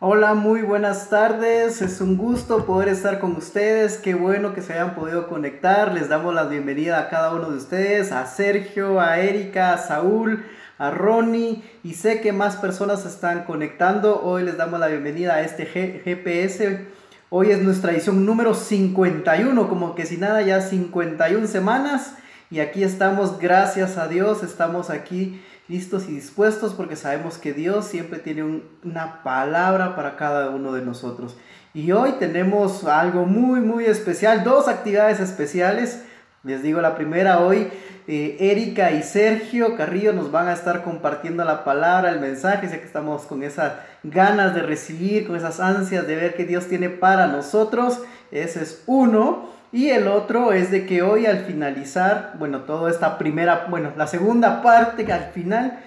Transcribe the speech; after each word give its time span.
Hola, 0.00 0.34
muy 0.34 0.62
buenas 0.62 1.10
tardes. 1.10 1.82
Es 1.82 2.00
un 2.00 2.16
gusto 2.16 2.66
poder 2.66 2.88
estar 2.88 3.18
con 3.18 3.34
ustedes. 3.34 3.96
Qué 3.96 4.14
bueno 4.14 4.54
que 4.54 4.62
se 4.62 4.74
hayan 4.74 4.94
podido 4.94 5.26
conectar. 5.26 5.92
Les 5.92 6.08
damos 6.08 6.32
la 6.32 6.44
bienvenida 6.44 7.00
a 7.00 7.08
cada 7.08 7.34
uno 7.34 7.50
de 7.50 7.56
ustedes, 7.56 8.12
a 8.12 8.24
Sergio, 8.26 9.00
a 9.00 9.18
Erika, 9.18 9.72
a 9.72 9.78
Saúl, 9.78 10.44
a 10.78 10.92
Ronnie 10.92 11.64
y 11.82 11.94
sé 11.94 12.20
que 12.20 12.32
más 12.32 12.54
personas 12.54 13.04
están 13.06 13.42
conectando. 13.42 14.22
Hoy 14.22 14.44
les 14.44 14.56
damos 14.56 14.78
la 14.78 14.86
bienvenida 14.86 15.34
a 15.34 15.42
este 15.42 15.66
GPS. 15.66 16.86
Hoy 17.28 17.50
es 17.50 17.60
nuestra 17.60 17.90
edición 17.90 18.24
número 18.24 18.54
51, 18.54 19.68
como 19.68 19.96
que 19.96 20.06
si 20.06 20.16
nada 20.16 20.42
ya 20.42 20.60
51 20.60 21.44
semanas 21.48 22.14
y 22.50 22.60
aquí 22.60 22.82
estamos, 22.82 23.38
gracias 23.38 23.98
a 23.98 24.08
Dios, 24.08 24.42
estamos 24.42 24.90
aquí 24.90 25.42
listos 25.68 26.08
y 26.08 26.14
dispuestos 26.14 26.72
porque 26.72 26.96
sabemos 26.96 27.38
que 27.38 27.52
Dios 27.52 27.86
siempre 27.86 28.18
tiene 28.18 28.62
una 28.82 29.22
palabra 29.22 29.94
para 29.94 30.16
cada 30.16 30.50
uno 30.50 30.72
de 30.72 30.82
nosotros. 30.82 31.36
Y 31.74 31.92
hoy 31.92 32.12
tenemos 32.18 32.84
algo 32.84 33.26
muy, 33.26 33.60
muy 33.60 33.84
especial, 33.84 34.42
dos 34.42 34.66
actividades 34.66 35.20
especiales. 35.20 36.02
Les 36.42 36.62
digo 36.62 36.80
la 36.80 36.96
primera, 36.96 37.40
hoy 37.40 37.68
eh, 38.06 38.36
Erika 38.40 38.90
y 38.92 39.02
Sergio 39.02 39.76
Carrillo 39.76 40.14
nos 40.14 40.30
van 40.30 40.48
a 40.48 40.54
estar 40.54 40.82
compartiendo 40.82 41.44
la 41.44 41.64
palabra, 41.64 42.10
el 42.10 42.20
mensaje, 42.20 42.66
sé 42.68 42.80
que 42.80 42.86
estamos 42.86 43.26
con 43.26 43.42
esas 43.42 43.74
ganas 44.02 44.54
de 44.54 44.62
recibir, 44.62 45.26
con 45.26 45.36
esas 45.36 45.60
ansias 45.60 46.06
de 46.06 46.16
ver 46.16 46.34
qué 46.34 46.44
Dios 46.44 46.66
tiene 46.66 46.88
para 46.88 47.26
nosotros. 47.26 48.00
Ese 48.30 48.62
es 48.62 48.82
uno. 48.86 49.57
Y 49.70 49.90
el 49.90 50.08
otro 50.08 50.52
es 50.52 50.70
de 50.70 50.86
que 50.86 51.02
hoy 51.02 51.26
al 51.26 51.44
finalizar, 51.44 52.34
bueno, 52.38 52.60
toda 52.60 52.90
esta 52.90 53.18
primera, 53.18 53.66
bueno, 53.68 53.92
la 53.96 54.06
segunda 54.06 54.62
parte 54.62 55.10
al 55.12 55.30
final, 55.32 55.80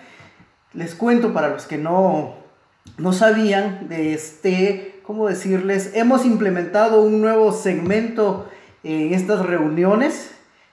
les 0.74 0.94
cuento 0.94 1.34
para 1.34 1.50
los 1.50 1.66
que 1.66 1.80
no, 1.80 2.36
no 2.98 3.12
sabían, 3.12 3.90
de 3.90 4.14
este, 4.14 5.00
¿cómo 5.04 5.28
decirles? 5.28 5.92
Hemos 5.96 6.26
implementado 6.26 7.02
un 7.02 7.22
nuevo 7.22 7.52
segmento 7.52 8.48
en 8.84 9.14
estas 9.14 9.46
reuniones. 9.46 10.32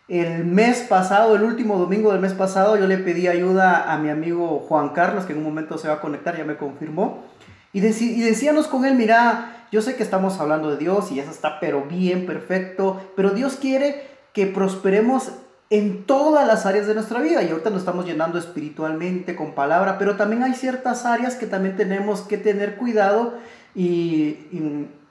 El 0.08 0.44
mes 0.44 0.80
pasado, 0.80 1.34
el 1.34 1.42
último 1.42 1.78
domingo 1.78 2.12
del 2.12 2.20
mes 2.20 2.34
pasado, 2.34 2.76
yo 2.78 2.86
le 2.86 2.98
pedí 2.98 3.26
ayuda 3.26 3.92
a 3.92 3.98
mi 3.98 4.10
amigo 4.10 4.64
Juan 4.68 4.90
Carlos, 4.90 5.24
que 5.24 5.32
en 5.32 5.38
un 5.38 5.44
momento 5.44 5.78
se 5.78 5.88
va 5.88 5.94
a 5.94 6.00
conectar, 6.00 6.36
ya 6.36 6.44
me 6.44 6.56
confirmó. 6.56 7.24
Y, 7.72 7.80
y 7.84 8.20
decíamos 8.20 8.66
con 8.66 8.84
él, 8.84 8.94
mira, 8.94 9.57
yo 9.70 9.82
sé 9.82 9.96
que 9.96 10.02
estamos 10.02 10.38
hablando 10.40 10.70
de 10.70 10.76
Dios 10.76 11.12
y 11.12 11.20
eso 11.20 11.30
está 11.30 11.60
pero 11.60 11.82
bien, 11.82 12.26
perfecto, 12.26 13.00
pero 13.16 13.30
Dios 13.30 13.56
quiere 13.56 14.06
que 14.32 14.46
prosperemos 14.46 15.32
en 15.70 16.04
todas 16.04 16.46
las 16.46 16.64
áreas 16.64 16.86
de 16.86 16.94
nuestra 16.94 17.20
vida 17.20 17.42
y 17.42 17.50
ahorita 17.50 17.70
nos 17.70 17.80
estamos 17.80 18.06
llenando 18.06 18.38
espiritualmente 18.38 19.36
con 19.36 19.54
palabra, 19.54 19.98
pero 19.98 20.16
también 20.16 20.42
hay 20.42 20.54
ciertas 20.54 21.04
áreas 21.04 21.34
que 21.34 21.46
también 21.46 21.76
tenemos 21.76 22.22
que 22.22 22.38
tener 22.38 22.76
cuidado 22.76 23.34
y, 23.74 24.38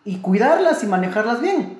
y, 0.03 0.17
cuidarlas 0.22 0.83
y 0.83 0.88
manejarlas 0.88 1.42
bien. 1.42 1.77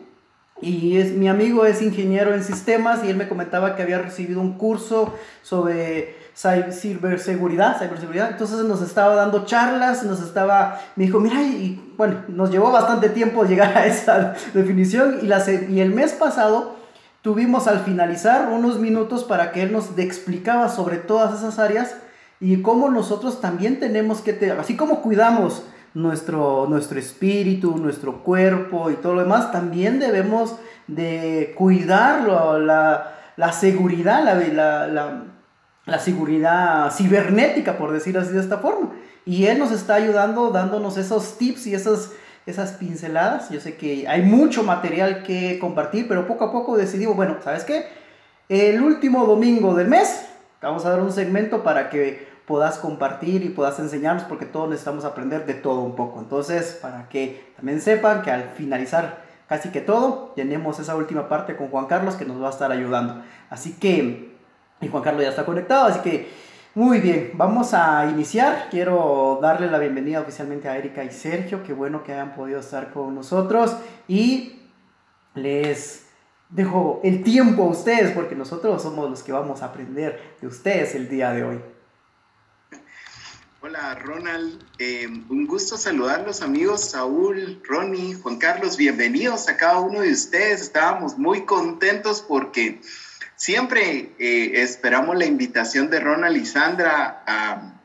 Y 0.62 0.98
es, 0.98 1.12
mi 1.12 1.28
amigo 1.28 1.66
es 1.66 1.82
ingeniero 1.82 2.34
en 2.34 2.44
sistemas 2.44 3.04
y 3.04 3.10
él 3.10 3.16
me 3.16 3.28
comentaba 3.28 3.76
que 3.76 3.84
había 3.84 4.00
recibido 4.00 4.42
un 4.42 4.58
curso 4.58 5.14
sobre 5.42 6.16
ciberseguridad, 6.38 7.80
ciberseguridad. 7.80 8.32
Entonces 8.32 8.60
nos 8.60 8.82
estaba 8.82 9.16
dando 9.16 9.46
charlas, 9.46 10.04
nos 10.04 10.22
estaba, 10.22 10.80
me 10.96 11.06
dijo, 11.06 11.20
mira, 11.20 11.42
y 11.42 11.94
bueno, 11.98 12.22
nos 12.28 12.52
llevó 12.52 12.72
bastante 12.72 13.10
tiempo 13.10 13.44
llegar 13.44 13.76
a 13.76 13.88
esa 13.88 14.36
definición 14.54 15.20
y, 15.24 15.26
la, 15.26 15.44
y 15.70 15.80
el 15.80 15.94
mes 15.94 16.14
pasado 16.14 16.76
tuvimos 17.24 17.68
al 17.68 17.80
finalizar 17.80 18.50
unos 18.50 18.78
minutos 18.78 19.24
para 19.24 19.52
que 19.52 19.64
él 19.64 19.72
nos 19.72 19.98
explicaba 19.98 20.70
sobre 20.70 20.98
todas 20.98 21.40
esas 21.40 21.58
áreas 21.58 21.96
y 22.40 22.62
cómo 22.62 22.90
nosotros 22.90 23.42
también 23.42 23.80
tenemos 23.80 24.22
que, 24.22 24.56
así 24.60 24.78
como 24.78 25.02
cuidamos 25.02 25.64
nuestro, 25.96 26.68
nuestro 26.70 27.00
espíritu, 27.00 27.78
nuestro 27.78 28.22
cuerpo 28.22 28.92
y 28.92 28.94
todo 28.94 29.16
lo 29.16 29.22
demás, 29.22 29.52
también 29.52 30.00
debemos 30.00 30.56
de 30.86 31.56
cuidarlo, 31.58 32.60
la, 32.60 33.16
la 33.38 33.52
seguridad, 33.52 34.24
la, 34.24 34.88
la 34.88 35.24
la 35.88 36.00
seguridad 36.00 36.92
cibernética, 36.92 37.78
por 37.78 37.92
decir 37.92 38.18
así 38.18 38.34
de 38.34 38.42
esta 38.42 38.60
forma. 38.60 38.92
Y 39.26 39.46
él 39.46 39.58
nos 39.58 39.72
está 39.72 39.96
ayudando, 39.96 40.52
dándonos 40.52 40.98
esos 40.98 41.38
tips 41.38 41.66
y 41.68 41.74
esas, 41.74 42.12
esas 42.46 42.74
pinceladas. 42.74 43.50
Yo 43.50 43.60
sé 43.60 43.78
que 43.78 44.08
hay 44.08 44.22
mucho 44.22 44.64
material 44.64 45.24
que 45.24 45.58
compartir, 45.60 46.08
pero 46.08 46.28
poco 46.28 46.44
a 46.44 46.52
poco 46.52 46.78
decidimos, 46.78 47.16
bueno, 47.16 47.38
¿sabes 47.44 47.64
qué? 47.64 47.86
El 48.50 48.82
último 48.82 49.26
domingo 49.26 49.76
del 49.76 49.88
mes, 49.88 50.26
vamos 50.62 50.86
a 50.86 50.92
dar 50.92 51.02
un 51.02 51.12
segmento 51.12 51.64
para 51.64 51.90
que 51.90 52.28
puedas 52.46 52.78
compartir 52.78 53.44
y 53.44 53.50
puedas 53.50 53.80
enseñarnos, 53.80 54.24
porque 54.24 54.46
todos 54.46 54.70
necesitamos 54.70 55.06
aprender 55.06 55.46
de 55.46 55.54
todo 55.54 55.82
un 55.82 55.96
poco. 55.96 56.20
Entonces, 56.20 56.78
para 56.82 57.08
que 57.08 57.54
también 57.56 57.80
sepan 57.80 58.22
que 58.22 58.32
al 58.32 58.50
finalizar 58.50 59.26
casi 59.48 59.70
que 59.70 59.80
todo, 59.80 60.34
tenemos 60.36 60.80
esa 60.80 60.98
última 60.98 61.30
parte 61.30 61.56
con 61.56 61.70
Juan 61.70 61.86
Carlos 61.86 62.16
que 62.16 62.26
nos 62.26 62.42
va 62.42 62.48
a 62.48 62.52
estar 62.52 62.72
ayudando. 62.74 63.22
Así 63.50 63.74
que 63.74 64.37
y 64.82 64.88
Juan 64.88 65.04
Carlos 65.04 65.24
ya 65.24 65.30
está 65.30 65.46
conectado, 65.46 65.88
así 65.88 66.00
que 66.02 66.48
muy 66.76 67.00
bien, 67.00 67.32
vamos 67.34 67.74
a 67.74 68.08
iniciar. 68.08 68.68
Quiero 68.70 69.40
darle 69.42 69.72
la 69.72 69.80
bienvenida 69.80 70.22
oficialmente 70.22 70.70
a 70.70 70.78
Erika 70.78 71.04
y 71.04 71.10
Sergio, 71.10 71.64
qué 71.64 71.74
bueno 71.74 72.04
que 72.04 72.14
hayan 72.14 72.36
podido 72.36 72.60
estar 72.60 72.94
con 72.94 73.16
nosotros 73.16 73.76
y 74.08 74.62
les 75.34 76.06
dejo 76.50 77.02
el 77.04 77.24
tiempo 77.24 77.64
a 77.64 77.70
ustedes 77.70 78.12
porque 78.12 78.36
nosotros 78.36 78.84
somos 78.84 79.10
los 79.10 79.24
que 79.24 79.32
vamos 79.32 79.62
a 79.62 79.66
aprender 79.66 80.36
de 80.40 80.48
ustedes 80.48 80.94
el 80.94 81.10
día 81.10 81.32
de 81.32 81.44
hoy. 81.44 81.62
Hola 83.60 83.96
Ronald, 83.96 84.64
eh, 84.78 85.08
un 85.08 85.48
gusto 85.48 85.78
saludarlos 85.78 86.44
amigos 86.44 86.92
Saúl, 86.92 87.60
Ronnie, 87.68 88.14
Juan 88.14 88.38
Carlos, 88.38 88.78
bienvenidos 88.78 89.50
a 89.50 89.58
cada 89.58 89.80
uno 89.80 90.02
de 90.02 90.12
ustedes. 90.12 90.62
Estábamos 90.62 91.18
muy 91.18 91.44
contentos 91.44 92.22
porque 92.22 92.82
Siempre 93.38 94.10
eh, 94.18 94.62
esperamos 94.62 95.16
la 95.16 95.26
invitación 95.26 95.92
de 95.92 96.00
Ronald 96.00 96.38
y 96.38 96.46
Sandra 96.46 97.24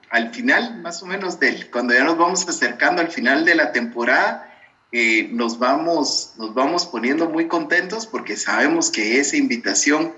al 0.09 0.31
final, 0.31 0.81
más 0.81 1.03
o 1.03 1.07
menos, 1.07 1.39
del, 1.39 1.71
cuando 1.71 1.93
ya 1.95 2.05
nos 2.05 2.17
vamos 2.17 2.49
acercando 2.49 3.03
al 3.03 3.09
final 3.09 3.45
de 3.45 3.55
la 3.55 3.71
temporada, 3.71 4.51
eh, 4.93 5.29
nos, 5.31 5.59
vamos, 5.59 6.33
nos 6.37 6.55
vamos 6.55 6.87
poniendo 6.87 7.29
muy 7.29 7.49
contentos 7.49 8.07
porque 8.07 8.37
sabemos 8.37 8.91
que 8.91 9.21
esa 9.21 9.37
invitación 9.37 10.15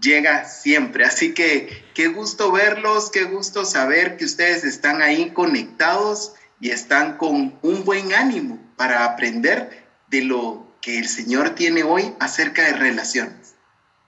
llega 0.00 0.46
siempre. 0.46 1.04
Así 1.04 1.32
que 1.32 1.84
qué 1.94 2.08
gusto 2.08 2.52
verlos, 2.52 3.10
qué 3.10 3.24
gusto 3.24 3.64
saber 3.64 4.16
que 4.18 4.24
ustedes 4.24 4.64
están 4.64 5.02
ahí 5.02 5.30
conectados 5.30 6.34
y 6.60 6.70
están 6.70 7.16
con 7.16 7.58
un 7.60 7.84
buen 7.84 8.12
ánimo 8.12 8.58
para 8.76 9.04
aprender 9.04 9.84
de 10.08 10.22
lo 10.22 10.74
que 10.80 10.98
el 10.98 11.08
Señor 11.08 11.50
tiene 11.50 11.82
hoy 11.84 12.14
acerca 12.18 12.62
de 12.62 12.74
relaciones. 12.74 13.43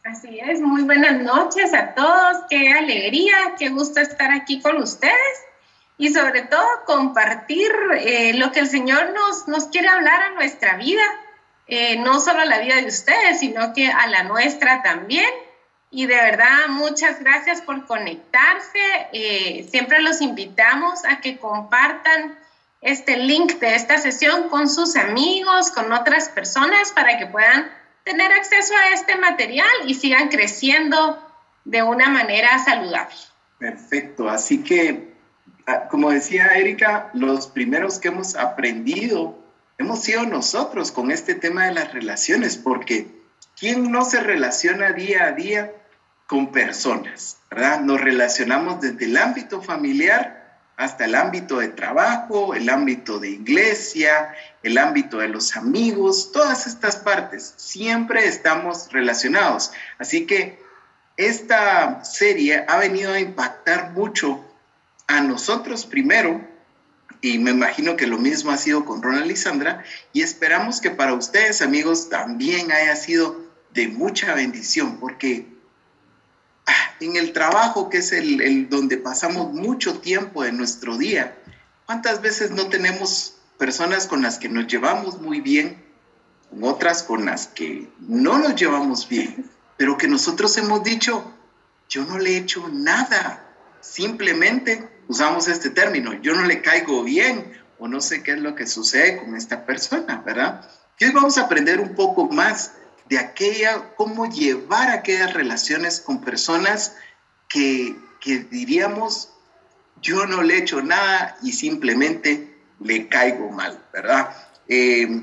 Así 0.06 0.38
es, 0.38 0.60
muy 0.60 0.82
buenas 0.82 1.20
noches 1.20 1.74
a 1.74 1.92
todos, 1.94 2.44
qué 2.48 2.72
alegría, 2.72 3.34
qué 3.58 3.70
gusto 3.70 3.98
estar 3.98 4.30
aquí 4.30 4.60
con 4.60 4.76
ustedes 4.76 5.40
y 5.98 6.14
sobre 6.14 6.42
todo 6.42 6.64
compartir 6.84 7.72
eh, 7.98 8.32
lo 8.34 8.52
que 8.52 8.60
el 8.60 8.68
Señor 8.68 9.12
nos, 9.12 9.48
nos 9.48 9.66
quiere 9.66 9.88
hablar 9.88 10.22
a 10.22 10.30
nuestra 10.34 10.76
vida, 10.76 11.02
eh, 11.66 11.98
no 11.98 12.20
solo 12.20 12.42
a 12.42 12.44
la 12.44 12.60
vida 12.60 12.76
de 12.76 12.86
ustedes, 12.86 13.40
sino 13.40 13.72
que 13.72 13.88
a 13.88 14.06
la 14.06 14.22
nuestra 14.22 14.80
también. 14.84 15.28
Y 15.90 16.06
de 16.06 16.14
verdad, 16.14 16.68
muchas 16.68 17.18
gracias 17.18 17.60
por 17.60 17.84
conectarse. 17.86 19.08
Eh, 19.12 19.66
siempre 19.68 20.02
los 20.02 20.20
invitamos 20.20 21.04
a 21.04 21.20
que 21.20 21.36
compartan 21.36 22.38
este 22.80 23.16
link 23.16 23.54
de 23.54 23.74
esta 23.74 23.98
sesión 23.98 24.50
con 24.50 24.68
sus 24.68 24.94
amigos, 24.94 25.72
con 25.72 25.92
otras 25.92 26.28
personas, 26.28 26.92
para 26.92 27.18
que 27.18 27.26
puedan 27.26 27.68
tener 28.06 28.30
acceso 28.30 28.72
a 28.76 28.94
este 28.94 29.16
material 29.16 29.68
y 29.84 29.94
sigan 29.94 30.28
creciendo 30.28 31.20
de 31.64 31.82
una 31.82 32.08
manera 32.08 32.56
saludable. 32.64 33.16
Perfecto, 33.58 34.28
así 34.28 34.62
que, 34.62 35.12
ah, 35.66 35.88
como 35.90 36.12
decía 36.12 36.46
Erika, 36.54 37.10
los 37.14 37.48
primeros 37.48 37.98
que 37.98 38.08
hemos 38.08 38.36
aprendido 38.36 39.36
hemos 39.76 40.02
sido 40.02 40.24
nosotros 40.24 40.92
con 40.92 41.10
este 41.10 41.34
tema 41.34 41.66
de 41.66 41.74
las 41.74 41.92
relaciones, 41.92 42.56
porque 42.56 43.08
¿quién 43.58 43.90
no 43.90 44.04
se 44.04 44.20
relaciona 44.20 44.92
día 44.92 45.24
a 45.24 45.32
día 45.32 45.72
con 46.28 46.52
personas? 46.52 47.38
¿verdad? 47.50 47.80
Nos 47.80 48.00
relacionamos 48.00 48.80
desde 48.80 49.04
el 49.06 49.16
ámbito 49.16 49.60
familiar 49.60 50.45
hasta 50.76 51.06
el 51.06 51.14
ámbito 51.14 51.58
de 51.58 51.68
trabajo, 51.68 52.54
el 52.54 52.68
ámbito 52.68 53.18
de 53.18 53.30
iglesia, 53.30 54.34
el 54.62 54.76
ámbito 54.76 55.18
de 55.18 55.28
los 55.28 55.56
amigos, 55.56 56.30
todas 56.32 56.66
estas 56.66 56.96
partes, 56.96 57.54
siempre 57.56 58.26
estamos 58.26 58.92
relacionados. 58.92 59.72
Así 59.98 60.26
que 60.26 60.62
esta 61.16 62.04
serie 62.04 62.64
ha 62.68 62.76
venido 62.76 63.12
a 63.12 63.20
impactar 63.20 63.92
mucho 63.92 64.44
a 65.06 65.20
nosotros 65.20 65.86
primero, 65.86 66.46
y 67.22 67.38
me 67.38 67.52
imagino 67.52 67.96
que 67.96 68.06
lo 68.06 68.18
mismo 68.18 68.50
ha 68.50 68.58
sido 68.58 68.84
con 68.84 69.02
Ronald 69.02 69.30
y 69.32 70.18
y 70.18 70.22
esperamos 70.22 70.80
que 70.80 70.90
para 70.90 71.14
ustedes, 71.14 71.62
amigos, 71.62 72.10
también 72.10 72.70
haya 72.70 72.94
sido 72.94 73.40
de 73.72 73.88
mucha 73.88 74.34
bendición, 74.34 74.98
porque 74.98 75.55
en 77.00 77.16
el 77.16 77.32
trabajo, 77.32 77.88
que 77.88 77.98
es 77.98 78.12
el, 78.12 78.68
donde 78.68 78.96
pasamos 78.96 79.52
mucho 79.52 80.00
tiempo 80.00 80.42
de 80.42 80.52
nuestro 80.52 80.96
día, 80.96 81.36
¿cuántas 81.84 82.20
veces 82.22 82.50
no 82.50 82.68
tenemos 82.68 83.34
personas 83.58 84.06
con 84.06 84.22
las 84.22 84.38
que 84.38 84.48
nos 84.48 84.66
llevamos 84.66 85.20
muy 85.20 85.40
bien, 85.40 85.84
con 86.50 86.64
otras 86.64 87.02
con 87.02 87.26
las 87.26 87.48
que 87.48 87.88
no 88.00 88.38
nos 88.38 88.54
llevamos 88.54 89.08
bien, 89.08 89.50
pero 89.76 89.98
que 89.98 90.08
nosotros 90.08 90.56
hemos 90.56 90.82
dicho, 90.84 91.32
yo 91.88 92.04
no 92.04 92.18
le 92.18 92.30
he 92.30 92.36
hecho 92.38 92.68
nada, 92.68 93.44
simplemente 93.80 94.88
usamos 95.08 95.48
este 95.48 95.70
término, 95.70 96.14
yo 96.20 96.34
no 96.34 96.42
le 96.42 96.62
caigo 96.62 97.02
bien 97.02 97.52
o 97.78 97.88
no 97.88 98.00
sé 98.00 98.22
qué 98.22 98.32
es 98.32 98.38
lo 98.38 98.54
que 98.54 98.66
sucede 98.66 99.18
con 99.18 99.36
esta 99.36 99.66
persona, 99.66 100.22
¿verdad? 100.24 100.68
Y 100.98 101.04
hoy 101.04 101.12
vamos 101.12 101.36
a 101.36 101.42
aprender 101.42 101.78
un 101.78 101.94
poco 101.94 102.26
más 102.26 102.72
de 103.08 103.18
aquella, 103.18 103.94
cómo 103.96 104.26
llevar 104.26 104.90
aquellas 104.90 105.32
relaciones 105.34 106.00
con 106.00 106.20
personas 106.20 106.96
que, 107.48 107.96
que 108.20 108.40
diríamos, 108.40 109.30
yo 110.02 110.26
no 110.26 110.42
le 110.42 110.54
he 110.54 110.58
hecho 110.58 110.82
nada 110.82 111.36
y 111.42 111.52
simplemente 111.52 112.56
le 112.80 113.08
caigo 113.08 113.50
mal, 113.50 113.82
¿verdad? 113.92 114.30
Eh, 114.68 115.22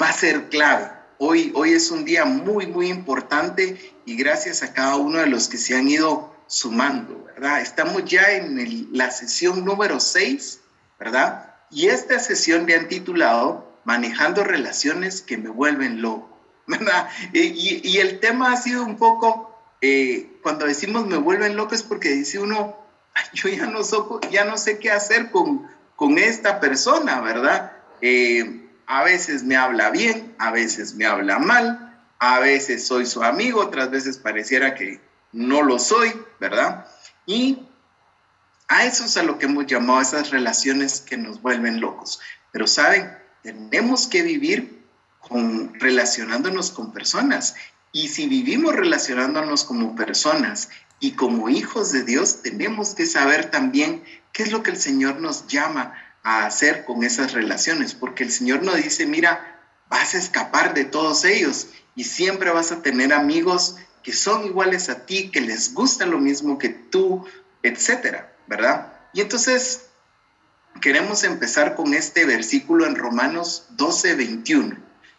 va 0.00 0.08
a 0.08 0.12
ser 0.12 0.48
clave. 0.48 0.90
Hoy, 1.18 1.52
hoy 1.54 1.72
es 1.72 1.90
un 1.90 2.04
día 2.04 2.24
muy, 2.24 2.66
muy 2.66 2.88
importante 2.88 3.94
y 4.04 4.16
gracias 4.16 4.62
a 4.62 4.72
cada 4.72 4.96
uno 4.96 5.18
de 5.18 5.26
los 5.26 5.48
que 5.48 5.58
se 5.58 5.76
han 5.76 5.88
ido 5.88 6.34
sumando, 6.46 7.24
¿verdad? 7.24 7.60
Estamos 7.60 8.04
ya 8.04 8.30
en 8.30 8.88
la 8.92 9.10
sesión 9.10 9.64
número 9.64 10.00
6, 10.00 10.60
¿verdad? 10.98 11.54
Y 11.70 11.88
esta 11.88 12.18
sesión 12.18 12.66
le 12.66 12.76
han 12.76 12.88
titulado 12.88 13.66
Manejando 13.84 14.44
relaciones 14.44 15.22
que 15.22 15.38
me 15.38 15.48
vuelven 15.48 16.02
loco, 16.02 16.37
¿verdad? 16.68 17.08
Y, 17.32 17.98
el 17.98 18.20
tema 18.20 18.52
ha 18.52 18.56
sido 18.56 18.84
un 18.84 18.96
poco, 18.96 19.58
eh, 19.80 20.38
cuando 20.42 20.66
decimos 20.66 21.06
me 21.06 21.16
vuelven 21.16 21.56
loco 21.56 21.74
es 21.74 21.82
porque 21.82 22.10
dice 22.10 22.38
uno, 22.38 22.76
yo 23.32 23.48
ya 23.48 23.66
no, 23.66 23.80
ya 24.30 24.44
no 24.44 24.56
sé 24.56 24.78
qué 24.78 24.90
hacer 24.90 25.30
con, 25.30 25.66
con 25.96 26.18
esta 26.18 26.60
persona, 26.60 27.20
¿verdad? 27.20 27.72
Eh, 28.00 28.66
a 28.86 29.02
veces 29.02 29.42
me 29.42 29.56
habla 29.56 29.90
bien, 29.90 30.34
a 30.38 30.50
veces 30.50 30.94
me 30.94 31.06
habla 31.06 31.38
mal, 31.38 31.98
a 32.18 32.38
veces 32.38 32.86
soy 32.86 33.06
su 33.06 33.22
amigo, 33.22 33.60
otras 33.60 33.90
veces 33.90 34.18
pareciera 34.18 34.74
que 34.74 35.00
no 35.32 35.62
lo 35.62 35.78
soy, 35.78 36.12
¿verdad? 36.40 36.86
Y 37.26 37.66
a 38.68 38.84
eso 38.84 39.04
es 39.04 39.16
a 39.16 39.22
lo 39.22 39.38
que 39.38 39.46
hemos 39.46 39.66
llamado 39.66 40.00
esas 40.00 40.30
relaciones 40.30 41.00
que 41.00 41.16
nos 41.16 41.40
vuelven 41.42 41.80
locos. 41.80 42.20
Pero 42.52 42.66
saben, 42.66 43.16
tenemos 43.42 44.06
que 44.06 44.22
vivir 44.22 44.77
con, 45.20 45.74
relacionándonos 45.78 46.70
con 46.70 46.92
personas. 46.92 47.54
Y 47.92 48.08
si 48.08 48.26
vivimos 48.26 48.74
relacionándonos 48.74 49.64
como 49.64 49.94
personas 49.94 50.70
y 51.00 51.12
como 51.12 51.48
hijos 51.48 51.92
de 51.92 52.04
Dios, 52.04 52.42
tenemos 52.42 52.94
que 52.94 53.06
saber 53.06 53.50
también 53.50 54.04
qué 54.32 54.42
es 54.42 54.52
lo 54.52 54.62
que 54.62 54.70
el 54.70 54.78
Señor 54.78 55.20
nos 55.20 55.46
llama 55.46 55.94
a 56.22 56.46
hacer 56.46 56.84
con 56.84 57.04
esas 57.04 57.32
relaciones, 57.32 57.94
porque 57.94 58.24
el 58.24 58.30
Señor 58.30 58.62
nos 58.62 58.76
dice, 58.76 59.06
mira, 59.06 59.58
vas 59.88 60.14
a 60.14 60.18
escapar 60.18 60.74
de 60.74 60.84
todos 60.84 61.24
ellos 61.24 61.68
y 61.94 62.04
siempre 62.04 62.50
vas 62.50 62.72
a 62.72 62.82
tener 62.82 63.12
amigos 63.12 63.76
que 64.02 64.12
son 64.12 64.44
iguales 64.44 64.88
a 64.88 65.06
ti, 65.06 65.30
que 65.30 65.40
les 65.40 65.74
gusta 65.74 66.06
lo 66.06 66.18
mismo 66.18 66.58
que 66.58 66.68
tú, 66.68 67.26
etcétera, 67.62 68.32
¿verdad? 68.46 68.92
Y 69.12 69.20
entonces 69.20 69.86
queremos 70.80 71.24
empezar 71.24 71.74
con 71.74 71.94
este 71.94 72.24
versículo 72.24 72.86
en 72.86 72.96
Romanos 72.96 73.66
12, 73.70 74.14
21, 74.14 74.76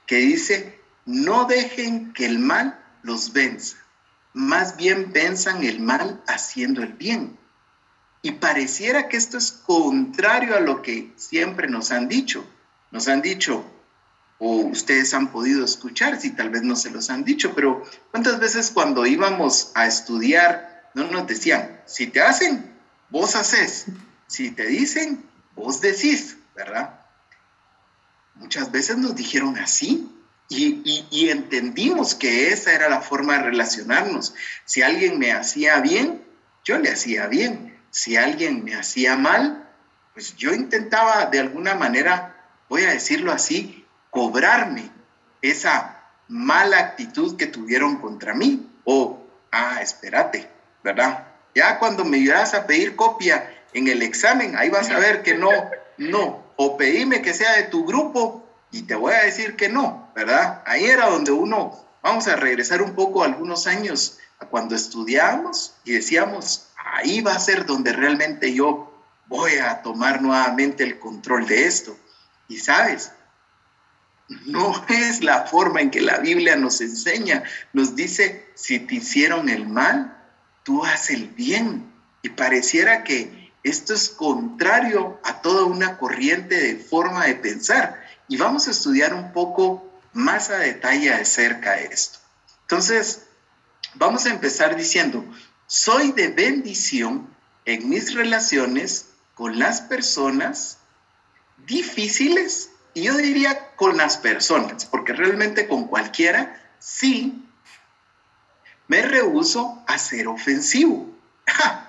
que 0.09 0.15
dice, 0.15 0.81
no 1.05 1.45
dejen 1.45 2.13
que 2.13 2.25
el 2.25 2.39
mal 2.39 2.83
los 3.03 3.31
venza, 3.31 3.77
más 4.33 4.75
bien 4.75 5.13
venzan 5.13 5.63
el 5.63 5.81
mal 5.81 6.19
haciendo 6.27 6.81
el 6.81 6.93
bien. 6.93 7.37
Y 8.23 8.31
pareciera 8.31 9.07
que 9.07 9.17
esto 9.17 9.37
es 9.37 9.51
contrario 9.51 10.55
a 10.55 10.61
lo 10.61 10.81
que 10.81 11.13
siempre 11.15 11.67
nos 11.67 11.91
han 11.91 12.07
dicho. 12.07 12.43
Nos 12.89 13.07
han 13.07 13.21
dicho, 13.21 13.63
o 14.39 14.55
ustedes 14.55 15.13
han 15.13 15.31
podido 15.31 15.63
escuchar, 15.63 16.19
si 16.19 16.31
tal 16.31 16.49
vez 16.49 16.63
no 16.63 16.75
se 16.75 16.89
los 16.89 17.11
han 17.11 17.23
dicho, 17.23 17.53
pero 17.53 17.83
¿cuántas 18.09 18.39
veces 18.39 18.71
cuando 18.71 19.05
íbamos 19.05 19.71
a 19.75 19.85
estudiar 19.85 20.89
no 20.95 21.03
nos 21.11 21.27
decían, 21.27 21.81
si 21.85 22.07
te 22.07 22.19
hacen, 22.19 22.75
vos 23.11 23.35
haces, 23.35 23.85
si 24.25 24.49
te 24.49 24.65
dicen, 24.65 25.23
vos 25.55 25.81
decís, 25.81 26.35
¿verdad? 26.55 26.98
Muchas 28.39 28.71
veces 28.71 28.97
nos 28.97 29.15
dijeron 29.15 29.57
así 29.57 30.09
y, 30.49 31.29
entendimos 31.29 32.15
que 32.15 32.51
esa 32.51 32.73
era 32.73 32.89
la 32.89 33.01
forma 33.01 33.37
de 33.37 33.43
relacionarnos. 33.43 34.33
Si 34.65 34.81
alguien 34.81 35.19
me 35.19 35.31
hacía 35.31 35.79
bien, 35.79 36.23
yo 36.63 36.79
le 36.79 36.89
hacía 36.89 37.27
bien 37.27 37.69
si 37.91 38.17
alguien 38.17 38.63
me 38.63 38.75
hacía 38.75 39.15
mal, 39.15 39.67
pues 40.13 40.35
yo 40.35 40.53
intentaba 40.53 41.25
de 41.25 41.39
alguna 41.39 41.75
manera, 41.75 42.35
voy 42.67 42.83
a 42.83 42.91
decirlo 42.91 43.31
así, 43.31 43.85
cobrarme 44.09 44.89
esa 45.41 46.03
mala 46.27 46.79
actitud 46.79 47.37
que 47.37 47.47
tuvieron 47.47 47.97
contra 47.97 48.33
mí. 48.33 48.69
O, 48.83 49.25
ah, 49.51 49.79
espérate, 49.81 50.49
¿verdad? 50.83 51.27
Ya 51.55 51.79
cuando 51.79 52.05
me 52.05 52.17
ibas 52.17 52.53
a 52.53 52.67
pedir 52.67 52.95
copia 52.95 53.63
en 53.73 53.87
el 53.87 54.01
examen, 54.01 54.55
ahí 54.55 54.69
vas 54.69 54.89
a 54.89 54.99
ver 54.99 55.23
que 55.23 55.35
no, 55.35 55.49
no. 55.97 56.48
O 56.61 56.75
pedime 56.75 57.21
que 57.21 57.33
sea 57.33 57.55
de 57.55 57.63
tu 57.63 57.85
grupo 57.85 58.45
y 58.69 58.81
te 58.81 58.93
voy 58.93 59.13
a 59.13 59.23
decir 59.23 59.55
que 59.55 59.69
no, 59.69 60.11
¿verdad? 60.13 60.61
Ahí 60.65 60.83
era 60.83 61.09
donde 61.09 61.31
uno, 61.31 61.73
vamos 62.03 62.27
a 62.27 62.35
regresar 62.35 62.81
un 62.81 62.95
poco 62.95 63.23
algunos 63.23 63.65
años 63.65 64.17
a 64.39 64.45
cuando 64.45 64.75
estudiábamos 64.75 65.75
y 65.85 65.93
decíamos, 65.93 66.67
ahí 66.75 67.21
va 67.21 67.31
a 67.31 67.39
ser 67.39 67.65
donde 67.65 67.93
realmente 67.93 68.53
yo 68.53 68.93
voy 69.27 69.53
a 69.53 69.81
tomar 69.81 70.21
nuevamente 70.21 70.83
el 70.83 70.99
control 70.99 71.47
de 71.47 71.65
esto. 71.65 71.97
Y 72.49 72.57
sabes, 72.57 73.13
no 74.27 74.83
es 74.89 75.23
la 75.23 75.45
forma 75.45 75.79
en 75.79 75.91
que 75.91 76.01
la 76.01 76.17
Biblia 76.17 76.57
nos 76.57 76.81
enseña. 76.81 77.41
Nos 77.71 77.95
dice, 77.95 78.51
si 78.55 78.79
te 78.79 78.95
hicieron 78.95 79.47
el 79.47 79.65
mal, 79.65 80.13
tú 80.63 80.83
haz 80.83 81.09
el 81.09 81.27
bien. 81.29 81.89
Y 82.21 82.27
pareciera 82.27 83.05
que 83.05 83.38
esto 83.63 83.93
es 83.93 84.09
contrario 84.09 85.19
a 85.23 85.41
toda 85.41 85.65
una 85.65 85.97
corriente 85.97 86.55
de 86.55 86.75
forma 86.77 87.25
de 87.25 87.35
pensar. 87.35 88.03
Y 88.27 88.37
vamos 88.37 88.67
a 88.67 88.71
estudiar 88.71 89.13
un 89.13 89.33
poco 89.33 89.89
más 90.13 90.49
a 90.49 90.57
detalle 90.57 91.13
acerca 91.13 91.73
de 91.73 91.85
esto. 91.85 92.19
Entonces, 92.61 93.23
vamos 93.95 94.25
a 94.25 94.29
empezar 94.29 94.75
diciendo, 94.75 95.25
soy 95.67 96.11
de 96.11 96.29
bendición 96.29 97.27
en 97.65 97.89
mis 97.89 98.13
relaciones 98.13 99.07
con 99.35 99.59
las 99.59 99.81
personas 99.81 100.77
difíciles 101.65 102.71
y 102.93 103.03
yo 103.03 103.15
diría 103.17 103.75
con 103.75 103.97
las 103.97 104.17
personas, 104.17 104.85
porque 104.85 105.13
realmente 105.13 105.67
con 105.67 105.87
cualquiera 105.87 106.59
sí 106.79 107.45
me 108.87 109.01
rehuso 109.03 109.83
a 109.87 109.97
ser 109.97 110.27
ofensivo. 110.27 111.09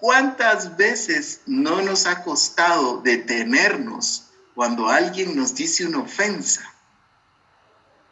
cuántas 0.00 0.76
veces 0.76 1.42
no 1.46 1.82
nos 1.82 2.06
ha 2.06 2.22
costado 2.22 3.00
detenernos 3.02 4.30
cuando 4.54 4.88
alguien 4.88 5.36
nos 5.36 5.54
dice 5.54 5.86
una 5.86 6.00
ofensa 6.00 6.62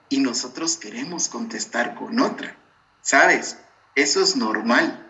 y 0.08 0.20
nosotros 0.20 0.76
queremos 0.76 1.28
contestar 1.28 1.94
con 1.94 2.20
otra? 2.20 2.56
¿Sabes? 3.02 3.56
Eso 3.94 4.22
es 4.22 4.36
normal. 4.36 5.06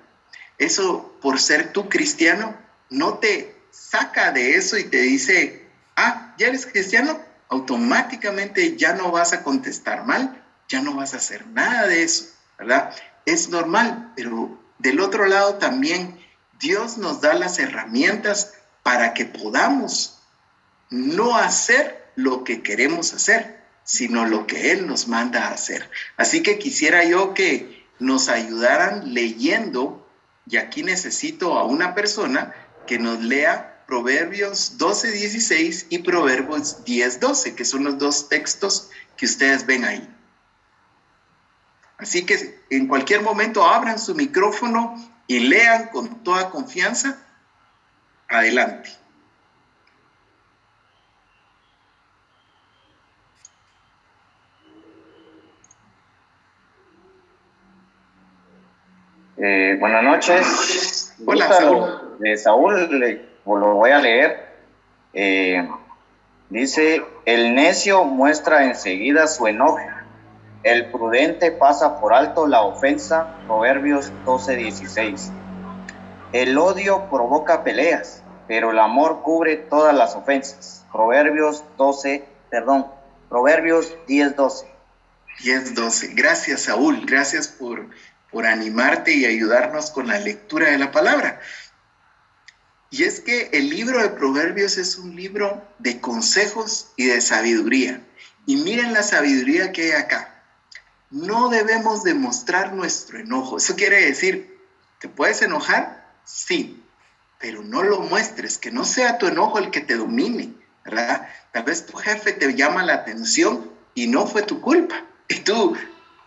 Eso, 0.56 1.16
por 1.20 1.38
ser 1.40 1.72
tú 1.72 1.88
cristiano, 1.88 2.56
no 2.90 3.18
te 3.18 3.56
saca 3.70 4.32
de 4.32 4.56
eso 4.56 4.76
y 4.76 4.84
te 4.84 5.02
dice, 5.02 5.68
ah, 5.96 6.34
ya 6.38 6.48
eres 6.48 6.66
cristiano, 6.66 7.20
automáticamente 7.48 8.76
ya 8.76 8.94
no 8.94 9.10
vas 9.10 9.32
a 9.32 9.42
contestar 9.42 10.04
mal, 10.04 10.42
ya 10.68 10.80
no 10.82 10.94
vas 10.94 11.14
a 11.14 11.18
hacer 11.18 11.46
nada 11.48 11.86
de 11.86 12.02
eso, 12.02 12.26
¿verdad? 12.58 12.94
Es 13.24 13.48
normal, 13.48 14.12
pero 14.16 14.58
del 14.78 15.00
otro 15.00 15.26
lado 15.26 15.54
también 15.54 16.18
Dios 16.58 16.98
nos 16.98 17.20
da 17.20 17.34
las 17.34 17.58
herramientas 17.58 18.54
para 18.82 19.14
que 19.14 19.24
podamos 19.24 20.18
no 20.90 21.36
hacer 21.36 22.10
lo 22.16 22.44
que 22.44 22.62
queremos 22.62 23.12
hacer, 23.14 23.62
sino 23.84 24.24
lo 24.24 24.46
que 24.46 24.72
Él 24.72 24.86
nos 24.86 25.08
manda 25.08 25.46
a 25.46 25.52
hacer. 25.52 25.88
Así 26.16 26.42
que 26.42 26.58
quisiera 26.58 27.04
yo 27.04 27.34
que 27.34 27.86
nos 27.98 28.28
ayudaran 28.28 29.14
leyendo, 29.14 30.06
y 30.46 30.56
aquí 30.56 30.82
necesito 30.82 31.58
a 31.58 31.64
una 31.64 31.94
persona 31.94 32.54
que 32.86 32.98
nos 32.98 33.22
lea 33.22 33.84
Proverbios 33.86 34.78
12, 34.78 35.12
16 35.12 35.86
y 35.90 35.98
Proverbios 35.98 36.84
10, 36.84 37.20
12, 37.20 37.54
que 37.54 37.64
son 37.64 37.84
los 37.84 37.98
dos 37.98 38.28
textos 38.28 38.90
que 39.16 39.26
ustedes 39.26 39.64
ven 39.64 39.84
ahí. 39.84 40.08
Así 41.98 42.24
que 42.24 42.60
en 42.70 42.86
cualquier 42.86 43.22
momento 43.22 43.64
abran 43.64 43.98
su 43.98 44.14
micrófono 44.14 44.94
y 45.26 45.40
lean 45.40 45.88
con 45.88 46.22
toda 46.22 46.48
confianza. 46.48 47.18
Adelante. 48.28 48.90
Eh, 59.36 59.76
buenas 59.80 60.02
noches. 60.02 61.14
Hola, 61.26 61.48
Saúl. 61.52 62.18
De 62.20 62.36
Saúl, 62.36 63.28
lo 63.44 63.74
voy 63.74 63.90
a 63.90 63.98
leer. 63.98 64.48
Eh, 65.12 65.68
Dice, 66.50 67.02
el 67.26 67.54
necio 67.54 68.04
muestra 68.04 68.64
enseguida 68.64 69.26
su 69.26 69.46
enojo, 69.46 69.78
el 70.62 70.90
prudente 70.90 71.52
pasa 71.52 72.00
por 72.00 72.12
alto 72.12 72.46
la 72.46 72.62
ofensa, 72.62 73.36
Proverbios 73.46 74.12
12, 74.24 74.56
16. 74.56 75.30
El 76.32 76.58
odio 76.58 77.08
provoca 77.10 77.62
peleas, 77.62 78.22
pero 78.48 78.72
el 78.72 78.78
amor 78.78 79.22
cubre 79.22 79.56
todas 79.56 79.94
las 79.94 80.16
ofensas, 80.16 80.84
Proverbios 80.92 81.64
12, 81.76 82.24
perdón, 82.50 82.86
Proverbios 83.28 83.94
10, 84.06 84.36
12. 84.36 84.66
10, 85.44 85.74
12. 85.74 86.08
Gracias, 86.14 86.62
Saúl, 86.62 87.06
gracias 87.06 87.46
por, 87.48 87.86
por 88.32 88.46
animarte 88.46 89.14
y 89.14 89.26
ayudarnos 89.26 89.90
con 89.90 90.08
la 90.08 90.18
lectura 90.18 90.70
de 90.70 90.78
la 90.78 90.90
palabra. 90.90 91.40
Y 92.90 93.04
es 93.04 93.20
que 93.20 93.50
el 93.52 93.68
libro 93.68 94.02
de 94.02 94.08
Proverbios 94.08 94.78
es 94.78 94.96
un 94.96 95.14
libro 95.14 95.62
de 95.78 96.00
consejos 96.00 96.92
y 96.96 97.06
de 97.06 97.20
sabiduría. 97.20 98.02
Y 98.46 98.56
miren 98.56 98.94
la 98.94 99.02
sabiduría 99.02 99.72
que 99.72 99.82
hay 99.82 100.02
acá. 100.02 100.37
No 101.10 101.48
debemos 101.48 102.04
demostrar 102.04 102.74
nuestro 102.74 103.18
enojo. 103.18 103.56
Eso 103.56 103.76
quiere 103.76 104.04
decir, 104.04 104.58
¿te 105.00 105.08
puedes 105.08 105.40
enojar? 105.42 106.06
Sí, 106.24 106.82
pero 107.38 107.62
no 107.62 107.82
lo 107.82 108.00
muestres, 108.00 108.58
que 108.58 108.70
no 108.70 108.84
sea 108.84 109.18
tu 109.18 109.26
enojo 109.26 109.58
el 109.58 109.70
que 109.70 109.80
te 109.80 109.96
domine, 109.96 110.52
¿verdad? 110.84 111.28
Tal 111.52 111.62
vez 111.62 111.86
tu 111.86 111.96
jefe 111.96 112.32
te 112.32 112.54
llama 112.54 112.84
la 112.84 112.94
atención 112.94 113.70
y 113.94 114.06
no 114.06 114.26
fue 114.26 114.42
tu 114.42 114.60
culpa. 114.60 115.04
Y 115.28 115.36
tú, 115.40 115.76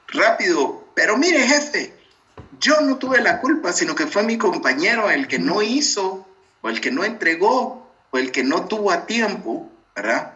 rápido, 0.07 0.87
pero 0.95 1.17
mire 1.17 1.47
jefe, 1.47 1.93
yo 2.59 2.81
no 2.81 2.97
tuve 2.97 3.21
la 3.21 3.39
culpa, 3.39 3.73
sino 3.73 3.95
que 3.95 4.07
fue 4.07 4.23
mi 4.23 4.37
compañero 4.37 5.09
el 5.09 5.27
que 5.27 5.39
no 5.39 5.61
hizo 5.61 6.27
o 6.61 6.69
el 6.69 6.79
que 6.79 6.91
no 6.91 7.03
entregó, 7.03 7.91
o 8.11 8.17
el 8.17 8.31
que 8.31 8.43
no 8.43 8.65
tuvo 8.67 8.91
a 8.91 9.05
tiempo, 9.05 9.71
¿verdad? 9.95 10.33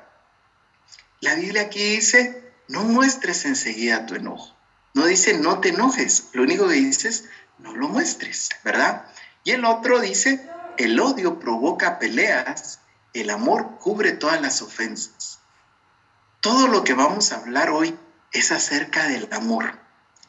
La 1.20 1.36
Biblia 1.36 1.64
aquí 1.64 1.96
dice, 1.96 2.45
no 2.68 2.84
muestres 2.84 3.46
enseguida 3.46 4.06
tu 4.06 4.16
enojo. 4.16 4.56
No 4.94 5.06
dice, 5.06 5.38
no 5.38 5.60
te 5.60 5.70
enojes. 5.70 6.30
Lo 6.34 6.44
único 6.44 6.68
que 6.68 6.76
dice 6.76 7.10
es, 7.10 7.26
no 7.60 7.76
lo 7.76 7.90
muestres, 7.90 8.50
¿verdad? 8.64 9.06
Y 9.44 9.52
el 9.52 9.66
otro 9.66 10.00
dice, 10.00 10.50
el 10.78 11.00
odio 11.00 11.40
provoca 11.40 12.00
peleas, 12.00 12.80
el 13.14 13.30
amor 13.30 13.78
cubre 13.80 14.14
todas 14.14 14.42
las 14.42 14.62
ofensas. 14.62 15.40
Todo 16.42 16.68
lo 16.68 16.84
que 16.84 16.94
vamos 16.94 17.32
a 17.32 17.38
hablar 17.38 17.70
hoy 17.70 17.98
es 18.32 18.52
acerca 18.52 19.08
del 19.08 19.28
amor. 19.32 19.80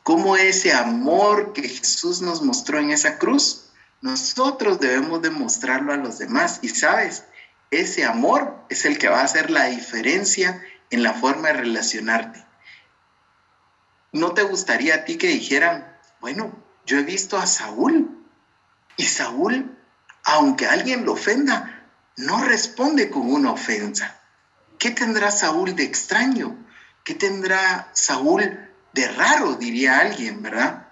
Cómo 0.03 0.37
ese 0.37 0.73
amor 0.73 1.53
que 1.53 1.69
Jesús 1.69 2.23
nos 2.23 2.43
mostró 2.43 2.79
en 2.79 2.91
esa 2.91 3.19
cruz 3.19 3.67
nosotros 4.01 4.79
debemos 4.79 5.23
demostrarlo 5.23 5.93
a 5.93 5.97
los 5.97 6.19
demás. 6.19 6.61
Y 6.63 6.69
sabes, 6.69 7.25
ese 7.71 8.05
amor 8.05 8.55
es 8.69 8.85
el 8.85 8.99
que 8.99 9.09
va 9.09 9.21
a 9.21 9.25
hacer 9.25 9.51
la 9.51 9.65
diferencia 9.67 10.63
en 10.91 11.03
la 11.03 11.15
forma 11.15 11.49
de 11.49 11.55
relacionarte. 11.55 12.45
¿No 14.13 14.33
te 14.33 14.43
gustaría 14.43 14.95
a 14.95 15.05
ti 15.05 15.17
que 15.17 15.29
dijeran, 15.29 15.97
bueno, 16.21 16.53
yo 16.87 16.99
he 16.99 17.03
visto 17.03 17.37
a 17.37 17.47
Saúl 17.47 18.25
y 18.97 19.05
Saúl, 19.05 19.77
aunque 20.25 20.67
alguien 20.67 21.05
lo 21.05 21.13
ofenda, 21.13 21.85
no 22.17 22.43
responde 22.45 23.11
con 23.11 23.31
una 23.31 23.53
ofensa? 23.53 24.21
¿Qué 24.79 24.91
tendrá 24.91 25.31
Saúl 25.31 25.75
de 25.75 25.85
extraño? 25.85 26.57
¿Qué 27.05 27.15
tendrá 27.15 27.91
Saúl 27.93 28.71
de 28.93 29.09
raro, 29.09 29.55
diría 29.55 29.99
alguien, 29.99 30.43
verdad? 30.43 30.89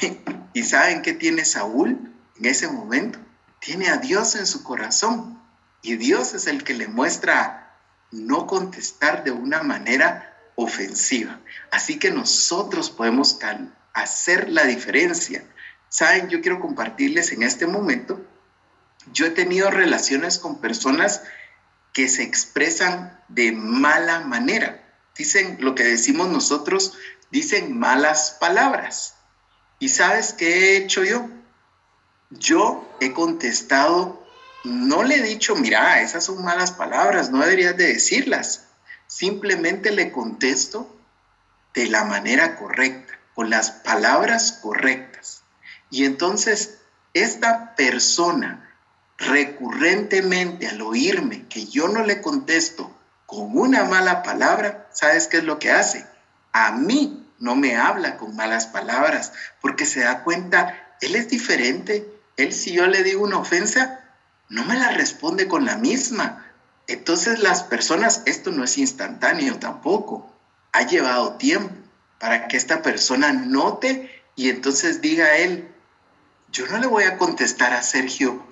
¿Y 0.52 0.62
saben 0.62 1.02
qué 1.02 1.12
tiene 1.12 1.44
Saúl? 1.44 2.12
en 2.38 2.46
ese 2.46 2.68
momento 2.68 3.18
tiene 3.60 3.88
a 3.88 3.96
Dios 3.96 4.34
en 4.36 4.46
su 4.46 4.62
corazón 4.62 5.40
y 5.82 5.96
Dios 5.96 6.34
es 6.34 6.46
el 6.46 6.64
que 6.64 6.74
le 6.74 6.88
muestra 6.88 7.65
no 8.16 8.46
contestar 8.46 9.24
de 9.24 9.30
una 9.30 9.62
manera 9.62 10.34
ofensiva. 10.56 11.40
Así 11.70 11.98
que 11.98 12.10
nosotros 12.10 12.90
podemos 12.90 13.38
hacer 13.92 14.48
la 14.48 14.64
diferencia. 14.64 15.44
Saben, 15.88 16.28
yo 16.28 16.40
quiero 16.40 16.60
compartirles 16.60 17.32
en 17.32 17.42
este 17.42 17.66
momento, 17.66 18.20
yo 19.12 19.26
he 19.26 19.30
tenido 19.30 19.70
relaciones 19.70 20.38
con 20.38 20.60
personas 20.60 21.22
que 21.92 22.08
se 22.08 22.22
expresan 22.22 23.20
de 23.28 23.52
mala 23.52 24.20
manera. 24.20 24.82
Dicen 25.16 25.58
lo 25.60 25.74
que 25.74 25.84
decimos 25.84 26.28
nosotros, 26.28 26.94
dicen 27.30 27.78
malas 27.78 28.36
palabras. 28.40 29.14
¿Y 29.78 29.90
sabes 29.90 30.32
qué 30.32 30.48
he 30.48 30.76
hecho 30.78 31.04
yo? 31.04 31.28
yo 32.30 32.84
he 33.00 33.12
contestado, 33.12 34.25
no 34.64 35.02
le 35.02 35.16
he 35.16 35.22
dicho, 35.22 35.54
mira, 35.54 36.00
esas 36.00 36.24
son 36.24 36.44
malas 36.44 36.72
palabras, 36.72 37.30
no 37.30 37.40
deberías 37.40 37.76
de 37.76 37.88
decirlas. 37.88 38.64
Simplemente 39.06 39.92
le 39.92 40.10
contesto 40.10 40.92
de 41.74 41.86
la 41.86 42.04
manera 42.04 42.56
correcta, 42.56 43.14
con 43.34 43.50
las 43.50 43.70
palabras 43.70 44.58
correctas. 44.62 45.42
Y 45.90 46.04
entonces 46.04 46.78
esta 47.14 47.74
persona 47.76 48.74
recurrentemente 49.18 50.68
al 50.68 50.82
oírme 50.82 51.46
que 51.48 51.66
yo 51.66 51.88
no 51.88 52.02
le 52.02 52.20
contesto 52.20 52.94
con 53.26 53.56
una 53.56 53.84
mala 53.84 54.22
palabra, 54.22 54.88
¿sabes 54.92 55.26
qué 55.26 55.38
es 55.38 55.44
lo 55.44 55.58
que 55.58 55.70
hace? 55.70 56.06
A 56.52 56.72
mí 56.72 57.26
no 57.38 57.56
me 57.56 57.76
habla 57.76 58.16
con 58.16 58.36
malas 58.36 58.66
palabras 58.66 59.32
porque 59.60 59.86
se 59.86 60.00
da 60.00 60.22
cuenta, 60.22 60.96
él 61.00 61.14
es 61.16 61.28
diferente, 61.28 62.06
él 62.36 62.52
si 62.52 62.72
yo 62.72 62.86
le 62.86 63.02
digo 63.02 63.24
una 63.24 63.38
ofensa, 63.38 64.00
no 64.48 64.64
me 64.64 64.78
la 64.78 64.90
responde 64.90 65.48
con 65.48 65.64
la 65.64 65.76
misma. 65.76 66.46
Entonces 66.86 67.40
las 67.40 67.62
personas, 67.62 68.22
esto 68.26 68.50
no 68.52 68.64
es 68.64 68.78
instantáneo 68.78 69.58
tampoco, 69.58 70.30
ha 70.72 70.82
llevado 70.82 71.34
tiempo 71.34 71.74
para 72.18 72.48
que 72.48 72.56
esta 72.56 72.82
persona 72.82 73.32
note 73.32 74.24
y 74.36 74.50
entonces 74.50 75.00
diga 75.00 75.26
a 75.26 75.36
él, 75.38 75.72
yo 76.52 76.66
no 76.68 76.78
le 76.78 76.86
voy 76.86 77.04
a 77.04 77.18
contestar 77.18 77.72
a 77.72 77.82
Sergio 77.82 78.46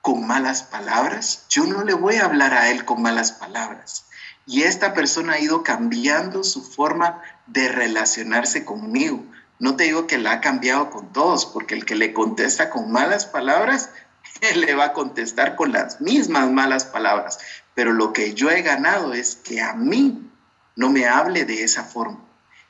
con 0.00 0.26
malas 0.26 0.62
palabras, 0.62 1.46
yo 1.48 1.64
no 1.64 1.82
le 1.82 1.94
voy 1.94 2.16
a 2.16 2.26
hablar 2.26 2.54
a 2.54 2.70
él 2.70 2.84
con 2.84 3.02
malas 3.02 3.32
palabras. 3.32 4.04
Y 4.46 4.62
esta 4.62 4.92
persona 4.92 5.34
ha 5.34 5.40
ido 5.40 5.62
cambiando 5.62 6.44
su 6.44 6.62
forma 6.62 7.22
de 7.46 7.68
relacionarse 7.68 8.64
conmigo. 8.64 9.24
No 9.58 9.76
te 9.76 9.84
digo 9.84 10.06
que 10.06 10.18
la 10.18 10.32
ha 10.32 10.40
cambiado 10.42 10.90
con 10.90 11.12
todos, 11.12 11.46
porque 11.46 11.74
el 11.74 11.86
que 11.86 11.94
le 11.94 12.12
contesta 12.12 12.68
con 12.68 12.92
malas 12.92 13.24
palabras, 13.24 13.88
le 14.54 14.74
va 14.74 14.86
a 14.86 14.92
contestar 14.92 15.56
con 15.56 15.72
las 15.72 16.00
mismas 16.00 16.50
malas 16.50 16.84
palabras. 16.84 17.38
Pero 17.74 17.92
lo 17.92 18.12
que 18.12 18.34
yo 18.34 18.50
he 18.50 18.62
ganado 18.62 19.14
es 19.14 19.36
que 19.36 19.60
a 19.60 19.74
mí 19.74 20.30
no 20.76 20.90
me 20.90 21.06
hable 21.06 21.44
de 21.44 21.62
esa 21.62 21.84
forma. 21.84 22.20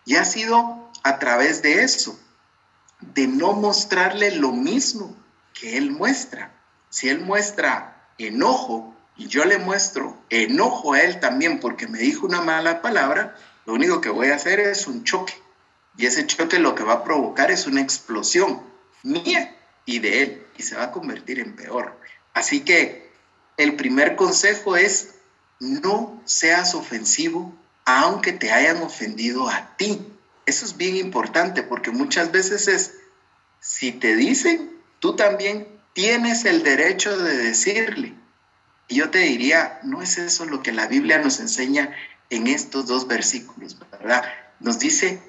Y 0.05 0.17
ha 0.17 0.25
sido 0.25 0.91
a 1.03 1.19
través 1.19 1.63
de 1.63 1.83
eso, 1.83 2.19
de 3.01 3.27
no 3.27 3.53
mostrarle 3.53 4.37
lo 4.37 4.53
mismo 4.53 5.17
que 5.53 5.77
él 5.77 5.91
muestra. 5.91 6.53
Si 6.91 7.09
él 7.09 7.21
muestra 7.21 8.09
enojo 8.19 8.95
y 9.17 9.27
yo 9.27 9.45
le 9.45 9.59
muestro 9.59 10.17
enojo 10.31 10.95
a 10.95 11.03
él 11.03 11.21
también 11.21 11.61
porque 11.61 11.87
me 11.87 11.99
dijo 11.99 12.27
una 12.27 12.41
mala 12.41 12.83
palabra, 12.83 13.37
lo 13.67 13.75
único 13.75 14.01
que 14.01 14.09
voy 14.09 14.29
a 14.29 14.37
hacer 14.37 14.61
es 14.61 14.87
un 14.87 15.05
choque. 15.05 15.35
Y 15.97 16.07
ese 16.07 16.27
choque 16.27 16.59
lo 16.59 16.75
que 16.75 16.83
va 16.83 16.95
a 16.95 17.05
provocar 17.05 17.51
es 17.51 17.67
una 17.67 17.81
explosión 17.81 18.63
mía 19.03 19.54
y 19.87 19.99
de 19.99 20.23
él, 20.23 20.47
y 20.57 20.63
se 20.63 20.77
va 20.77 20.85
a 20.85 20.93
convertir 20.93 21.41
en 21.41 21.57
peor. 21.57 21.99
Así 22.33 22.61
que 22.61 23.11
el 23.57 23.77
primer 23.77 24.17
consejo 24.17 24.77
es 24.77 25.15
no 25.61 26.21
seas 26.25 26.75
ofensivo 26.75 27.55
aunque 27.85 28.33
te 28.33 28.51
hayan 28.51 28.83
ofendido 28.83 29.49
a 29.49 29.77
ti. 29.77 30.07
Eso 30.47 30.65
es 30.65 30.77
bien 30.77 30.97
importante 30.97 31.63
porque 31.63 31.91
muchas 31.91 32.33
veces 32.33 32.69
es, 32.69 32.95
si 33.61 33.93
te 33.93 34.17
dicen, 34.17 34.71
tú 35.01 35.17
también 35.17 35.69
tienes 35.93 36.45
el 36.45 36.63
derecho 36.63 37.17
de 37.17 37.37
decirle. 37.37 38.15
Y 38.89 38.97
yo 38.97 39.11
te 39.11 39.19
diría, 39.19 39.81
no 39.83 40.03
es 40.03 40.19
eso 40.19 40.45
lo 40.45 40.63
que 40.63 40.73
la 40.73 40.87
Biblia 40.87 41.19
nos 41.19 41.41
enseña 41.41 41.95
en 42.31 42.47
estos 42.47 42.87
dos 42.87 43.07
versículos, 43.07 43.79
¿verdad? 43.91 44.25
Nos 44.61 44.79
dice, 44.79 45.23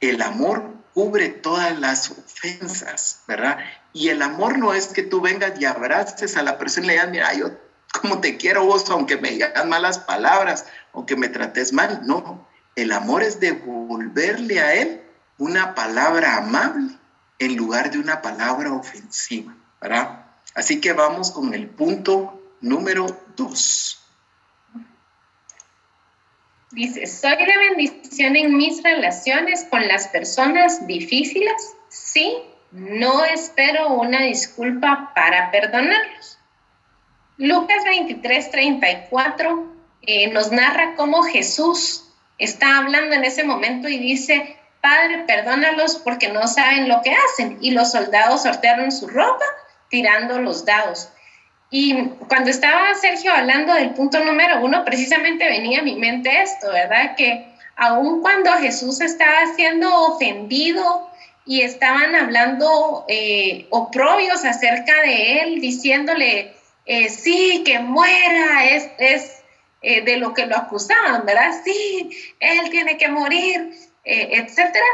el 0.00 0.22
amor 0.22 0.74
cubre 0.94 1.28
todas 1.28 1.78
las 1.78 2.10
ofensas, 2.10 3.20
¿verdad? 3.28 3.58
Y 3.96 4.10
el 4.10 4.20
amor 4.20 4.58
no 4.58 4.74
es 4.74 4.88
que 4.88 5.02
tú 5.02 5.22
vengas 5.22 5.58
y 5.58 5.64
abraces 5.64 6.36
a 6.36 6.42
la 6.42 6.58
persona 6.58 6.84
y 6.84 6.88
le 6.88 6.92
digas, 6.92 7.10
mira, 7.10 7.32
yo 7.32 7.50
como 7.98 8.20
te 8.20 8.36
quiero 8.36 8.66
vos, 8.66 8.90
aunque 8.90 9.16
me 9.16 9.30
digas 9.30 9.64
malas 9.64 9.98
palabras, 9.98 10.66
aunque 10.92 11.16
me 11.16 11.30
trates 11.30 11.72
mal. 11.72 12.02
No, 12.04 12.46
el 12.74 12.92
amor 12.92 13.22
es 13.22 13.40
devolverle 13.40 14.60
a 14.60 14.74
él 14.74 15.00
una 15.38 15.74
palabra 15.74 16.36
amable 16.36 16.94
en 17.38 17.56
lugar 17.56 17.90
de 17.90 17.98
una 17.98 18.20
palabra 18.20 18.70
ofensiva, 18.70 19.56
¿verdad? 19.80 20.26
Así 20.54 20.78
que 20.78 20.92
vamos 20.92 21.30
con 21.30 21.54
el 21.54 21.66
punto 21.66 22.38
número 22.60 23.06
dos. 23.34 23.98
Dice, 26.70 27.06
¿soy 27.06 27.36
de 27.38 27.58
bendición 27.70 28.36
en 28.36 28.58
mis 28.58 28.82
relaciones 28.82 29.64
con 29.70 29.88
las 29.88 30.08
personas 30.08 30.86
difíciles? 30.86 31.74
Sí, 31.88 32.42
no 32.76 33.24
espero 33.24 33.88
una 33.88 34.20
disculpa 34.20 35.12
para 35.14 35.50
perdonarlos. 35.50 36.38
Lucas 37.38 37.82
23, 37.84 38.50
34 38.50 39.72
eh, 40.02 40.28
nos 40.28 40.52
narra 40.52 40.94
cómo 40.94 41.22
Jesús 41.22 42.12
está 42.36 42.76
hablando 42.76 43.14
en 43.14 43.24
ese 43.24 43.44
momento 43.44 43.88
y 43.88 43.98
dice, 43.98 44.58
Padre, 44.82 45.24
perdónalos 45.26 45.96
porque 45.96 46.28
no 46.28 46.46
saben 46.46 46.86
lo 46.86 47.00
que 47.00 47.14
hacen. 47.14 47.56
Y 47.62 47.70
los 47.70 47.92
soldados 47.92 48.42
sortearon 48.42 48.92
su 48.92 49.08
ropa 49.08 49.44
tirando 49.88 50.38
los 50.38 50.66
dados. 50.66 51.08
Y 51.70 52.08
cuando 52.28 52.50
estaba 52.50 52.94
Sergio 52.94 53.32
hablando 53.32 53.72
del 53.72 53.94
punto 53.94 54.22
número 54.22 54.60
uno, 54.60 54.84
precisamente 54.84 55.48
venía 55.48 55.80
a 55.80 55.82
mi 55.82 55.96
mente 55.96 56.42
esto, 56.42 56.70
¿verdad? 56.70 57.16
Que 57.16 57.54
aun 57.74 58.20
cuando 58.20 58.52
Jesús 58.58 59.00
estaba 59.00 59.46
siendo 59.56 59.92
ofendido 60.12 61.10
y 61.46 61.62
estaban 61.62 62.14
hablando 62.16 63.04
eh, 63.08 63.68
oprobios 63.70 64.44
acerca 64.44 65.00
de 65.02 65.40
él, 65.40 65.60
diciéndole, 65.60 66.56
eh, 66.84 67.08
sí, 67.08 67.62
que 67.64 67.78
muera, 67.78 68.64
es, 68.64 68.90
es 68.98 69.42
eh, 69.80 70.02
de 70.02 70.16
lo 70.16 70.34
que 70.34 70.46
lo 70.46 70.56
acusaban, 70.56 71.24
¿verdad? 71.24 71.52
Sí, 71.64 72.10
él 72.40 72.68
tiene 72.70 72.98
que 72.98 73.08
morir, 73.08 73.70
etcétera. 74.02 74.84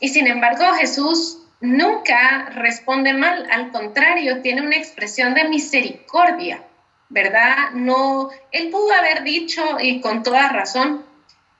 Y 0.00 0.10
sin 0.10 0.26
embargo, 0.26 0.64
Jesús 0.74 1.42
nunca 1.60 2.50
responde 2.54 3.14
mal, 3.14 3.48
al 3.50 3.72
contrario, 3.72 4.42
tiene 4.42 4.60
una 4.60 4.76
expresión 4.76 5.32
de 5.32 5.48
misericordia, 5.48 6.62
¿verdad? 7.08 7.70
No, 7.72 8.30
él 8.52 8.68
pudo 8.70 8.92
haber 8.92 9.24
dicho, 9.24 9.62
y 9.80 10.02
con 10.02 10.22
toda 10.22 10.50
razón, 10.50 11.04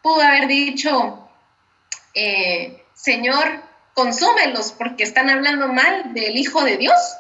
pudo 0.03 0.21
haber 0.21 0.47
dicho, 0.47 1.27
Señor, 2.95 3.66
consúmelos 3.97 4.73
porque 4.73 5.05
están 5.05 5.31
hablando 5.31 5.69
mal 5.69 6.13
del 6.13 6.37
Hijo 6.37 6.63
de 6.63 6.77
Dios, 6.77 7.17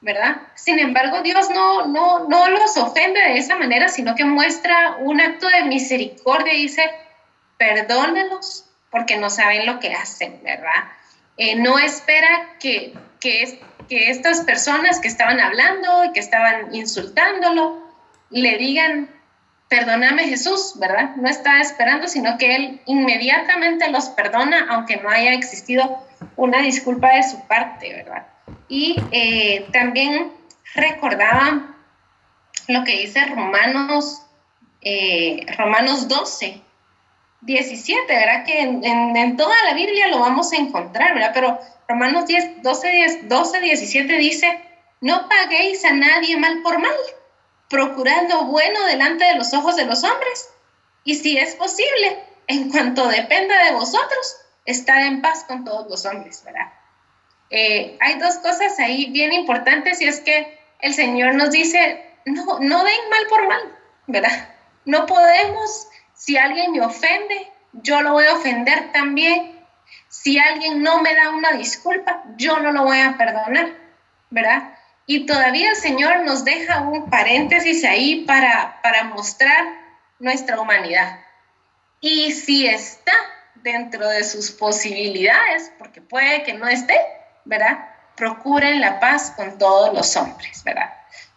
¿verdad? 0.00 0.36
Sin 0.54 0.78
embargo, 0.78 1.22
Dios 1.22 1.50
no, 1.50 1.88
no, 1.88 2.28
no 2.28 2.48
los 2.50 2.76
ofende 2.76 3.20
de 3.20 3.36
esa 3.36 3.56
manera, 3.56 3.88
sino 3.88 4.14
que 4.14 4.24
muestra 4.24 4.96
un 5.00 5.20
acto 5.20 5.48
de 5.48 5.64
misericordia 5.64 6.54
y 6.54 6.62
dice, 6.62 6.88
perdónelos 7.58 8.64
porque 8.92 9.16
no 9.16 9.28
saben 9.28 9.66
lo 9.66 9.80
que 9.80 9.92
hacen, 9.92 10.40
¿verdad? 10.44 10.84
Eh, 11.36 11.56
no 11.56 11.80
espera 11.80 12.56
que, 12.60 12.94
que, 13.18 13.60
que 13.88 14.10
estas 14.10 14.42
personas 14.42 15.00
que 15.00 15.08
estaban 15.08 15.40
hablando 15.40 16.04
y 16.04 16.12
que 16.12 16.20
estaban 16.20 16.72
insultándolo 16.72 17.90
le 18.30 18.56
digan, 18.56 19.10
perdóname 19.70 20.24
Jesús, 20.24 20.74
¿verdad? 20.76 21.14
No 21.16 21.28
está 21.28 21.60
esperando, 21.60 22.08
sino 22.08 22.36
que 22.36 22.56
Él 22.56 22.80
inmediatamente 22.86 23.88
los 23.90 24.08
perdona, 24.08 24.66
aunque 24.68 24.96
no 24.96 25.08
haya 25.08 25.32
existido 25.32 26.04
una 26.36 26.60
disculpa 26.60 27.14
de 27.14 27.22
su 27.22 27.46
parte, 27.46 27.94
¿verdad? 27.94 28.26
Y 28.68 28.96
eh, 29.12 29.68
también 29.72 30.32
recordaba 30.74 31.76
lo 32.66 32.84
que 32.84 32.98
dice 32.98 33.24
Romanos, 33.26 34.26
eh, 34.82 35.46
Romanos 35.56 36.08
12, 36.08 36.60
17, 37.42 38.12
¿verdad? 38.12 38.44
Que 38.44 38.62
en, 38.62 39.36
toda 39.36 39.54
la 39.64 39.74
Biblia 39.74 40.08
lo 40.08 40.18
vamos 40.18 40.52
a 40.52 40.56
encontrar, 40.56 41.14
¿verdad? 41.14 41.30
Pero 41.32 41.60
Romanos 41.88 42.26
10, 42.26 42.62
12, 42.62 43.20
12, 43.22 43.60
17 43.60 44.18
dice, 44.18 44.60
no 45.00 45.28
paguéis 45.28 45.84
a 45.84 45.92
nadie 45.92 46.36
mal 46.36 46.60
por 46.62 46.80
mal, 46.80 46.92
procurad 47.70 48.28
lo 48.28 48.44
bueno 48.44 48.84
delante 48.86 49.24
de 49.24 49.36
los 49.36 49.54
ojos 49.54 49.76
de 49.76 49.86
los 49.86 50.04
hombres. 50.04 50.50
Y 51.04 51.14
si 51.14 51.38
es 51.38 51.54
posible, 51.54 52.22
en 52.48 52.68
cuanto 52.70 53.08
dependa 53.08 53.64
de 53.64 53.72
vosotros, 53.72 54.36
estad 54.66 55.06
en 55.06 55.22
paz 55.22 55.44
con 55.44 55.64
todos 55.64 55.88
los 55.88 56.04
hombres, 56.04 56.42
¿verdad? 56.44 56.72
Eh, 57.48 57.96
hay 58.00 58.18
dos 58.18 58.36
cosas 58.38 58.78
ahí 58.78 59.10
bien 59.10 59.32
importantes 59.32 60.00
y 60.00 60.06
es 60.06 60.20
que 60.20 60.60
el 60.80 60.92
Señor 60.92 61.34
nos 61.34 61.50
dice, 61.50 62.04
no, 62.26 62.58
no 62.60 62.84
den 62.84 63.10
mal 63.10 63.26
por 63.28 63.46
mal, 63.46 63.78
¿verdad? 64.06 64.48
No 64.84 65.06
podemos, 65.06 65.88
si 66.14 66.36
alguien 66.36 66.72
me 66.72 66.80
ofende, 66.80 67.50
yo 67.72 68.02
lo 68.02 68.12
voy 68.12 68.26
a 68.26 68.34
ofender 68.34 68.92
también. 68.92 69.58
Si 70.08 70.38
alguien 70.38 70.82
no 70.82 71.00
me 71.02 71.14
da 71.14 71.30
una 71.30 71.52
disculpa, 71.52 72.24
yo 72.36 72.58
no 72.58 72.72
lo 72.72 72.84
voy 72.84 72.98
a 72.98 73.16
perdonar, 73.16 73.76
¿verdad? 74.30 74.74
Y 75.06 75.26
todavía 75.26 75.70
el 75.70 75.76
Señor 75.76 76.20
nos 76.24 76.44
deja 76.44 76.82
un 76.82 77.10
paréntesis 77.10 77.84
ahí 77.84 78.24
para, 78.26 78.80
para 78.82 79.04
mostrar 79.04 79.64
nuestra 80.18 80.60
humanidad. 80.60 81.18
Y 82.00 82.32
si 82.32 82.66
está 82.66 83.12
dentro 83.56 84.08
de 84.08 84.24
sus 84.24 84.50
posibilidades, 84.50 85.72
porque 85.78 86.00
puede 86.00 86.44
que 86.44 86.54
no 86.54 86.68
esté, 86.68 86.96
¿verdad? 87.44 87.90
Procuren 88.16 88.80
la 88.80 89.00
paz 89.00 89.32
con 89.36 89.58
todos 89.58 89.92
los 89.94 90.16
hombres, 90.16 90.62
¿verdad? 90.64 90.92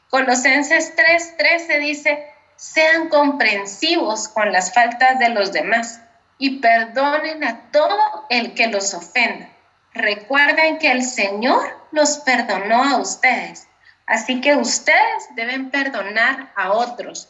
Colosenses 0.09 0.95
3:13 0.95 1.79
dice, 1.79 2.27
sean 2.55 3.09
comprensivos 3.09 4.27
con 4.27 4.51
las 4.51 4.73
faltas 4.73 5.19
de 5.19 5.29
los 5.29 5.51
demás 5.51 6.01
y 6.37 6.59
perdonen 6.59 7.43
a 7.43 7.71
todo 7.71 8.25
el 8.29 8.53
que 8.53 8.67
los 8.67 8.93
ofenda. 8.93 9.49
Recuerden 9.93 10.79
que 10.79 10.91
el 10.91 11.03
Señor 11.03 11.77
los 11.91 12.17
perdonó 12.19 12.83
a 12.83 12.97
ustedes, 12.97 13.67
así 14.07 14.41
que 14.41 14.55
ustedes 14.55 15.29
deben 15.35 15.69
perdonar 15.69 16.51
a 16.55 16.71
otros. 16.71 17.29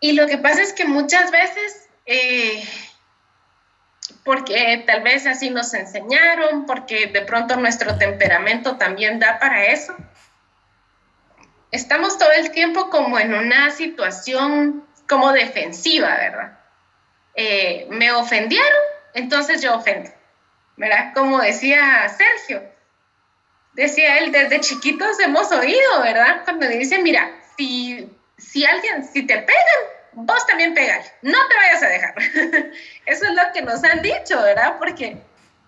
Y 0.00 0.12
lo 0.12 0.26
que 0.26 0.38
pasa 0.38 0.62
es 0.62 0.72
que 0.72 0.84
muchas 0.84 1.30
veces 1.30 1.88
eh, 2.06 2.64
porque 4.24 4.82
tal 4.86 5.02
vez 5.02 5.26
así 5.26 5.50
nos 5.50 5.72
enseñaron, 5.72 6.66
porque 6.66 7.06
de 7.06 7.22
pronto 7.22 7.56
nuestro 7.56 7.96
temperamento 7.96 8.76
también 8.76 9.18
da 9.18 9.38
para 9.38 9.66
eso. 9.66 9.94
Estamos 11.70 12.18
todo 12.18 12.32
el 12.32 12.50
tiempo 12.50 12.90
como 12.90 13.18
en 13.18 13.34
una 13.34 13.70
situación 13.70 14.84
como 15.08 15.32
defensiva, 15.32 16.16
¿verdad? 16.16 16.58
Eh, 17.34 17.86
me 17.90 18.12
ofendieron, 18.12 18.82
entonces 19.14 19.62
yo 19.62 19.76
ofendo, 19.76 20.10
¿verdad? 20.76 21.12
Como 21.14 21.40
decía 21.40 22.08
Sergio, 22.08 22.62
decía 23.74 24.18
él, 24.18 24.32
desde 24.32 24.60
chiquitos 24.60 25.18
hemos 25.20 25.50
oído, 25.52 26.02
¿verdad? 26.02 26.42
Cuando 26.44 26.66
dice, 26.68 26.98
mira, 26.98 27.30
si, 27.56 28.08
si 28.38 28.64
alguien, 28.64 29.04
si 29.04 29.26
te 29.26 29.38
pegan, 29.38 29.96
vos 30.12 30.46
también 30.46 30.74
pegale, 30.74 31.04
no 31.22 31.38
te 31.48 31.54
vayas 31.56 31.82
a 31.82 31.88
dejar. 31.88 32.14
Eso 33.06 33.24
es 33.26 33.32
lo 33.32 33.42
que 33.52 33.62
nos 33.62 33.84
han 33.84 34.02
dicho, 34.02 34.40
¿verdad? 34.42 34.76
Porque 34.78 35.18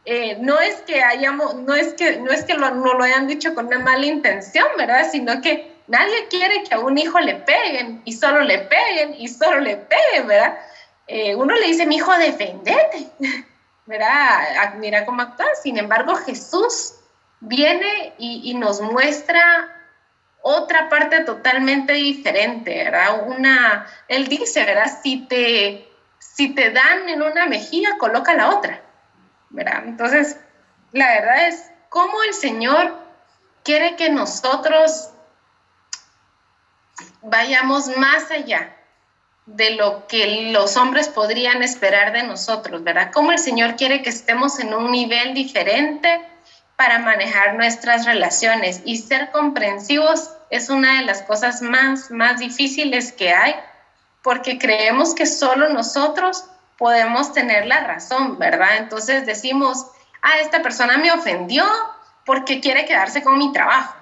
eh, 0.04 0.38
no 0.40 0.58
es 0.58 0.76
que 0.86 1.02
hayamos, 1.02 1.54
no 1.54 1.74
es 1.74 1.92
que, 1.94 2.16
no 2.16 2.30
es 2.30 2.44
que 2.44 2.54
lo, 2.54 2.70
no 2.70 2.94
lo 2.94 3.04
hayan 3.04 3.26
dicho 3.26 3.54
con 3.54 3.66
una 3.66 3.78
mala 3.78 4.06
intención, 4.06 4.66
¿verdad? 4.78 5.06
Sino 5.10 5.40
que 5.42 5.70
nadie 5.86 6.28
quiere 6.28 6.64
que 6.64 6.74
a 6.74 6.78
un 6.78 6.96
hijo 6.96 7.20
le 7.20 7.34
peguen 7.34 8.00
y 8.06 8.14
solo 8.14 8.40
le 8.40 8.58
peguen 8.58 9.14
y 9.18 9.28
solo 9.28 9.60
le 9.60 9.76
peguen, 9.76 10.26
¿verdad? 10.26 10.58
Eh, 11.06 11.34
uno 11.34 11.54
le 11.54 11.66
dice, 11.66 11.86
mi 11.86 11.96
hijo, 11.96 12.16
defendete, 12.16 13.06
¿verdad? 13.88 14.40
Ah, 14.60 14.74
mira 14.76 15.06
cómo 15.06 15.22
actúa. 15.22 15.46
Sin 15.62 15.78
embargo, 15.78 16.14
Jesús 16.16 16.94
viene 17.40 18.12
y, 18.18 18.50
y 18.50 18.54
nos 18.54 18.80
muestra 18.82 19.74
otra 20.42 20.88
parte 20.90 21.24
totalmente 21.24 21.94
diferente, 21.94 22.84
¿verdad? 22.84 23.26
Una, 23.26 23.86
él 24.06 24.28
dice, 24.28 24.64
¿verdad? 24.64 24.92
Si 25.02 25.26
te, 25.26 25.90
si 26.18 26.54
te 26.54 26.70
dan 26.70 27.08
en 27.08 27.22
una 27.22 27.46
mejilla, 27.46 27.96
coloca 27.98 28.34
la 28.34 28.50
otra, 28.50 28.82
¿verdad? 29.48 29.82
Entonces, 29.86 30.38
la 30.92 31.08
verdad 31.08 31.48
es 31.48 31.70
cómo 31.88 32.22
el 32.22 32.34
Señor 32.34 32.94
quiere 33.64 33.96
que 33.96 34.10
nosotros 34.10 35.10
vayamos 37.22 37.96
más 37.96 38.30
allá 38.30 38.77
de 39.54 39.70
lo 39.70 40.06
que 40.06 40.50
los 40.52 40.76
hombres 40.76 41.08
podrían 41.08 41.62
esperar 41.62 42.12
de 42.12 42.22
nosotros, 42.22 42.84
¿verdad? 42.84 43.10
Cómo 43.12 43.32
el 43.32 43.38
Señor 43.38 43.76
quiere 43.76 44.02
que 44.02 44.10
estemos 44.10 44.58
en 44.58 44.74
un 44.74 44.90
nivel 44.90 45.32
diferente 45.32 46.20
para 46.76 46.98
manejar 46.98 47.54
nuestras 47.54 48.04
relaciones 48.04 48.82
y 48.84 48.98
ser 48.98 49.30
comprensivos 49.30 50.30
es 50.50 50.68
una 50.68 50.98
de 50.98 51.06
las 51.06 51.22
cosas 51.22 51.62
más, 51.62 52.10
más 52.10 52.38
difíciles 52.38 53.12
que 53.12 53.32
hay, 53.32 53.54
porque 54.22 54.58
creemos 54.58 55.14
que 55.14 55.24
solo 55.24 55.70
nosotros 55.70 56.44
podemos 56.76 57.32
tener 57.32 57.66
la 57.66 57.80
razón, 57.80 58.38
¿verdad? 58.38 58.76
Entonces 58.76 59.24
decimos, 59.24 59.86
ah, 60.20 60.40
esta 60.40 60.62
persona 60.62 60.98
me 60.98 61.10
ofendió 61.10 61.64
porque 62.26 62.60
quiere 62.60 62.84
quedarse 62.84 63.22
con 63.22 63.38
mi 63.38 63.50
trabajo, 63.50 63.94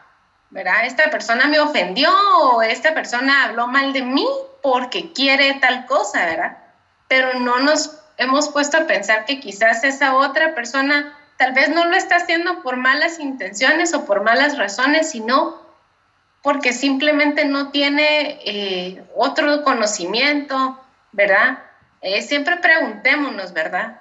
¿verdad? 0.50 0.86
Esta 0.86 1.08
persona 1.08 1.46
me 1.46 1.60
ofendió 1.60 2.10
o 2.42 2.62
esta 2.62 2.94
persona 2.94 3.44
habló 3.44 3.68
mal 3.68 3.92
de 3.92 4.02
mí 4.02 4.26
porque 4.66 5.12
quiere 5.12 5.54
tal 5.60 5.86
cosa, 5.86 6.26
¿verdad? 6.26 6.58
Pero 7.06 7.38
no 7.38 7.60
nos 7.60 8.00
hemos 8.16 8.48
puesto 8.48 8.76
a 8.76 8.88
pensar 8.88 9.24
que 9.24 9.38
quizás 9.38 9.84
esa 9.84 10.16
otra 10.16 10.56
persona 10.56 11.16
tal 11.36 11.52
vez 11.52 11.68
no 11.68 11.84
lo 11.84 11.94
está 11.94 12.16
haciendo 12.16 12.64
por 12.64 12.76
malas 12.76 13.20
intenciones 13.20 13.94
o 13.94 14.04
por 14.06 14.24
malas 14.24 14.58
razones, 14.58 15.08
sino 15.08 15.62
porque 16.42 16.72
simplemente 16.72 17.44
no 17.44 17.70
tiene 17.70 18.40
eh, 18.44 19.04
otro 19.14 19.62
conocimiento, 19.62 20.80
¿verdad? 21.12 21.60
Eh, 22.00 22.22
siempre 22.22 22.56
preguntémonos, 22.56 23.52
¿verdad? 23.52 24.00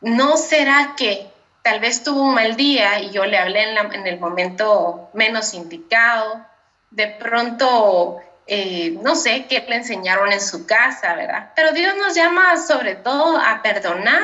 ¿No 0.00 0.38
será 0.38 0.94
que 0.96 1.30
tal 1.60 1.78
vez 1.78 2.02
tuvo 2.02 2.22
un 2.22 2.36
mal 2.36 2.56
día 2.56 3.00
y 3.00 3.10
yo 3.10 3.26
le 3.26 3.36
hablé 3.36 3.64
en, 3.64 4.06
el 4.06 4.18
momento 4.18 5.10
menos 5.12 5.52
indicado? 5.52 6.42
De 6.90 7.08
pronto 7.08 8.22
eh, 8.46 8.98
no 9.02 9.16
sé 9.16 9.46
qué 9.48 9.64
le 9.68 9.76
enseñaron 9.76 10.32
en 10.32 10.40
su 10.40 10.66
casa, 10.66 11.14
¿verdad? 11.14 11.52
Pero 11.56 11.72
Dios 11.72 11.94
nos 11.96 12.14
llama 12.14 12.56
sobre 12.58 12.94
todo 12.96 13.38
a 13.38 13.62
perdonar 13.62 14.22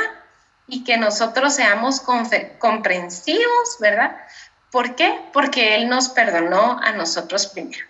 y 0.66 0.84
que 0.84 0.96
nosotros 0.96 1.54
seamos 1.54 2.00
comprensivos, 2.00 3.76
¿verdad? 3.80 4.16
¿Por 4.70 4.94
qué? 4.94 5.20
Porque 5.32 5.74
Él 5.74 5.88
nos 5.88 6.10
perdonó 6.10 6.78
a 6.80 6.92
nosotros 6.92 7.46
primero. 7.48 7.84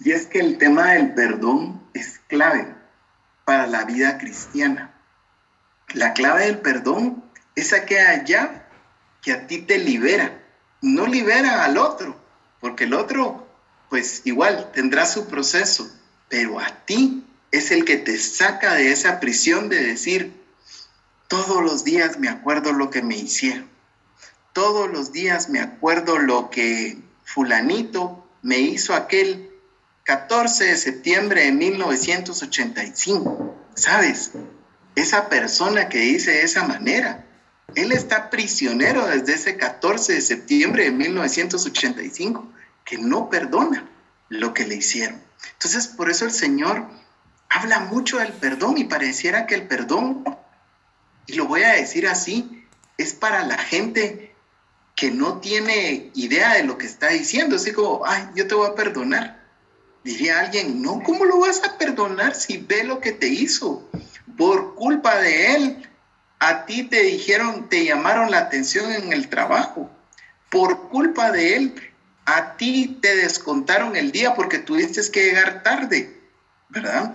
Y 0.00 0.12
es 0.12 0.26
que 0.26 0.40
el 0.40 0.58
tema 0.58 0.92
del 0.92 1.14
perdón 1.14 1.88
es 1.94 2.20
clave 2.28 2.74
para 3.44 3.66
la 3.66 3.84
vida 3.84 4.18
cristiana. 4.18 4.94
La 5.94 6.12
clave 6.12 6.46
del 6.46 6.58
perdón 6.58 7.24
es 7.54 7.72
aquella 7.72 8.66
que 9.22 9.32
a 9.32 9.46
ti 9.46 9.62
te 9.62 9.78
libera, 9.78 10.32
no 10.80 11.06
libera 11.06 11.64
al 11.64 11.78
otro, 11.78 12.16
porque 12.60 12.84
el 12.84 12.94
otro, 12.94 13.47
pues 13.88 14.22
igual, 14.24 14.70
tendrá 14.72 15.06
su 15.06 15.26
proceso, 15.26 15.90
pero 16.28 16.60
a 16.60 16.84
ti 16.84 17.24
es 17.50 17.70
el 17.70 17.84
que 17.84 17.96
te 17.96 18.18
saca 18.18 18.74
de 18.74 18.92
esa 18.92 19.20
prisión 19.20 19.68
de 19.68 19.82
decir, 19.82 20.32
todos 21.28 21.62
los 21.62 21.84
días 21.84 22.18
me 22.18 22.28
acuerdo 22.28 22.72
lo 22.72 22.90
que 22.90 23.02
me 23.02 23.16
hicieron, 23.16 23.68
todos 24.52 24.90
los 24.90 25.12
días 25.12 25.48
me 25.48 25.60
acuerdo 25.60 26.18
lo 26.18 26.50
que 26.50 26.98
fulanito 27.24 28.26
me 28.42 28.58
hizo 28.58 28.94
aquel 28.94 29.50
14 30.04 30.64
de 30.64 30.76
septiembre 30.76 31.44
de 31.44 31.52
1985, 31.52 33.54
¿sabes? 33.74 34.32
Esa 34.94 35.28
persona 35.28 35.88
que 35.88 35.98
dice 35.98 36.32
de 36.32 36.42
esa 36.42 36.66
manera, 36.66 37.24
él 37.74 37.92
está 37.92 38.30
prisionero 38.30 39.06
desde 39.06 39.34
ese 39.34 39.56
14 39.56 40.14
de 40.14 40.20
septiembre 40.22 40.84
de 40.84 40.92
1985, 40.92 42.50
que 42.88 42.96
no 42.96 43.28
perdona 43.28 43.86
lo 44.30 44.54
que 44.54 44.66
le 44.66 44.76
hicieron. 44.76 45.20
Entonces, 45.52 45.88
por 45.88 46.10
eso 46.10 46.24
el 46.24 46.30
Señor 46.30 46.86
habla 47.50 47.80
mucho 47.80 48.18
del 48.18 48.32
perdón 48.32 48.78
y 48.78 48.84
pareciera 48.84 49.46
que 49.46 49.54
el 49.54 49.68
perdón, 49.68 50.24
y 51.26 51.34
lo 51.34 51.44
voy 51.44 51.64
a 51.64 51.74
decir 51.74 52.08
así, 52.08 52.66
es 52.96 53.12
para 53.12 53.44
la 53.44 53.58
gente 53.58 54.34
que 54.96 55.10
no 55.10 55.38
tiene 55.38 56.10
idea 56.14 56.54
de 56.54 56.64
lo 56.64 56.78
que 56.78 56.86
está 56.86 57.08
diciendo. 57.08 57.56
Así 57.56 57.72
como, 57.72 58.06
ay, 58.06 58.30
yo 58.34 58.48
te 58.48 58.54
voy 58.54 58.68
a 58.68 58.74
perdonar. 58.74 59.38
Diría 60.02 60.40
alguien, 60.40 60.80
no, 60.80 61.02
¿cómo 61.02 61.26
lo 61.26 61.40
vas 61.40 61.62
a 61.64 61.76
perdonar 61.76 62.34
si 62.34 62.56
ve 62.56 62.84
lo 62.84 63.00
que 63.00 63.12
te 63.12 63.28
hizo? 63.28 63.86
Por 64.38 64.74
culpa 64.74 65.20
de 65.20 65.54
él, 65.54 65.88
a 66.38 66.64
ti 66.64 66.84
te 66.84 67.02
dijeron, 67.02 67.68
te 67.68 67.84
llamaron 67.84 68.30
la 68.30 68.38
atención 68.38 68.90
en 68.92 69.12
el 69.12 69.28
trabajo. 69.28 69.90
Por 70.50 70.88
culpa 70.88 71.30
de 71.30 71.56
él, 71.56 71.87
a 72.36 72.58
ti 72.58 72.98
te 73.00 73.16
descontaron 73.16 73.96
el 73.96 74.12
día 74.12 74.34
porque 74.34 74.58
tuviste 74.58 75.00
que 75.10 75.24
llegar 75.24 75.62
tarde, 75.62 76.20
¿verdad? 76.68 77.14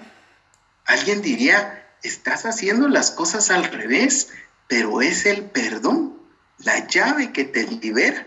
Alguien 0.86 1.22
diría, 1.22 1.88
estás 2.02 2.48
haciendo 2.48 2.88
las 2.88 3.12
cosas 3.12 3.52
al 3.52 3.66
revés, 3.66 4.30
pero 4.68 5.04
es 5.04 5.28
el 5.28 5.44
perdón, 5.44 6.18
la 6.58 6.88
llave 6.88 7.32
que 7.32 7.44
te 7.44 7.64
libera. 7.68 8.26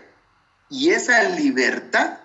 Y 0.69 0.91
esa 0.91 1.23
libertad 1.23 2.19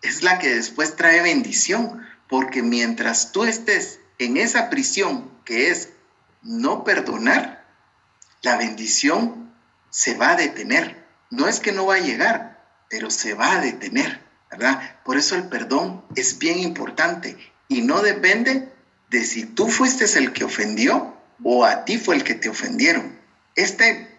es 0.00 0.22
la 0.22 0.38
que 0.38 0.54
después 0.54 0.94
trae 0.94 1.20
bendición, 1.20 2.06
porque 2.28 2.62
mientras 2.62 3.32
tú 3.32 3.42
estés 3.42 3.98
en 4.18 4.36
esa 4.36 4.70
prisión 4.70 5.28
que 5.44 5.70
es 5.70 5.88
no 6.40 6.84
perdonar, 6.84 7.64
la 8.42 8.56
bendición 8.58 9.52
se 9.90 10.14
va 10.14 10.30
a 10.30 10.36
detener. 10.36 11.04
No 11.30 11.48
es 11.48 11.58
que 11.58 11.72
no 11.72 11.86
va 11.86 11.96
a 11.96 12.00
llegar, 12.00 12.53
pero 12.94 13.10
se 13.10 13.34
va 13.34 13.54
a 13.54 13.60
detener, 13.60 14.20
¿verdad? 14.52 15.00
Por 15.04 15.16
eso 15.16 15.34
el 15.34 15.48
perdón 15.48 16.04
es 16.14 16.38
bien 16.38 16.60
importante 16.60 17.36
y 17.66 17.82
no 17.82 18.02
depende 18.02 18.72
de 19.10 19.24
si 19.24 19.46
tú 19.46 19.68
fuiste 19.68 20.04
el 20.16 20.32
que 20.32 20.44
ofendió 20.44 21.12
o 21.42 21.64
a 21.64 21.84
ti 21.84 21.98
fue 21.98 22.14
el 22.14 22.22
que 22.22 22.36
te 22.36 22.48
ofendieron. 22.48 23.18
Este 23.56 24.16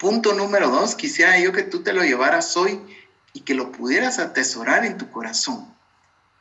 punto 0.00 0.34
número 0.34 0.70
dos, 0.70 0.96
quisiera 0.96 1.38
yo 1.38 1.52
que 1.52 1.62
tú 1.62 1.84
te 1.84 1.92
lo 1.92 2.02
llevaras 2.02 2.56
hoy 2.56 2.80
y 3.32 3.42
que 3.42 3.54
lo 3.54 3.70
pudieras 3.70 4.18
atesorar 4.18 4.84
en 4.84 4.98
tu 4.98 5.08
corazón. 5.12 5.72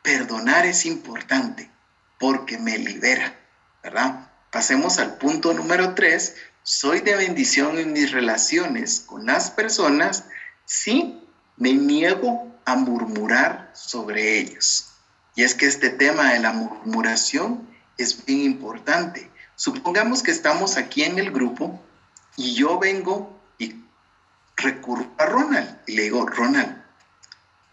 Perdonar 0.02 0.66
es 0.66 0.88
importante 0.88 1.70
porque 2.18 2.58
me 2.58 2.80
libera, 2.80 3.36
¿verdad? 3.84 4.32
Pasemos 4.50 4.98
al 4.98 5.20
punto 5.20 5.54
número 5.54 5.94
tres, 5.94 6.34
soy 6.64 7.02
de 7.02 7.16
bendición 7.16 7.78
en 7.78 7.94
mis 7.94 8.12
relaciones 8.12 9.02
con 9.02 9.28
las 9.28 9.52
personas 9.52 10.24
si 10.66 11.22
me 11.58 11.74
niego 11.74 12.52
a 12.66 12.76
murmurar 12.76 13.72
sobre 13.74 14.40
ellos. 14.40 14.92
Y 15.36 15.44
es 15.44 15.54
que 15.54 15.68
este 15.68 15.90
tema 15.90 16.34
de 16.34 16.40
la 16.40 16.54
murmuración 16.54 17.68
es 17.98 18.26
bien 18.26 18.42
importante. 18.42 19.30
Supongamos 19.56 20.24
que 20.24 20.32
estamos 20.32 20.78
aquí 20.78 21.04
en 21.04 21.20
el 21.20 21.32
grupo 21.32 21.82
y 22.36 22.56
yo 22.56 22.80
vengo 22.80 23.40
y 23.58 23.76
recurro 24.58 25.10
a 25.18 25.26
Ronald 25.26 25.80
y 25.88 25.96
le 25.96 26.04
digo, 26.04 26.26
Ronald, 26.26 26.84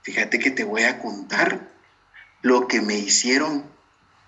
fíjate 0.03 0.39
que 0.39 0.51
te 0.51 0.65
voy 0.65 0.83
a 0.83 1.01
contar 1.01 1.71
lo 2.43 2.67
que 2.69 2.81
me 2.81 2.97
hicieron 2.97 3.65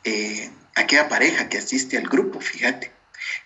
eh, 0.04 0.50
aquella 0.74 1.08
pareja 1.08 1.48
que 1.48 1.58
asiste 1.58 1.96
al 1.96 2.08
grupo, 2.08 2.40
fíjate. 2.40 2.92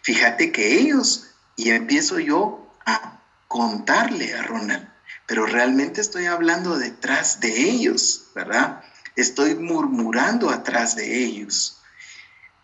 Fíjate 0.03 0.53
que 0.53 0.79
ellos, 0.79 1.31
y 1.57 1.71
empiezo 1.71 2.18
yo 2.18 2.73
a 2.85 3.21
contarle 3.47 4.35
a 4.35 4.42
Ronald, 4.42 4.88
pero 5.28 5.44
realmente 5.44 6.00
estoy 6.00 6.24
hablando 6.24 6.78
detrás 6.78 7.38
de 7.38 7.68
ellos, 7.68 8.28
¿verdad? 8.34 8.82
Estoy 9.14 9.54
murmurando 9.54 10.48
atrás 10.48 10.96
de 10.96 11.22
ellos. 11.22 11.82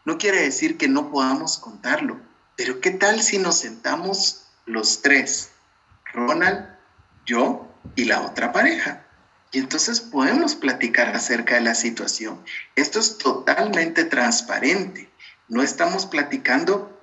No 0.07 0.17
quiere 0.17 0.41
decir 0.41 0.79
que 0.79 0.89
no 0.89 1.11
podamos 1.11 1.59
contarlo, 1.59 2.19
pero 2.57 2.81
¿qué 2.81 2.91
tal 2.91 3.21
si 3.21 3.37
nos 3.37 3.59
sentamos 3.59 4.47
los 4.65 5.03
tres? 5.03 5.51
Ronald, 6.15 6.67
yo 7.27 7.69
y 7.97 8.05
la 8.05 8.23
otra 8.23 8.51
pareja. 8.51 9.05
Y 9.53 9.59
entonces 9.59 10.01
podemos 10.01 10.55
platicar 10.55 11.15
acerca 11.15 11.57
de 11.57 11.61
la 11.61 11.75
situación. 11.75 12.43
Esto 12.77 12.99
es 12.99 13.19
totalmente 13.19 14.07
transparente. 14.07 15.11
No 15.49 15.63
estamos 15.63 16.07
platicando 16.07 16.99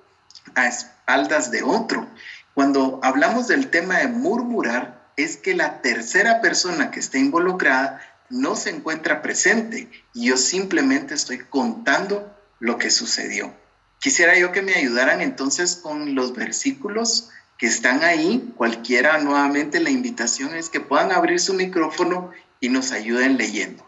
a 0.56 0.66
espaldas 0.66 1.52
de 1.52 1.62
otro. 1.62 2.08
Cuando 2.56 3.00
hablamos 3.04 3.48
del 3.48 3.70
tema 3.70 4.00
de 4.00 4.08
murmurar, 4.08 5.01
es 5.18 5.38
que 5.38 5.56
la 5.56 5.82
tercera 5.82 6.42
persona 6.42 6.92
que 6.92 7.00
está 7.00 7.18
involucrada 7.18 8.02
no 8.30 8.56
se 8.56 8.70
encuentra 8.70 9.22
presente 9.22 9.90
y 10.14 10.30
yo 10.30 10.38
simplemente 10.38 11.14
estoy 11.14 11.40
contando 11.40 12.36
lo 12.60 12.78
que 12.78 12.90
sucedió. 12.90 13.54
Quisiera 14.00 14.38
yo 14.38 14.52
que 14.52 14.62
me 14.62 14.74
ayudaran 14.74 15.22
entonces 15.22 15.76
con 15.76 16.16
los 16.16 16.34
versículos 16.34 17.30
que 17.58 17.68
están 17.68 18.04
ahí. 18.04 18.52
Cualquiera, 18.56 19.20
nuevamente, 19.20 19.80
la 19.80 19.92
invitación 19.92 20.56
es 20.56 20.70
que 20.70 20.80
puedan 20.80 21.12
abrir 21.12 21.40
su 21.40 21.54
micrófono 21.54 22.32
y 22.60 22.70
nos 22.70 22.92
ayuden 22.92 23.38
leyendo. 23.38 23.86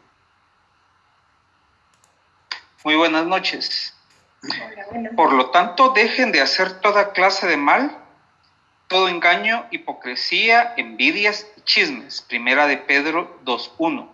Muy 2.83 2.95
buenas 2.95 3.25
noches. 3.25 3.93
Por 5.15 5.33
lo 5.33 5.51
tanto, 5.51 5.93
dejen 5.93 6.31
de 6.31 6.41
hacer 6.41 6.81
toda 6.81 7.13
clase 7.13 7.47
de 7.47 7.57
mal, 7.57 8.02
todo 8.93 9.09
engaño, 9.09 9.65
hipocresía, 9.71 10.75
envidias 10.77 11.47
y 11.57 11.61
chismes. 11.61 12.21
Primera 12.21 12.67
de 12.67 12.77
Pedro 12.77 13.39
2.1. 13.43 14.07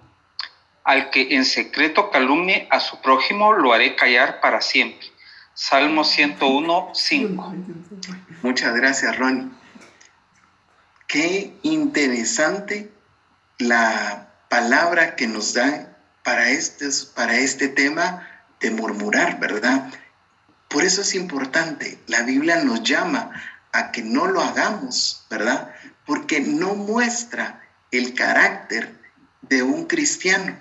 Al 0.85 1.09
que 1.09 1.35
en 1.35 1.43
secreto 1.43 2.09
calumnie 2.09 2.65
a 2.71 2.79
su 2.79 3.01
prójimo, 3.01 3.51
lo 3.51 3.73
haré 3.73 3.97
callar 3.97 4.39
para 4.39 4.61
siempre. 4.61 5.05
Salmo 5.53 6.05
101.5. 6.05 8.41
Muchas 8.41 8.73
gracias, 8.73 9.17
Ronnie. 9.17 9.49
Qué 11.07 11.53
interesante 11.63 12.89
la 13.57 14.29
palabra 14.47 15.17
que 15.17 15.27
nos 15.27 15.55
da 15.55 15.97
para 16.23 16.51
este, 16.51 16.87
para 17.13 17.35
este 17.35 17.67
tema 17.67 18.25
de 18.61 18.71
murmurar, 18.71 19.41
¿verdad? 19.41 19.91
Por 20.69 20.85
eso 20.85 21.01
es 21.01 21.15
importante, 21.15 21.99
la 22.07 22.23
Biblia 22.23 22.63
nos 22.63 22.81
llama 22.83 23.33
a 23.71 23.91
que 23.91 24.01
no 24.01 24.27
lo 24.27 24.41
hagamos, 24.41 25.25
¿verdad? 25.29 25.73
Porque 26.05 26.39
no 26.41 26.75
muestra 26.75 27.61
el 27.91 28.13
carácter 28.13 28.99
de 29.41 29.63
un 29.63 29.85
cristiano, 29.85 30.57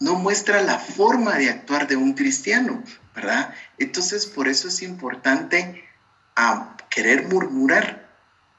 no 0.00 0.14
muestra 0.14 0.62
la 0.62 0.78
forma 0.78 1.36
de 1.36 1.50
actuar 1.50 1.86
de 1.86 1.96
un 1.96 2.14
cristiano, 2.14 2.82
¿verdad? 3.14 3.54
Entonces, 3.78 4.26
por 4.26 4.48
eso 4.48 4.68
es 4.68 4.82
importante 4.82 5.88
a 6.36 6.76
querer 6.90 7.28
murmurar. 7.28 8.08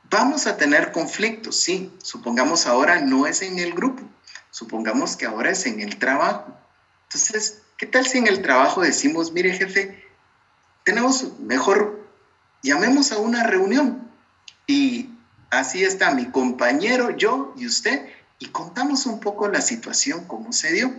Vamos 0.09 0.47
a 0.47 0.57
tener 0.57 0.91
conflictos, 0.91 1.59
sí. 1.59 1.91
Supongamos 2.03 2.67
ahora 2.67 2.99
no 3.01 3.25
es 3.25 3.41
en 3.41 3.59
el 3.59 3.73
grupo, 3.73 4.03
supongamos 4.51 5.15
que 5.15 5.25
ahora 5.25 5.51
es 5.51 5.65
en 5.65 5.79
el 5.81 5.97
trabajo. 5.97 6.55
Entonces, 7.05 7.61
¿qué 7.77 7.85
tal 7.85 8.05
si 8.05 8.19
en 8.19 8.27
el 8.27 8.41
trabajo 8.41 8.81
decimos, 8.81 9.31
mire 9.31 9.53
jefe, 9.53 10.03
tenemos 10.83 11.39
mejor, 11.39 12.02
llamemos 12.63 13.11
a 13.11 13.19
una 13.19 13.43
reunión 13.43 14.09
y 14.65 15.09
así 15.51 15.83
está 15.83 16.11
mi 16.11 16.25
compañero, 16.31 17.15
yo 17.15 17.53
y 17.57 17.67
usted 17.67 18.07
y 18.39 18.47
contamos 18.47 19.05
un 19.05 19.19
poco 19.19 19.47
la 19.47 19.61
situación, 19.61 20.25
cómo 20.25 20.51
se 20.51 20.71
dio. 20.71 20.93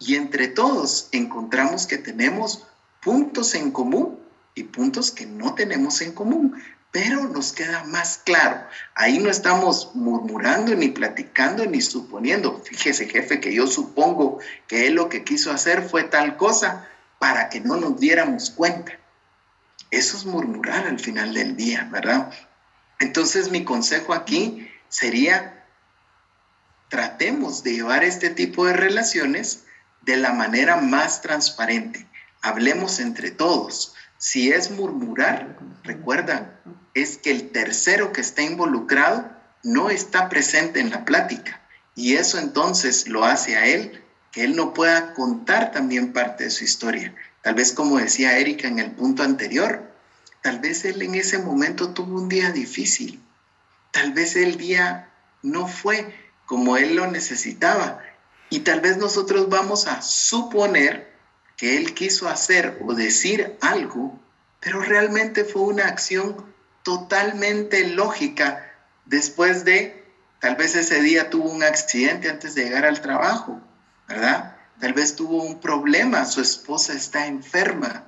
y 0.00 0.14
entre 0.14 0.46
todos 0.46 1.08
encontramos 1.10 1.88
que 1.88 1.98
tenemos 1.98 2.68
puntos 3.02 3.56
en 3.56 3.72
común 3.72 4.20
y 4.54 4.62
puntos 4.62 5.10
que 5.10 5.26
no 5.26 5.54
tenemos 5.54 6.00
en 6.02 6.12
común, 6.12 6.62
pero 6.92 7.24
nos 7.28 7.52
queda 7.52 7.84
más 7.84 8.20
claro. 8.24 8.60
Ahí 8.94 9.18
no 9.18 9.28
estamos 9.28 9.90
murmurando, 9.94 10.74
ni 10.74 10.88
platicando, 10.88 11.66
ni 11.66 11.80
suponiendo. 11.80 12.62
Fíjese, 12.64 13.08
jefe, 13.08 13.40
que 13.40 13.52
yo 13.52 13.66
supongo 13.66 14.38
que 14.66 14.86
él 14.86 14.94
lo 14.94 15.08
que 15.08 15.24
quiso 15.24 15.50
hacer 15.50 15.82
fue 15.82 16.04
tal 16.04 16.36
cosa 16.36 16.88
para 17.18 17.48
que 17.48 17.60
no 17.60 17.76
nos 17.76 17.98
diéramos 17.98 18.50
cuenta. 18.50 18.92
Eso 19.90 20.16
es 20.16 20.26
murmurar 20.26 20.86
al 20.86 20.98
final 20.98 21.34
del 21.34 21.56
día, 21.56 21.88
¿verdad? 21.90 22.30
Entonces 22.98 23.50
mi 23.50 23.64
consejo 23.64 24.12
aquí 24.12 24.70
sería, 24.88 25.64
tratemos 26.88 27.62
de 27.62 27.74
llevar 27.74 28.04
este 28.04 28.30
tipo 28.30 28.66
de 28.66 28.74
relaciones 28.74 29.64
de 30.02 30.16
la 30.16 30.32
manera 30.32 30.76
más 30.76 31.20
transparente. 31.22 32.06
Hablemos 32.42 32.98
entre 32.98 33.30
todos. 33.30 33.94
Si 34.16 34.52
es 34.52 34.70
murmurar, 34.70 35.58
recuerda, 35.84 36.60
es 36.94 37.18
que 37.18 37.30
el 37.30 37.50
tercero 37.50 38.12
que 38.12 38.20
está 38.20 38.42
involucrado 38.42 39.30
no 39.62 39.90
está 39.90 40.28
presente 40.28 40.80
en 40.80 40.90
la 40.90 41.04
plática. 41.04 41.60
Y 41.94 42.14
eso 42.14 42.38
entonces 42.38 43.08
lo 43.08 43.24
hace 43.24 43.56
a 43.56 43.66
él 43.66 44.04
que 44.32 44.44
él 44.44 44.56
no 44.56 44.74
pueda 44.74 45.14
contar 45.14 45.72
también 45.72 46.12
parte 46.12 46.44
de 46.44 46.50
su 46.50 46.64
historia. 46.64 47.14
Tal 47.48 47.54
vez 47.54 47.72
como 47.72 47.96
decía 47.96 48.36
Erika 48.36 48.68
en 48.68 48.78
el 48.78 48.90
punto 48.90 49.22
anterior, 49.22 49.90
tal 50.42 50.58
vez 50.58 50.84
él 50.84 51.00
en 51.00 51.14
ese 51.14 51.38
momento 51.38 51.94
tuvo 51.94 52.18
un 52.20 52.28
día 52.28 52.52
difícil. 52.52 53.22
Tal 53.90 54.12
vez 54.12 54.36
el 54.36 54.58
día 54.58 55.08
no 55.42 55.66
fue 55.66 56.14
como 56.44 56.76
él 56.76 56.96
lo 56.96 57.06
necesitaba 57.06 58.02
y 58.50 58.58
tal 58.58 58.82
vez 58.82 58.98
nosotros 58.98 59.48
vamos 59.48 59.86
a 59.86 60.02
suponer 60.02 61.10
que 61.56 61.78
él 61.78 61.94
quiso 61.94 62.28
hacer 62.28 62.78
o 62.84 62.92
decir 62.92 63.56
algo, 63.62 64.20
pero 64.60 64.82
realmente 64.82 65.46
fue 65.46 65.62
una 65.62 65.86
acción 65.86 66.52
totalmente 66.82 67.86
lógica 67.86 68.74
después 69.06 69.64
de, 69.64 70.04
tal 70.38 70.56
vez 70.56 70.74
ese 70.74 71.00
día 71.00 71.30
tuvo 71.30 71.48
un 71.48 71.62
accidente 71.62 72.28
antes 72.28 72.54
de 72.54 72.64
llegar 72.64 72.84
al 72.84 73.00
trabajo, 73.00 73.58
¿verdad? 74.06 74.57
Tal 74.80 74.92
vez 74.92 75.16
tuvo 75.16 75.42
un 75.42 75.60
problema, 75.60 76.24
su 76.24 76.40
esposa 76.40 76.92
está 76.92 77.26
enferma 77.26 78.04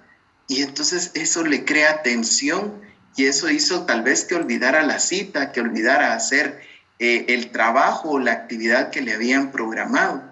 y 0.46 0.62
entonces 0.62 1.10
eso 1.14 1.44
le 1.44 1.64
crea 1.64 2.02
tensión 2.02 2.80
y 3.16 3.26
eso 3.26 3.50
hizo 3.50 3.86
tal 3.86 4.02
vez 4.02 4.24
que 4.24 4.36
olvidara 4.36 4.82
la 4.82 4.98
cita, 4.98 5.52
que 5.52 5.60
olvidara 5.60 6.14
hacer 6.14 6.60
eh, 6.98 7.26
el 7.28 7.50
trabajo 7.50 8.10
o 8.10 8.18
la 8.18 8.32
actividad 8.32 8.90
que 8.90 9.00
le 9.00 9.14
habían 9.14 9.50
programado. 9.50 10.22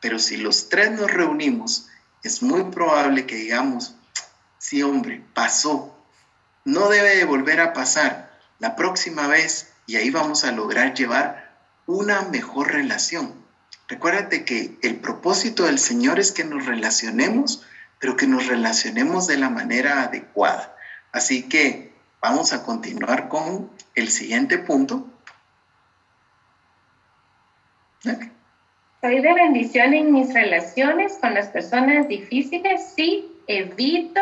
Pero 0.00 0.18
si 0.18 0.36
los 0.36 0.68
tres 0.68 0.90
nos 0.90 1.10
reunimos, 1.10 1.88
es 2.22 2.42
muy 2.42 2.64
probable 2.64 3.26
que 3.26 3.36
digamos, 3.36 3.94
sí 4.58 4.82
hombre, 4.82 5.24
pasó. 5.34 5.96
No 6.64 6.88
debe 6.88 7.16
de 7.16 7.24
volver 7.24 7.60
a 7.60 7.72
pasar 7.72 8.38
la 8.58 8.76
próxima 8.76 9.26
vez 9.26 9.68
y 9.86 9.96
ahí 9.96 10.10
vamos 10.10 10.44
a 10.44 10.52
lograr 10.52 10.94
llevar 10.94 11.56
una 11.86 12.22
mejor 12.22 12.72
relación. 12.72 13.39
Recuérdate 13.90 14.44
que 14.44 14.78
el 14.82 15.00
propósito 15.00 15.64
del 15.64 15.80
Señor 15.80 16.20
es 16.20 16.30
que 16.30 16.44
nos 16.44 16.64
relacionemos, 16.64 17.66
pero 17.98 18.16
que 18.16 18.28
nos 18.28 18.46
relacionemos 18.46 19.26
de 19.26 19.36
la 19.36 19.50
manera 19.50 20.04
adecuada. 20.04 20.76
Así 21.10 21.48
que 21.48 21.90
vamos 22.22 22.52
a 22.52 22.62
continuar 22.62 23.28
con 23.28 23.68
el 23.96 24.08
siguiente 24.08 24.58
punto. 24.58 25.08
Soy 29.00 29.20
de 29.20 29.34
bendición 29.34 29.92
en 29.92 30.12
mis 30.12 30.32
relaciones 30.32 31.18
con 31.20 31.34
las 31.34 31.48
personas 31.48 32.06
difíciles 32.06 32.92
si 32.94 33.28
evito 33.48 34.20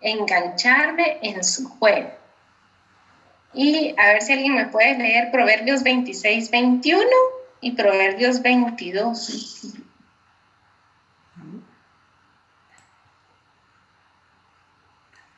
engancharme 0.00 1.18
en 1.20 1.44
su 1.44 1.68
juego. 1.68 2.08
Y 3.52 3.94
a 3.98 4.06
ver 4.14 4.22
si 4.22 4.32
alguien 4.32 4.54
me 4.54 4.66
puede 4.66 4.96
leer 4.96 5.30
Proverbios 5.30 5.82
26, 5.82 6.50
21 6.50 7.06
y 7.60 7.72
Proverbios 7.72 8.42
22. 8.42 9.74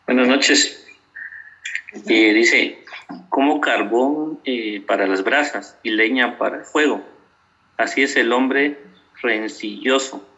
Buenas 0.07 0.29
noches. 0.29 0.87
Eh, 2.07 2.33
dice, 2.33 2.85
como 3.29 3.61
carbón 3.61 4.41
eh, 4.45 4.83
para 4.87 5.07
las 5.07 5.25
brasas 5.25 5.79
y 5.83 5.91
leña 5.91 6.39
para 6.39 6.59
el 6.59 6.65
fuego 6.65 7.03
Así 7.79 8.03
es 8.03 8.17
el 8.17 8.33
hombre 8.33 8.77
rencilloso 9.23 10.29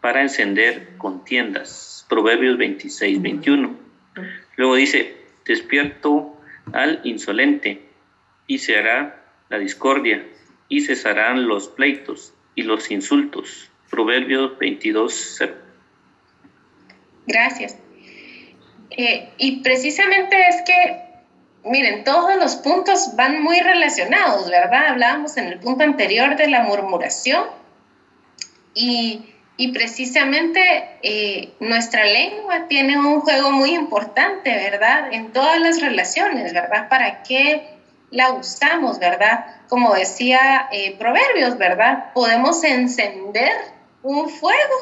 para 0.00 0.20
encender 0.20 0.96
contiendas. 0.98 2.04
Proverbios 2.08 2.58
26, 2.58 3.22
21. 3.22 3.76
Luego 4.56 4.74
dice, 4.74 5.16
despierto 5.46 6.36
al 6.72 7.00
insolente 7.04 7.88
y 8.48 8.58
se 8.58 8.76
hará 8.76 9.22
la 9.48 9.60
discordia 9.60 10.26
y 10.68 10.80
cesarán 10.82 11.48
los 11.48 11.68
pleitos 11.68 12.34
y 12.54 12.62
los 12.62 12.90
insultos. 12.90 13.70
Proverbios 13.90 14.58
22, 14.58 15.34
0. 15.38 15.54
Gracias. 17.26 17.76
Eh, 18.90 19.30
y 19.38 19.60
precisamente 19.62 20.36
es 20.48 20.62
que 20.62 21.08
miren, 21.64 22.04
todos 22.04 22.36
los 22.36 22.56
puntos 22.56 23.14
van 23.16 23.42
muy 23.42 23.60
relacionados, 23.60 24.50
¿verdad? 24.50 24.88
Hablábamos 24.88 25.36
en 25.36 25.46
el 25.46 25.58
punto 25.58 25.84
anterior 25.84 26.36
de 26.36 26.48
la 26.48 26.62
murmuración 26.62 27.44
y, 28.74 29.24
precisamente 29.72 30.60
eh, 31.02 31.52
nuestra 31.58 32.04
lengua 32.04 32.68
tiene 32.68 32.96
un 32.96 33.20
juego 33.20 33.50
muy 33.50 33.74
importante, 33.74 34.50
¿verdad? 34.50 35.12
En 35.12 35.32
todas 35.32 35.60
las 35.60 35.80
relaciones, 35.80 36.52
¿verdad? 36.52 36.88
¿Para 36.88 37.22
qué 37.24 37.77
la 38.10 38.32
usamos, 38.32 38.98
¿verdad? 38.98 39.46
Como 39.68 39.94
decía 39.94 40.68
eh, 40.72 40.96
Proverbios, 40.98 41.58
¿verdad? 41.58 42.12
Podemos 42.14 42.62
encender 42.64 43.52
un 44.02 44.28
fuego, 44.28 44.74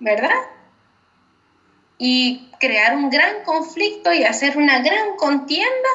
¿verdad? 0.00 0.40
Y 1.98 2.50
crear 2.58 2.96
un 2.96 3.10
gran 3.10 3.42
conflicto 3.44 4.12
y 4.12 4.24
hacer 4.24 4.56
una 4.56 4.80
gran 4.80 5.16
contienda 5.16 5.88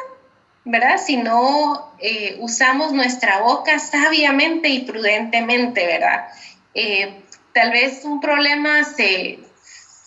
¿verdad? 0.69 0.97
Si 1.03 1.17
no 1.17 1.93
eh, 1.99 2.37
usamos 2.39 2.93
nuestra 2.93 3.41
boca 3.41 3.79
sabiamente 3.79 4.69
y 4.69 4.81
prudentemente, 4.81 5.85
¿verdad? 5.85 6.27
Eh, 6.75 7.23
tal 7.53 7.71
vez 7.71 8.05
un 8.05 8.21
problema 8.21 8.83
se, 8.83 9.39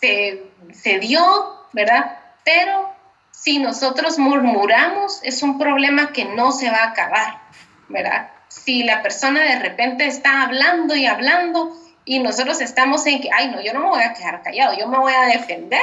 se, 0.00 0.98
dio, 1.00 1.66
¿verdad? 1.72 2.18
Pero 2.44 2.91
si 3.42 3.58
nosotros 3.58 4.18
murmuramos, 4.18 5.20
es 5.24 5.42
un 5.42 5.58
problema 5.58 6.12
que 6.12 6.24
no 6.24 6.52
se 6.52 6.70
va 6.70 6.78
a 6.78 6.88
acabar, 6.90 7.40
¿verdad? 7.88 8.30
Si 8.48 8.84
la 8.84 9.02
persona 9.02 9.42
de 9.42 9.58
repente 9.58 10.06
está 10.06 10.42
hablando 10.42 10.94
y 10.94 11.06
hablando 11.06 11.76
y 12.04 12.20
nosotros 12.20 12.60
estamos 12.60 13.04
en 13.06 13.20
que, 13.20 13.30
ay, 13.32 13.48
no, 13.48 13.60
yo 13.60 13.72
no 13.72 13.80
me 13.80 13.88
voy 13.88 14.02
a 14.02 14.14
quedar 14.14 14.42
callado, 14.42 14.78
yo 14.78 14.86
me 14.86 14.98
voy 14.98 15.12
a 15.12 15.26
defender, 15.26 15.82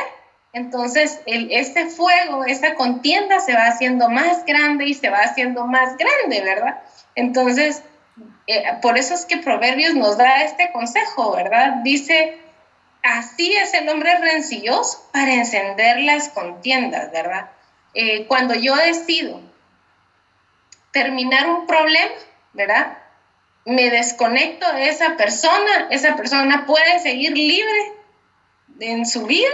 entonces, 0.51 1.21
el, 1.27 1.51
este 1.51 1.85
fuego, 1.87 2.43
esta 2.45 2.73
contienda 2.73 3.39
se 3.39 3.53
va 3.53 3.67
haciendo 3.67 4.09
más 4.09 4.45
grande 4.45 4.85
y 4.85 4.93
se 4.95 5.09
va 5.09 5.19
haciendo 5.19 5.67
más 5.67 5.95
grande, 5.97 6.41
¿verdad? 6.41 6.79
Entonces, 7.13 7.83
eh, 8.47 8.63
por 8.81 8.97
eso 8.97 9.13
es 9.13 9.25
que 9.25 9.37
Proverbios 9.37 9.93
nos 9.93 10.17
da 10.17 10.43
este 10.43 10.71
consejo, 10.71 11.35
¿verdad? 11.35 11.75
Dice, 11.83 12.39
así 13.03 13.53
es 13.53 13.73
el 13.73 13.87
hombre 13.89 14.17
rencilloso 14.19 15.09
para 15.11 15.33
encender 15.33 15.99
las 16.01 16.29
contiendas, 16.29 17.11
¿verdad? 17.11 17.49
Eh, 17.93 18.25
cuando 18.27 18.53
yo 18.53 18.75
decido 18.75 19.41
terminar 20.91 21.49
un 21.49 21.67
problema, 21.67 22.13
¿verdad? 22.53 22.97
Me 23.65 23.89
desconecto 23.89 24.71
de 24.73 24.89
esa 24.89 25.17
persona, 25.17 25.87
esa 25.89 26.15
persona 26.15 26.65
puede 26.65 26.99
seguir 26.99 27.31
libre 27.31 27.93
en 28.79 29.05
su 29.05 29.25
vida 29.25 29.49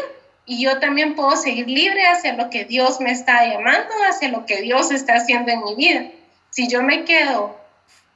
y 0.46 0.64
yo 0.64 0.80
también 0.80 1.16
puedo 1.16 1.36
seguir 1.36 1.68
libre 1.68 2.06
hacia 2.08 2.34
lo 2.34 2.50
que 2.50 2.66
Dios 2.66 3.00
me 3.00 3.12
está 3.12 3.46
llamando, 3.46 3.94
hacia 4.08 4.30
lo 4.30 4.46
que 4.46 4.62
Dios 4.62 4.92
está 4.92 5.16
haciendo 5.16 5.52
en 5.52 5.64
mi 5.64 5.76
vida. 5.76 6.06
Si 6.52 6.68
yo 6.68 6.84
me 6.84 7.04
quedo 7.04 7.60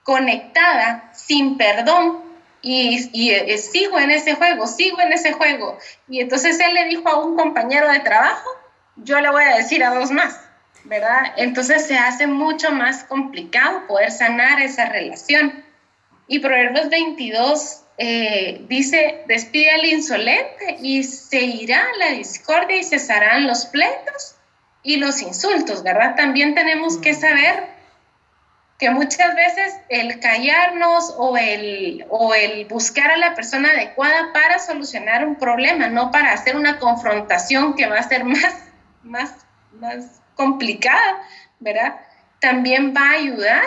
conectada 0.03 1.11
sin 1.13 1.57
perdón 1.57 2.28
y, 2.61 3.09
y, 3.13 3.31
eh, 3.31 3.57
sigo 3.57 3.99
en 3.99 4.11
ese 4.11 4.35
juego, 4.35 4.67
sigo 4.67 4.99
en 5.01 5.13
ese 5.13 5.33
juego, 5.33 5.77
y 6.07 6.21
entonces 6.21 6.59
él 6.59 6.73
le 6.73 6.85
dijo 6.85 7.07
a 7.07 7.23
un 7.23 7.35
compañero 7.35 7.89
de 7.89 7.99
trabajo, 7.99 8.49
yo 8.97 9.19
le 9.19 9.29
voy 9.29 9.43
a 9.43 9.55
decir 9.57 9.83
a 9.83 9.93
dos 9.93 10.11
más, 10.11 10.39
¿verdad? 10.83 11.33
Entonces 11.37 11.85
se 11.85 11.97
hace 11.97 12.27
mucho 12.27 12.71
más 12.71 13.03
complicado 13.05 13.87
poder 13.87 14.11
sanar 14.11 14.61
esa 14.61 14.85
relación. 14.85 15.63
Y 16.27 16.39
Proverbios 16.39 16.89
22 16.89 17.83
eh, 17.97 18.61
dice, 18.67 19.23
despide 19.27 19.71
al 19.71 19.85
insolente 19.85 20.77
y 20.81 21.03
se 21.03 21.41
irá 21.41 21.85
la 21.97 22.11
discordia 22.11 22.77
y 22.77 22.83
cesarán 22.83 23.47
los 23.47 23.65
pleitos 23.65 24.35
y 24.83 24.97
los 24.97 25.21
insultos, 25.21 25.83
¿verdad? 25.83 26.15
También 26.15 26.55
tenemos 26.55 26.97
que 26.97 27.13
saber 27.13 27.78
que 28.79 28.89
muchas 28.89 29.35
veces 29.35 29.77
el 29.89 30.21
callarnos 30.21 31.13
o 31.17 31.35
el, 31.37 32.05
o 32.09 32.33
el 32.33 32.65
buscar 32.65 33.11
a 33.11 33.17
la 33.17 33.35
persona 33.35 33.71
adecuada 33.71 34.31
para 34.31 34.57
solucionar 34.57 35.27
un 35.27 35.35
problema, 35.35 35.89
no 35.89 36.11
para 36.11 36.31
hacer 36.31 36.55
una 36.55 36.79
confrontación 36.79 37.75
que 37.75 37.87
va 37.87 37.99
a 37.99 38.07
ser 38.07 38.23
más, 38.23 38.55
más, 39.03 39.33
más 39.73 40.21
complicada, 40.33 41.21
¿verdad? 41.59 41.99
También 42.39 42.93
va 42.95 43.09
a 43.09 43.13
ayudar 43.15 43.63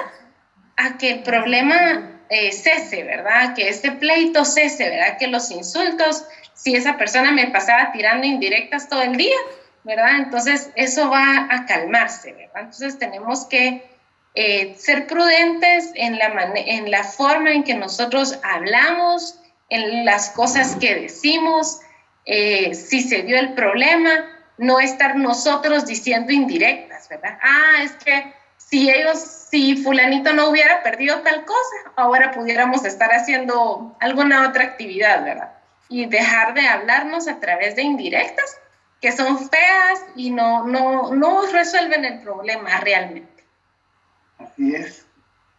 a 0.79 0.97
que 0.97 1.11
el 1.11 1.23
problema 1.23 2.23
eh, 2.31 2.51
cese, 2.51 3.03
¿verdad? 3.05 3.55
Que 3.55 3.69
ese 3.69 3.93
pleito 3.93 4.47
cese, 4.47 4.89
¿verdad? 4.89 5.19
Que 5.19 5.27
los 5.27 5.51
insultos, 5.51 6.25
si 6.55 6.75
esa 6.75 6.97
persona 6.97 7.33
me 7.33 7.49
pasaba 7.49 7.93
tirando 7.93 8.27
indirectas 8.27 8.89
todo 8.89 9.03
el 9.03 9.19
día, 9.19 9.37
¿verdad? 9.85 10.17
Entonces 10.17 10.71
eso 10.75 11.11
va 11.11 11.49
a 11.51 11.67
calmarse, 11.67 12.33
¿verdad? 12.33 12.63
Entonces 12.63 12.99
tenemos 12.99 13.45
que 13.45 13.92
eh, 14.35 14.75
ser 14.79 15.07
prudentes 15.07 15.91
en 15.95 16.19
la, 16.19 17.05
forma 17.05 17.53
en 17.53 17.65
que 17.65 17.75
nosotros 17.75 18.39
hablamos, 18.43 19.39
en 19.69 20.05
las 20.05 20.31
cosas 20.31 20.77
que 20.77 20.95
decimos, 20.95 21.81
eh, 22.25 22.75
si 22.75 23.03
se 23.03 23.23
dio 23.23 23.39
el 23.39 23.53
problema, 23.55 24.11
no 24.59 24.81
estar 24.81 25.17
nosotros 25.17 25.87
diciendo 25.87 26.33
indirectas, 26.33 27.09
¿verdad? 27.09 27.39
Ah, 27.43 27.83
es 27.83 27.93
que 27.93 28.33
si 28.57 28.91
ellos, 28.91 29.19
si 29.51 29.77
fulanito 29.77 30.33
no 30.33 30.49
hubiera 30.49 30.83
perdido 30.83 31.21
tal 31.21 31.45
cosa, 31.45 31.93
ahora 31.97 32.31
pudiéramos 32.31 32.85
estar 32.85 33.13
haciendo 33.13 33.95
alguna 34.01 34.49
otra 34.49 34.65
actividad, 34.65 35.25
¿verdad? 35.25 35.53
Y 35.89 36.07
dejar 36.07 36.55
de 36.55 36.67
hablarnos 36.67 37.29
a 37.29 37.39
través 37.39 37.77
de 37.77 37.83
indirectas 37.83 38.59
que 39.03 39.13
son 39.13 39.51
feas 39.51 40.05
y 40.15 40.31
no, 40.31 40.65
no, 40.65 41.13
no 41.13 41.43
resuelven 41.53 42.05
el 42.05 42.21
problema 42.21 42.79
realmente. 42.79 43.32
Así 44.53 44.75
es. 44.75 45.05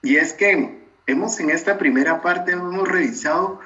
Y 0.01 0.17
es 0.17 0.33
que 0.33 0.83
hemos 1.07 1.39
en 1.39 1.49
esta 1.49 1.77
primera 1.77 2.21
parte 2.21 2.51
hemos 2.51 2.87
revisado 2.87 3.59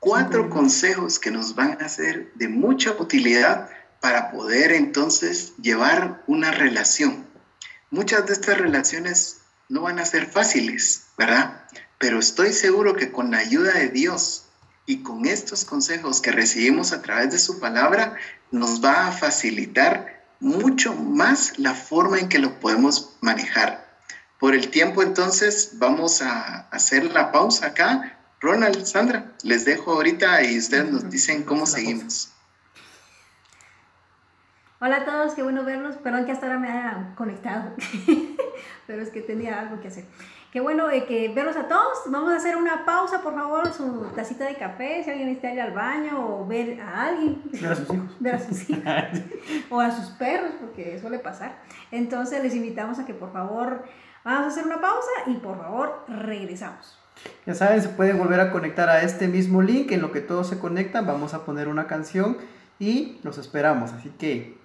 cuatro 0.00 0.50
consejos 0.50 1.18
que 1.18 1.30
nos 1.30 1.54
van 1.54 1.80
a 1.80 1.88
ser 1.88 2.32
de 2.34 2.48
mucha 2.48 2.92
utilidad 2.92 3.70
para 4.00 4.30
poder 4.30 4.72
entonces 4.72 5.54
llevar 5.56 6.22
una 6.26 6.50
relación. 6.50 7.26
Muchas 7.90 8.26
de 8.26 8.34
estas 8.34 8.58
relaciones 8.58 9.40
no 9.68 9.82
van 9.82 9.98
a 9.98 10.04
ser 10.04 10.26
fáciles, 10.26 11.06
¿verdad? 11.16 11.64
Pero 11.98 12.18
estoy 12.18 12.52
seguro 12.52 12.94
que 12.94 13.10
con 13.10 13.30
la 13.30 13.38
ayuda 13.38 13.72
de 13.72 13.88
Dios 13.88 14.46
y 14.84 15.02
con 15.02 15.26
estos 15.26 15.64
consejos 15.64 16.20
que 16.20 16.32
recibimos 16.32 16.92
a 16.92 17.02
través 17.02 17.30
de 17.30 17.38
su 17.38 17.58
palabra, 17.58 18.16
nos 18.50 18.84
va 18.84 19.08
a 19.08 19.12
facilitar 19.12 20.24
mucho 20.40 20.94
más 20.94 21.58
la 21.58 21.74
forma 21.74 22.18
en 22.18 22.28
que 22.28 22.38
lo 22.38 22.60
podemos 22.60 23.16
manejar. 23.20 23.85
Por 24.38 24.54
el 24.54 24.70
tiempo 24.70 25.02
entonces 25.02 25.72
vamos 25.74 26.20
a 26.20 26.68
hacer 26.70 27.04
la 27.12 27.32
pausa 27.32 27.68
acá. 27.68 28.18
Ronald, 28.40 28.84
Sandra, 28.84 29.32
les 29.42 29.64
dejo 29.64 29.92
ahorita 29.92 30.42
y 30.42 30.58
ustedes 30.58 30.90
nos 30.90 31.08
dicen 31.10 31.42
cómo 31.42 31.64
seguimos. 31.64 32.32
Hola 34.78 34.96
a 34.96 35.04
todos, 35.06 35.32
qué 35.32 35.42
bueno 35.42 35.64
verlos. 35.64 35.96
Perdón 35.96 36.26
que 36.26 36.32
hasta 36.32 36.46
ahora 36.46 36.58
me 36.58 36.68
haya 36.68 37.14
conectado, 37.16 37.72
pero 38.86 39.00
es 39.00 39.08
que 39.08 39.22
tenía 39.22 39.58
algo 39.58 39.80
que 39.80 39.88
hacer. 39.88 40.04
Qué 40.52 40.60
bueno 40.60 40.90
eh, 40.90 41.06
que 41.06 41.28
verlos 41.30 41.56
a 41.56 41.66
todos. 41.66 41.98
Vamos 42.06 42.30
a 42.30 42.36
hacer 42.36 42.56
una 42.56 42.84
pausa, 42.84 43.22
por 43.22 43.34
favor, 43.34 43.72
su 43.72 44.10
tacita 44.14 44.44
de 44.44 44.56
café, 44.56 45.02
si 45.02 45.10
alguien 45.10 45.30
está 45.30 45.50
ir 45.50 45.62
al 45.62 45.72
baño 45.72 46.40
o 46.40 46.46
ver 46.46 46.78
a 46.80 47.06
alguien. 47.06 47.42
Ver 47.52 47.72
a 47.72 47.76
sus 47.76 47.90
hijos. 47.90 48.20
Ver 48.20 48.34
a 48.34 48.38
sus 48.38 48.70
hijos. 48.70 48.84
o 49.70 49.80
a 49.80 49.90
sus 49.90 50.10
perros, 50.10 50.52
porque 50.60 50.98
suele 51.00 51.18
pasar. 51.18 51.56
Entonces 51.90 52.42
les 52.42 52.54
invitamos 52.54 52.98
a 52.98 53.06
que 53.06 53.14
por 53.14 53.32
favor 53.32 53.82
Vamos 54.26 54.46
a 54.46 54.48
hacer 54.48 54.66
una 54.66 54.80
pausa 54.80 55.08
y 55.28 55.34
por 55.34 55.56
favor 55.56 56.04
regresamos. 56.08 56.98
Ya 57.46 57.54
saben, 57.54 57.80
se 57.80 57.90
pueden 57.90 58.18
volver 58.18 58.40
a 58.40 58.50
conectar 58.50 58.88
a 58.88 59.02
este 59.02 59.28
mismo 59.28 59.62
link. 59.62 59.92
En 59.92 60.02
lo 60.02 60.10
que 60.10 60.20
todos 60.20 60.48
se 60.48 60.58
conectan, 60.58 61.06
vamos 61.06 61.32
a 61.32 61.44
poner 61.44 61.68
una 61.68 61.86
canción 61.86 62.36
y 62.80 63.20
los 63.22 63.38
esperamos. 63.38 63.92
Así 63.92 64.08
que. 64.18 64.58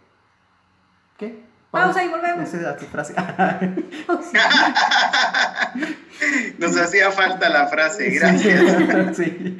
¿Qué? 1.20 1.44
Pausa 1.70 2.04
y 2.04 2.08
volvemos. 2.08 2.52
Esa 2.52 2.72
es 2.72 2.78
tu 2.78 2.86
frase. 2.86 3.14
Nos 6.58 6.76
hacía 6.76 7.12
falta 7.12 7.48
la 7.50 7.68
frase, 7.68 8.10
gracias. 8.10 9.14
Sí, 9.16 9.60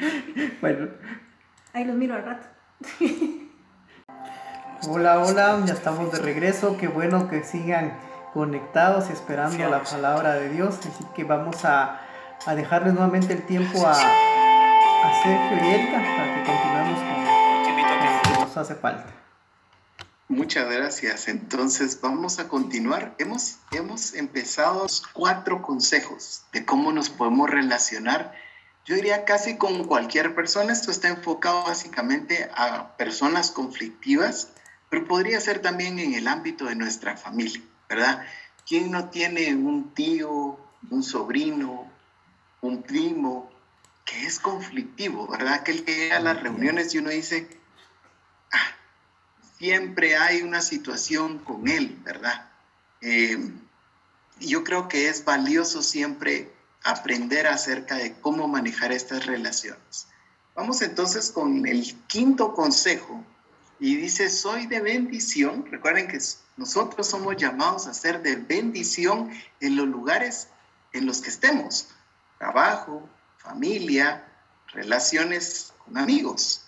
Bueno. 0.62 0.88
Ahí 1.74 1.86
los 1.86 1.96
miro 1.96 2.16
al 2.16 2.26
rato. 2.26 2.48
Hola, 4.88 5.20
hola, 5.20 5.62
ya 5.64 5.76
estamos 5.76 6.12
de 6.12 6.18
regreso. 6.18 6.76
Qué 6.80 6.88
bueno 6.88 7.30
que 7.30 7.44
sigan 7.44 7.94
conectados 8.34 9.10
y 9.10 9.14
esperando 9.14 9.70
la 9.70 9.84
palabra 9.84 10.34
de 10.36 10.50
Dios. 10.50 10.80
Así 10.80 11.04
que 11.16 11.24
vamos 11.24 11.66
a, 11.66 12.02
a 12.46 12.56
dejarles 12.56 12.94
nuevamente 12.94 13.34
el 13.34 13.44
tiempo 13.46 13.86
a, 13.86 13.92
a 13.92 15.24
Sergio 15.24 15.58
y 15.58 15.74
Erika 15.74 15.98
para 15.98 16.36
que 16.36 16.44
continuemos 16.52 17.00
con, 17.00 17.26
lo 17.26 18.22
que 18.22 18.40
nos 18.46 18.58
hace 18.58 18.76
falta. 18.76 19.22
Muchas 20.28 20.70
gracias. 20.70 21.28
Entonces 21.28 22.00
vamos 22.00 22.40
a 22.40 22.48
continuar. 22.48 23.16
Hemos, 23.18 23.58
hemos 23.72 24.14
empezado 24.14 24.88
cuatro 25.12 25.62
consejos 25.62 26.44
de 26.54 26.66
cómo 26.66 26.94
nos 26.94 27.10
podemos 27.10 27.50
relacionar. 27.50 28.34
Yo 28.86 28.96
diría 28.96 29.26
casi 29.26 29.58
con 29.58 29.84
cualquier 29.84 30.34
persona. 30.34 30.72
Esto 30.72 30.90
está 30.90 31.10
enfocado 31.10 31.64
básicamente 31.66 32.50
a 32.56 32.96
personas 32.96 33.52
conflictivas, 33.52 34.50
pero 34.90 35.06
podría 35.06 35.40
ser 35.42 35.60
también 35.60 36.00
en 36.00 36.14
el 36.14 36.28
ámbito 36.28 36.66
de 36.66 36.76
nuestra 36.76 37.18
familia. 37.18 37.62
¿Verdad? 37.92 38.26
¿Quién 38.66 38.90
no 38.90 39.10
tiene 39.10 39.54
un 39.54 39.94
tío, 39.94 40.58
un 40.90 41.04
sobrino, 41.04 41.92
un 42.62 42.84
primo 42.84 43.52
que 44.06 44.26
es 44.26 44.40
conflictivo, 44.40 45.28
¿verdad? 45.28 45.64
Que 45.64 45.72
él 45.72 45.86
llega 45.86 46.16
a 46.16 46.22
las 46.22 46.42
reuniones 46.42 46.96
y 46.96 47.00
uno 47.00 47.10
dice, 47.10 47.50
ah, 48.54 48.76
siempre 49.58 50.16
hay 50.16 50.42
una 50.42 50.62
situación 50.62 51.40
con 51.40 51.68
él, 51.68 52.00
¿verdad? 52.06 52.50
Eh, 53.02 53.52
yo 54.40 54.64
creo 54.64 54.88
que 54.88 55.10
es 55.10 55.26
valioso 55.26 55.82
siempre 55.82 56.50
aprender 56.84 57.46
acerca 57.46 57.96
de 57.96 58.14
cómo 58.22 58.48
manejar 58.48 58.94
estas 58.94 59.26
relaciones. 59.26 60.08
Vamos 60.56 60.82
entonces 60.82 61.30
con 61.30 61.68
el 61.68 61.94
quinto 62.08 62.54
consejo 62.54 63.22
y 63.82 63.98
dice, 63.98 64.30
soy 64.30 64.68
de 64.68 64.80
bendición. 64.80 65.66
Recuerden 65.70 66.08
que 66.08 66.22
nosotros 66.62 67.08
somos 67.08 67.38
llamados 67.38 67.88
a 67.88 67.94
ser 67.96 68.22
de 68.22 68.36
bendición 68.36 69.32
en 69.60 69.76
los 69.76 69.88
lugares 69.88 70.48
en 70.94 71.08
los 71.08 71.20
que 71.20 71.30
estemos. 71.30 71.88
Trabajo, 72.38 73.10
familia, 73.40 74.32
relaciones 74.68 75.74
con 75.84 75.98
amigos. 75.98 76.68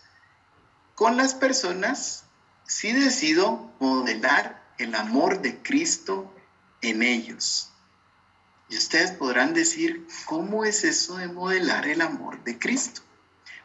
Con 0.95 1.15
las 1.15 1.35
personas, 1.35 2.23
sí 2.65 2.91
decido 2.91 3.71
modelar 3.79 4.63
el 4.79 4.95
amor 4.95 5.41
de 5.41 5.61
Cristo 5.61 6.33
en 6.81 7.03
ellos. 7.03 7.69
Y 8.69 8.77
ustedes 8.77 9.11
podrán 9.11 9.53
decir, 9.53 10.07
¿cómo 10.25 10.65
es 10.65 10.83
eso 10.83 11.17
de 11.17 11.27
modelar 11.27 11.87
el 11.87 12.01
amor 12.01 12.43
de 12.43 12.57
Cristo? 12.57 13.01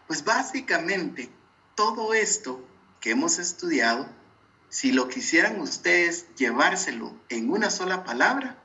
Pues 0.07 0.23
básicamente 0.25 1.31
todo 1.75 2.13
esto 2.13 2.63
que 3.01 3.13
hemos 3.13 3.39
estudiado, 3.39 4.07
si 4.71 4.93
lo 4.93 5.09
quisieran 5.09 5.61
ustedes 5.61 6.27
llevárselo 6.37 7.15
en 7.29 7.51
una 7.51 7.71
sola 7.71 8.05
palabra, 8.05 8.59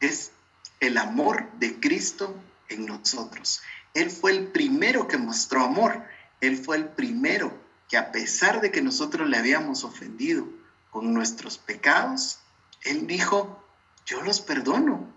es 0.00 0.32
el 0.80 0.98
amor 0.98 1.50
de 1.58 1.78
Cristo 1.78 2.34
en 2.68 2.86
nosotros. 2.86 3.62
Él 3.94 4.10
fue 4.10 4.32
el 4.32 4.48
primero 4.48 5.06
que 5.06 5.18
mostró 5.18 5.64
amor. 5.64 6.04
Él 6.40 6.56
fue 6.56 6.76
el 6.76 6.88
primero 6.88 7.56
que 7.88 7.96
a 7.96 8.10
pesar 8.10 8.60
de 8.60 8.70
que 8.70 8.82
nosotros 8.82 9.28
le 9.28 9.36
habíamos 9.36 9.84
ofendido 9.84 10.48
con 10.90 11.12
nuestros 11.12 11.58
pecados, 11.58 12.38
Él 12.82 13.06
dijo, 13.06 13.62
yo 14.06 14.22
los 14.22 14.40
perdono. 14.40 15.12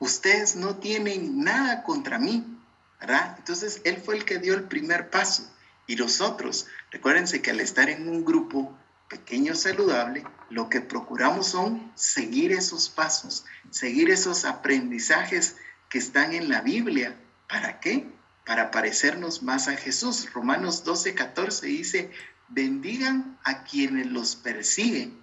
Ustedes 0.00 0.56
no 0.56 0.76
tienen 0.76 1.42
nada 1.42 1.82
contra 1.84 2.18
mí. 2.18 2.58
¿verdad? 3.00 3.36
Entonces, 3.38 3.80
Él 3.84 3.96
fue 3.96 4.16
el 4.16 4.24
que 4.24 4.38
dio 4.38 4.54
el 4.54 4.64
primer 4.64 5.10
paso. 5.10 5.48
Y 5.86 5.96
nosotros, 5.96 6.66
recuérdense 6.90 7.40
que 7.40 7.50
al 7.50 7.60
estar 7.60 7.88
en 7.88 8.08
un 8.08 8.24
grupo 8.24 8.76
pequeño 9.08 9.54
saludable, 9.54 10.24
lo 10.50 10.68
que 10.68 10.80
procuramos 10.80 11.48
son 11.48 11.90
seguir 11.94 12.52
esos 12.52 12.88
pasos, 12.88 13.44
seguir 13.70 14.10
esos 14.10 14.44
aprendizajes 14.44 15.56
que 15.88 15.98
están 15.98 16.32
en 16.32 16.48
la 16.48 16.60
Biblia. 16.60 17.16
¿Para 17.48 17.80
qué? 17.80 18.10
Para 18.46 18.70
parecernos 18.70 19.42
más 19.42 19.68
a 19.68 19.76
Jesús. 19.76 20.32
Romanos 20.32 20.84
12, 20.84 21.14
14 21.14 21.66
dice, 21.66 22.10
bendigan 22.48 23.38
a 23.44 23.64
quienes 23.64 24.06
los 24.06 24.36
persiguen, 24.36 25.18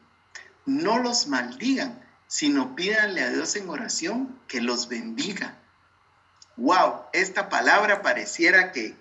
no 0.65 0.99
los 0.99 1.27
maldigan, 1.27 2.03
sino 2.27 2.75
pídanle 2.75 3.21
a 3.21 3.29
Dios 3.29 3.55
en 3.55 3.69
oración 3.69 4.39
que 4.47 4.61
los 4.61 4.89
bendiga. 4.89 5.57
Wow, 6.57 7.03
esta 7.13 7.49
palabra 7.49 8.01
pareciera 8.01 8.71
que 8.71 8.95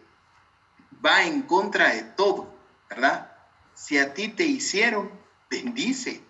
va 1.05 1.25
en 1.25 1.43
contra 1.43 1.91
de 1.91 2.03
todo, 2.03 2.53
¿verdad? 2.91 3.34
Si 3.75 3.99
a 3.99 4.15
ti 4.15 4.29
te 4.29 4.45
hicieron, 4.45 5.11
bendice. 5.51 6.23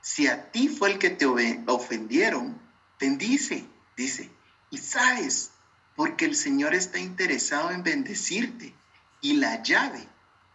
Si 0.00 0.26
a 0.26 0.50
ti 0.50 0.68
fue 0.68 0.92
el 0.92 0.98
que 0.98 1.10
te 1.10 1.26
ofendieron, 1.66 2.60
bendice, 2.98 3.64
dice. 3.96 4.30
Y 4.70 4.78
sabes, 4.78 5.50
porque 5.94 6.24
el 6.24 6.34
Señor 6.34 6.74
está 6.74 6.98
interesado 6.98 7.70
en 7.70 7.82
bendecirte. 7.82 8.74
Y 9.20 9.34
la 9.34 9.62
llave 9.62 10.08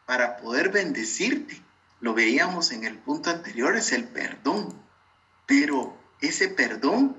para 0.06 0.38
poder 0.38 0.70
bendecirte, 0.70 1.62
lo 2.00 2.14
veíamos 2.14 2.72
en 2.72 2.84
el 2.84 2.98
punto 2.98 3.30
anterior, 3.30 3.76
es 3.76 3.92
el 3.92 4.08
perdón. 4.08 4.74
Pero 5.46 5.98
ese 6.20 6.50
perdón 6.50 7.16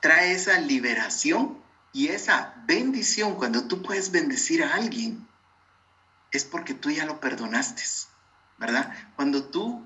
trae 0.00 0.32
esa 0.32 0.58
liberación 0.58 1.62
y 1.92 2.08
esa 2.08 2.54
bendición. 2.66 3.34
Cuando 3.34 3.66
tú 3.66 3.82
puedes 3.82 4.10
bendecir 4.10 4.62
a 4.62 4.74
alguien, 4.74 5.26
es 6.30 6.44
porque 6.44 6.74
tú 6.74 6.90
ya 6.90 7.04
lo 7.04 7.20
perdonaste, 7.20 7.82
¿verdad? 8.62 8.94
Cuando 9.16 9.42
tú 9.42 9.84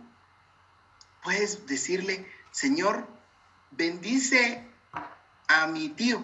puedes 1.24 1.66
decirle, 1.66 2.30
Señor, 2.50 3.08
bendice 3.70 4.62
a 5.48 5.66
mi 5.66 5.88
tío, 5.88 6.22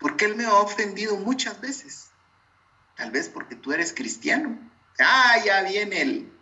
porque 0.00 0.24
él 0.24 0.36
me 0.36 0.46
ha 0.46 0.54
ofendido 0.54 1.16
muchas 1.16 1.60
veces. 1.60 2.10
Tal 2.96 3.10
vez 3.10 3.28
porque 3.28 3.54
tú 3.54 3.72
eres 3.72 3.92
cristiano. 3.92 4.58
Ah, 4.98 5.36
ya 5.44 5.62
viene 5.62 6.00
él. 6.00 6.32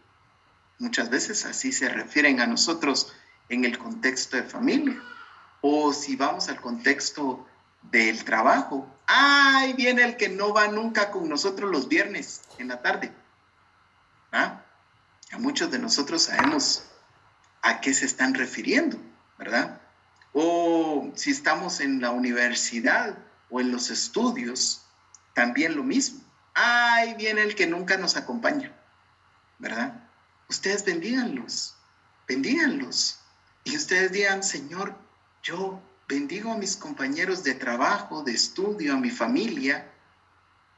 Muchas 0.79 1.11
veces 1.11 1.45
así 1.45 1.73
se 1.73 1.89
refieren 1.89 2.41
a 2.41 2.47
nosotros 2.47 3.13
en 3.49 3.65
el 3.65 3.77
contexto 3.77 4.37
de 4.37 4.45
familia. 4.45 5.03
O 5.61 5.93
si 5.93 6.15
vamos 6.15 6.49
al 6.49 6.61
contexto 6.61 7.45
del 7.83 8.25
trabajo. 8.25 8.89
Ay, 9.07 9.73
viene 9.73 10.05
el 10.05 10.17
que 10.17 10.29
no 10.29 10.55
va 10.55 10.69
nunca 10.69 11.11
con 11.11 11.29
nosotros 11.29 11.69
los 11.69 11.89
viernes 11.89 12.43
en 12.59 12.69
la 12.69 12.81
tarde. 12.81 13.13
¿Ah? 14.31 14.64
A 15.35 15.39
muchos 15.39 15.69
de 15.73 15.81
nosotros 15.81 16.23
sabemos 16.23 16.85
a 17.61 17.81
qué 17.81 17.93
se 17.93 18.07
están 18.07 18.35
refiriendo, 18.35 18.99
¿verdad? 19.37 19.81
O 20.33 21.11
si 21.17 21.33
estamos 21.33 21.81
en 21.81 22.01
la 22.01 22.13
universidad 22.13 23.19
o 23.51 23.61
en 23.61 23.73
los 23.73 23.91
estudios, 23.91 24.87
también 25.35 25.75
lo 25.75 25.83
mismo. 25.83 26.21
Ay, 26.55 27.15
viene 27.15 27.43
el 27.43 27.57
que 27.57 27.67
nunca 27.67 27.97
nos 27.97 28.17
acompaña, 28.17 28.73
¿verdad? 29.59 30.09
Ustedes 30.49 30.85
bendíganlos, 30.85 31.75
bendíganlos. 32.29 33.19
Y 33.65 33.77
ustedes 33.77 34.13
digan, 34.13 34.45
Señor, 34.45 34.95
yo 35.43 35.83
bendigo 36.07 36.53
a 36.53 36.59
mis 36.59 36.77
compañeros 36.77 37.43
de 37.43 37.55
trabajo, 37.55 38.23
de 38.23 38.33
estudio, 38.33 38.95
a 38.95 38.99
mi 38.99 39.11
familia, 39.11 39.91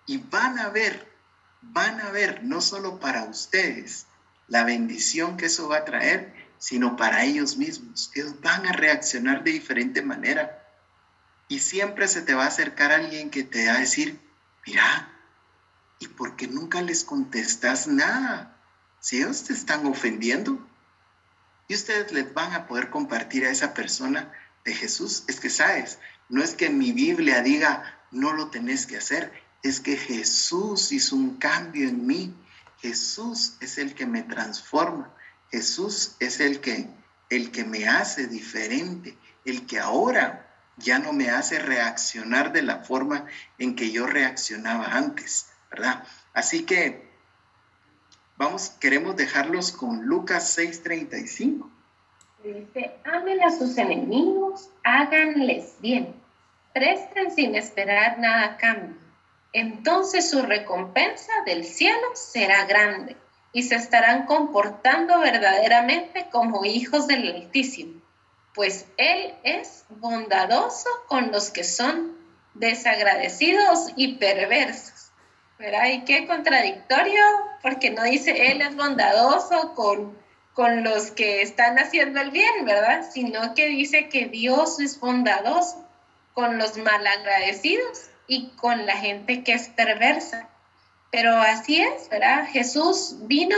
y 0.07 0.17
van 0.17 0.59
a 0.59 0.71
ver, 0.71 1.13
van 1.61 2.01
a 2.01 2.11
ver, 2.11 2.43
no 2.43 2.63
solo 2.63 2.99
para 2.99 3.25
ustedes, 3.25 4.07
la 4.49 4.65
bendición 4.65 5.37
que 5.37 5.47
eso 5.47 5.69
va 5.69 5.79
a 5.79 5.85
traer, 5.85 6.35
sino 6.59 6.97
para 6.97 7.25
ellos 7.25 7.57
mismos. 7.57 8.11
Ellos 8.15 8.41
van 8.41 8.67
a 8.67 8.73
reaccionar 8.73 9.45
de 9.45 9.53
diferente 9.53 10.03
manera. 10.03 10.63
Y 11.49 11.61
siempre 11.61 12.09
se 12.09 12.23
te 12.23 12.35
va 12.35 12.45
a 12.45 12.49
acercar 12.49 12.93
alguien 12.93 13.31
que 13.31 13.45
te 13.45 13.67
va 13.67 13.75
a 13.75 13.81
decir, 13.81 14.21
mira, 14.67 15.13
¿y 16.01 16.09
por 16.09 16.37
qué 16.37 16.49
nunca 16.49 16.83
les 16.83 17.05
contestas 17.05 17.87
nada? 17.87 18.61
Si 19.01 19.19
ellos 19.19 19.45
te 19.45 19.53
están 19.53 19.87
ofendiendo. 19.87 20.67
Y 21.69 21.75
ustedes 21.75 22.13
les 22.13 22.33
van 22.33 22.53
a 22.53 22.67
poder 22.67 22.91
compartir 22.91 23.45
a 23.45 23.51
esa 23.51 23.75
persona 23.75 24.33
de 24.65 24.75
Jesús. 24.75 25.25
Es 25.29 25.41
que, 25.41 25.51
¿sabes? 25.51 25.99
No 26.29 26.43
es 26.43 26.55
que 26.55 26.71
mi 26.71 26.93
Biblia 26.93 27.43
diga, 27.43 28.01
no 28.11 28.33
lo 28.33 28.51
tenés 28.51 28.87
que 28.87 28.97
hacer. 28.97 29.33
Es 29.63 29.81
que 29.81 29.97
Jesús 29.97 30.93
hizo 30.93 31.17
un 31.17 31.37
cambio 31.37 31.89
en 31.89 32.07
mí. 32.07 32.35
Jesús 32.81 33.57
es 33.61 33.79
el 33.79 33.95
que 33.95 34.07
me 34.07 34.23
transforma. 34.23 35.13
Jesús 35.51 36.17
es 36.21 36.41
el 36.41 36.61
que, 36.61 36.89
el 37.31 37.51
que 37.51 37.65
me 37.65 37.89
hace 37.89 38.27
diferente, 38.27 39.17
el 39.45 39.67
que 39.67 39.79
ahora 39.79 40.47
ya 40.77 40.99
no 40.99 41.13
me 41.13 41.31
hace 41.31 41.59
reaccionar 41.59 42.53
de 42.53 42.63
la 42.63 42.79
forma 42.81 43.27
en 43.59 43.75
que 43.77 43.91
yo 43.91 44.07
reaccionaba 44.07 44.87
antes, 44.87 45.49
¿verdad? 45.71 46.05
Así 46.35 46.65
que 46.65 47.09
vamos, 48.37 48.71
queremos 48.81 49.17
dejarlos 49.17 49.73
con 49.73 50.05
Lucas 50.05 50.59
6:35. 50.59 51.71
Dice, 52.45 52.97
amen 53.05 53.43
a 53.43 53.51
sus 53.51 53.77
enemigos, 53.79 54.71
háganles 54.85 55.75
bien, 55.81 56.15
presten 56.73 57.35
sin 57.35 57.55
esperar 57.55 58.19
nada 58.19 58.45
a 58.45 58.57
cambio. 58.57 59.06
Entonces 59.57 60.29
su 60.29 60.43
recompensa 60.43 61.33
del 61.47 61.65
cielo 61.65 62.11
será 62.13 62.67
grande 62.67 63.17
y 63.55 63.63
se 63.63 63.77
estarán 63.77 64.27
comportando 64.27 65.19
verdaderamente 65.21 66.27
como 66.31 66.67
hijos 66.67 67.07
del 67.07 67.35
Altísimo, 67.35 68.03
pues 68.55 68.85
Él 68.99 69.33
es 69.45 69.87
bondadoso 69.89 70.91
con 71.09 71.33
los 71.33 71.49
que 71.49 71.65
son 71.65 72.19
desagradecidos 72.53 73.93
y 73.97 74.17
perversos. 74.17 75.11
¿Verdad? 75.59 75.87
Y 75.87 76.05
qué 76.05 76.27
contradictorio, 76.27 77.23
porque 77.63 77.89
no 77.89 78.03
dice 78.03 78.53
Él 78.53 78.61
es 78.61 78.77
bondadoso 78.77 79.75
con, 79.75 80.19
con 80.53 80.85
los 80.85 81.13
que 81.13 81.41
están 81.41 81.79
haciendo 81.79 82.21
el 82.21 82.31
bien, 82.31 82.67
¿verdad? 82.67 83.09
Sino 83.11 83.55
que 83.55 83.69
dice 83.69 84.11
que 84.11 84.27
Dios 84.27 84.81
es 84.81 85.01
bondadoso 85.01 85.83
con 86.35 86.59
los 86.59 86.77
malagradecidos 86.77 88.11
y 88.27 88.49
con 88.51 88.87
la 88.87 88.97
gente 88.97 89.43
que 89.43 89.53
es 89.53 89.69
perversa. 89.69 90.49
Pero 91.11 91.37
así 91.37 91.81
es, 91.81 92.09
¿verdad? 92.09 92.47
Jesús 92.49 93.17
vino 93.23 93.57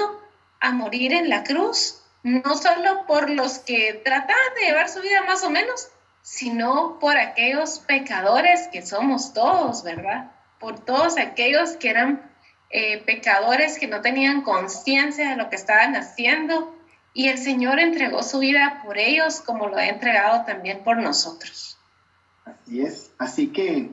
a 0.61 0.73
morir 0.73 1.13
en 1.13 1.29
la 1.29 1.45
cruz, 1.45 2.03
no 2.23 2.57
solo 2.57 3.07
por 3.07 3.31
los 3.31 3.59
que 3.61 4.01
trataban 4.05 4.55
de 4.57 4.67
llevar 4.67 4.89
su 4.89 5.01
vida 5.01 5.23
más 5.25 5.43
o 5.45 5.51
menos, 5.51 5.89
sino 6.23 6.99
por 6.99 7.17
aquellos 7.17 7.79
pecadores 7.81 8.69
que 8.69 8.83
somos 8.83 9.33
todos, 9.33 9.83
¿verdad? 9.83 10.31
Por 10.59 10.85
todos 10.85 11.17
aquellos 11.17 11.77
que 11.77 11.91
eran 11.91 12.31
eh, 12.71 12.99
pecadores 12.99 13.79
que 13.79 13.87
no 13.87 14.03
tenían 14.03 14.43
conciencia 14.43 15.31
de 15.31 15.37
lo 15.37 15.49
que 15.49 15.57
estaban 15.57 15.97
haciendo 15.97 16.75
y 17.15 17.29
el 17.29 17.39
Señor 17.39 17.81
entregó 17.81 18.23
su 18.23 18.41
vida 18.41 18.83
por 18.85 18.99
ellos 18.99 19.41
como 19.41 19.69
lo 19.69 19.77
ha 19.77 19.87
entregado 19.87 20.45
también 20.45 20.85
por 20.85 20.99
nosotros. 20.99 21.79
Así 22.45 22.83
es, 22.83 23.11
así 23.19 23.49
que 23.49 23.91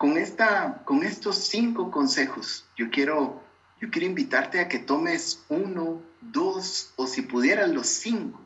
con, 0.00 0.16
esta, 0.16 0.82
con 0.86 1.04
estos 1.04 1.36
cinco 1.36 1.90
consejos, 1.90 2.64
yo 2.74 2.88
quiero, 2.88 3.44
yo 3.82 3.90
quiero 3.90 4.06
invitarte 4.06 4.58
a 4.58 4.66
que 4.66 4.78
tomes 4.78 5.44
uno, 5.50 6.00
dos 6.22 6.94
o 6.96 7.06
si 7.06 7.20
pudieras 7.20 7.68
los 7.68 7.86
cinco 7.86 8.40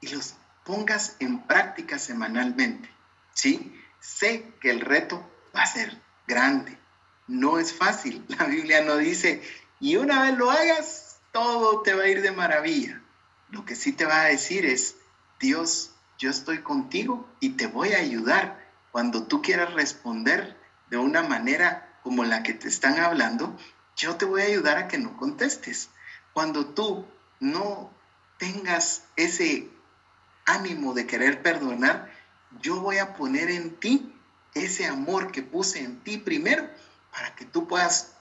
y 0.00 0.06
los 0.06 0.34
pongas 0.64 1.16
en 1.18 1.40
práctica 1.40 1.98
semanalmente. 1.98 2.88
¿Sí? 3.32 3.74
Sé 3.98 4.52
que 4.60 4.70
el 4.70 4.78
reto 4.82 5.28
va 5.52 5.62
a 5.62 5.66
ser 5.66 6.00
grande. 6.28 6.78
No 7.26 7.58
es 7.58 7.72
fácil. 7.72 8.24
La 8.38 8.44
Biblia 8.44 8.84
no 8.84 8.96
dice, 8.96 9.42
y 9.80 9.96
una 9.96 10.22
vez 10.22 10.38
lo 10.38 10.48
hagas, 10.48 11.18
todo 11.32 11.82
te 11.82 11.92
va 11.94 12.04
a 12.04 12.08
ir 12.08 12.22
de 12.22 12.30
maravilla. 12.30 13.02
Lo 13.50 13.64
que 13.64 13.74
sí 13.74 13.90
te 13.90 14.04
va 14.04 14.20
a 14.22 14.26
decir 14.26 14.64
es, 14.64 14.94
Dios, 15.40 15.90
yo 16.18 16.30
estoy 16.30 16.58
contigo 16.58 17.28
y 17.40 17.56
te 17.56 17.66
voy 17.66 17.94
a 17.94 17.98
ayudar 17.98 18.64
cuando 18.92 19.26
tú 19.26 19.42
quieras 19.42 19.74
responder 19.74 20.62
de 20.94 21.00
una 21.00 21.24
manera 21.24 21.98
como 22.04 22.24
la 22.24 22.44
que 22.44 22.54
te 22.54 22.68
están 22.68 23.00
hablando, 23.00 23.58
yo 23.96 24.14
te 24.14 24.26
voy 24.26 24.42
a 24.42 24.44
ayudar 24.44 24.78
a 24.78 24.86
que 24.86 24.96
no 24.96 25.16
contestes. 25.16 25.88
Cuando 26.32 26.66
tú 26.66 27.04
no 27.40 27.90
tengas 28.38 29.02
ese 29.16 29.68
ánimo 30.46 30.94
de 30.94 31.08
querer 31.08 31.42
perdonar, 31.42 32.12
yo 32.60 32.80
voy 32.80 32.98
a 32.98 33.14
poner 33.14 33.50
en 33.50 33.74
ti 33.80 34.14
ese 34.54 34.86
amor 34.86 35.32
que 35.32 35.42
puse 35.42 35.80
en 35.80 35.98
ti 36.04 36.16
primero 36.16 36.70
para 37.10 37.34
que 37.34 37.44
tú 37.44 37.66
puedas 37.66 38.12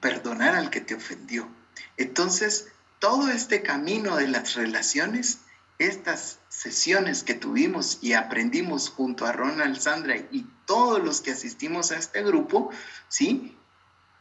perdonar 0.00 0.56
al 0.56 0.70
que 0.70 0.80
te 0.80 0.96
ofendió. 0.96 1.48
Entonces, 1.96 2.72
todo 2.98 3.30
este 3.30 3.62
camino 3.62 4.16
de 4.16 4.26
las 4.26 4.54
relaciones 4.54 5.42
estas 5.80 6.40
sesiones 6.50 7.22
que 7.22 7.32
tuvimos 7.32 7.98
y 8.02 8.12
aprendimos 8.12 8.90
junto 8.90 9.24
a 9.24 9.32
Ronald 9.32 9.80
Sandra 9.80 10.16
y 10.30 10.46
todos 10.66 11.02
los 11.02 11.22
que 11.22 11.32
asistimos 11.32 11.90
a 11.90 11.96
este 11.96 12.22
grupo, 12.22 12.70
¿sí? 13.08 13.56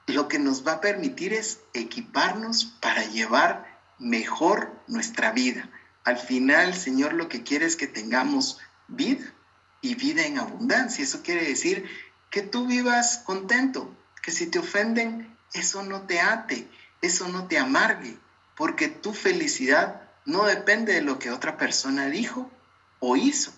Lo 0.08 0.30
que 0.30 0.40
nos 0.40 0.66
va 0.66 0.74
a 0.74 0.82
permitir 0.82 1.34
es 1.34 1.60
equiparnos 1.74 2.64
para 2.80 3.04
llevar 3.04 3.78
mejor 4.00 4.74
nuestra 4.88 5.34
vida. 5.34 5.70
Al 6.06 6.18
final, 6.18 6.74
Señor, 6.74 7.14
lo 7.14 7.28
que 7.28 7.44
quiere 7.44 7.66
es 7.66 7.76
que 7.76 7.88
tengamos 7.88 8.58
vida 8.88 9.34
y 9.82 9.96
vida 9.96 10.26
en 10.26 10.40
abundancia. 10.40 11.04
Eso 11.04 11.22
quiere 11.24 11.46
decir 11.46 11.90
que 12.30 12.42
tú 12.42 12.68
vivas 12.68 13.18
contento, 13.26 13.94
que 14.24 14.32
si 14.32 14.48
te 14.48 14.60
ofenden, 14.60 15.38
eso 15.54 15.84
no 15.84 16.04
te 16.04 16.22
ate, 16.22 16.70
eso 17.02 17.28
no 17.28 17.48
te 17.48 17.58
amargue, 17.58 18.18
porque 18.56 18.88
tu 18.88 19.14
felicidad 19.14 20.09
no 20.30 20.46
depende 20.46 20.94
de 20.94 21.02
lo 21.02 21.20
que 21.20 21.32
otra 21.32 21.58
persona 21.58 22.06
dijo 22.06 22.50
o 23.00 23.16
hizo, 23.16 23.52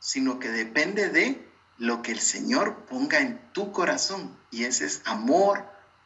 sino 0.00 0.38
que 0.38 0.48
depende 0.48 1.10
de 1.10 1.46
lo 1.78 2.02
que 2.02 2.12
el 2.12 2.20
Señor 2.20 2.86
ponga 2.86 3.20
en 3.20 3.38
tu 3.52 3.70
corazón. 3.70 4.36
Y 4.50 4.64
ese 4.64 4.86
es 4.86 5.02
amor, 5.04 5.64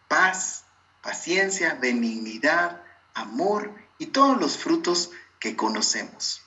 paz, 0.09 0.65
paciencia, 1.01 1.75
benignidad, 1.75 2.83
amor 3.15 3.73
y 3.99 4.07
todos 4.07 4.39
los 4.39 4.59
frutos 4.59 5.11
que 5.39 5.57
conocemos. 5.57 6.43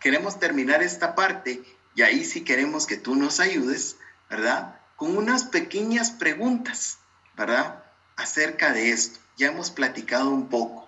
Queremos 0.00 0.40
terminar 0.40 0.82
esta 0.82 1.14
parte 1.14 1.62
y 1.94 2.02
ahí 2.02 2.24
sí 2.24 2.42
queremos 2.42 2.86
que 2.86 2.96
tú 2.96 3.14
nos 3.14 3.38
ayudes 3.38 3.96
¿verdad? 4.28 4.80
Con 4.96 5.16
unas 5.16 5.44
pequeñas 5.44 6.10
preguntas, 6.10 6.98
¿verdad? 7.36 7.84
Acerca 8.16 8.72
de 8.72 8.90
esto. 8.90 9.20
Ya 9.36 9.48
hemos 9.48 9.70
platicado 9.70 10.30
un 10.30 10.48
poco. 10.48 10.87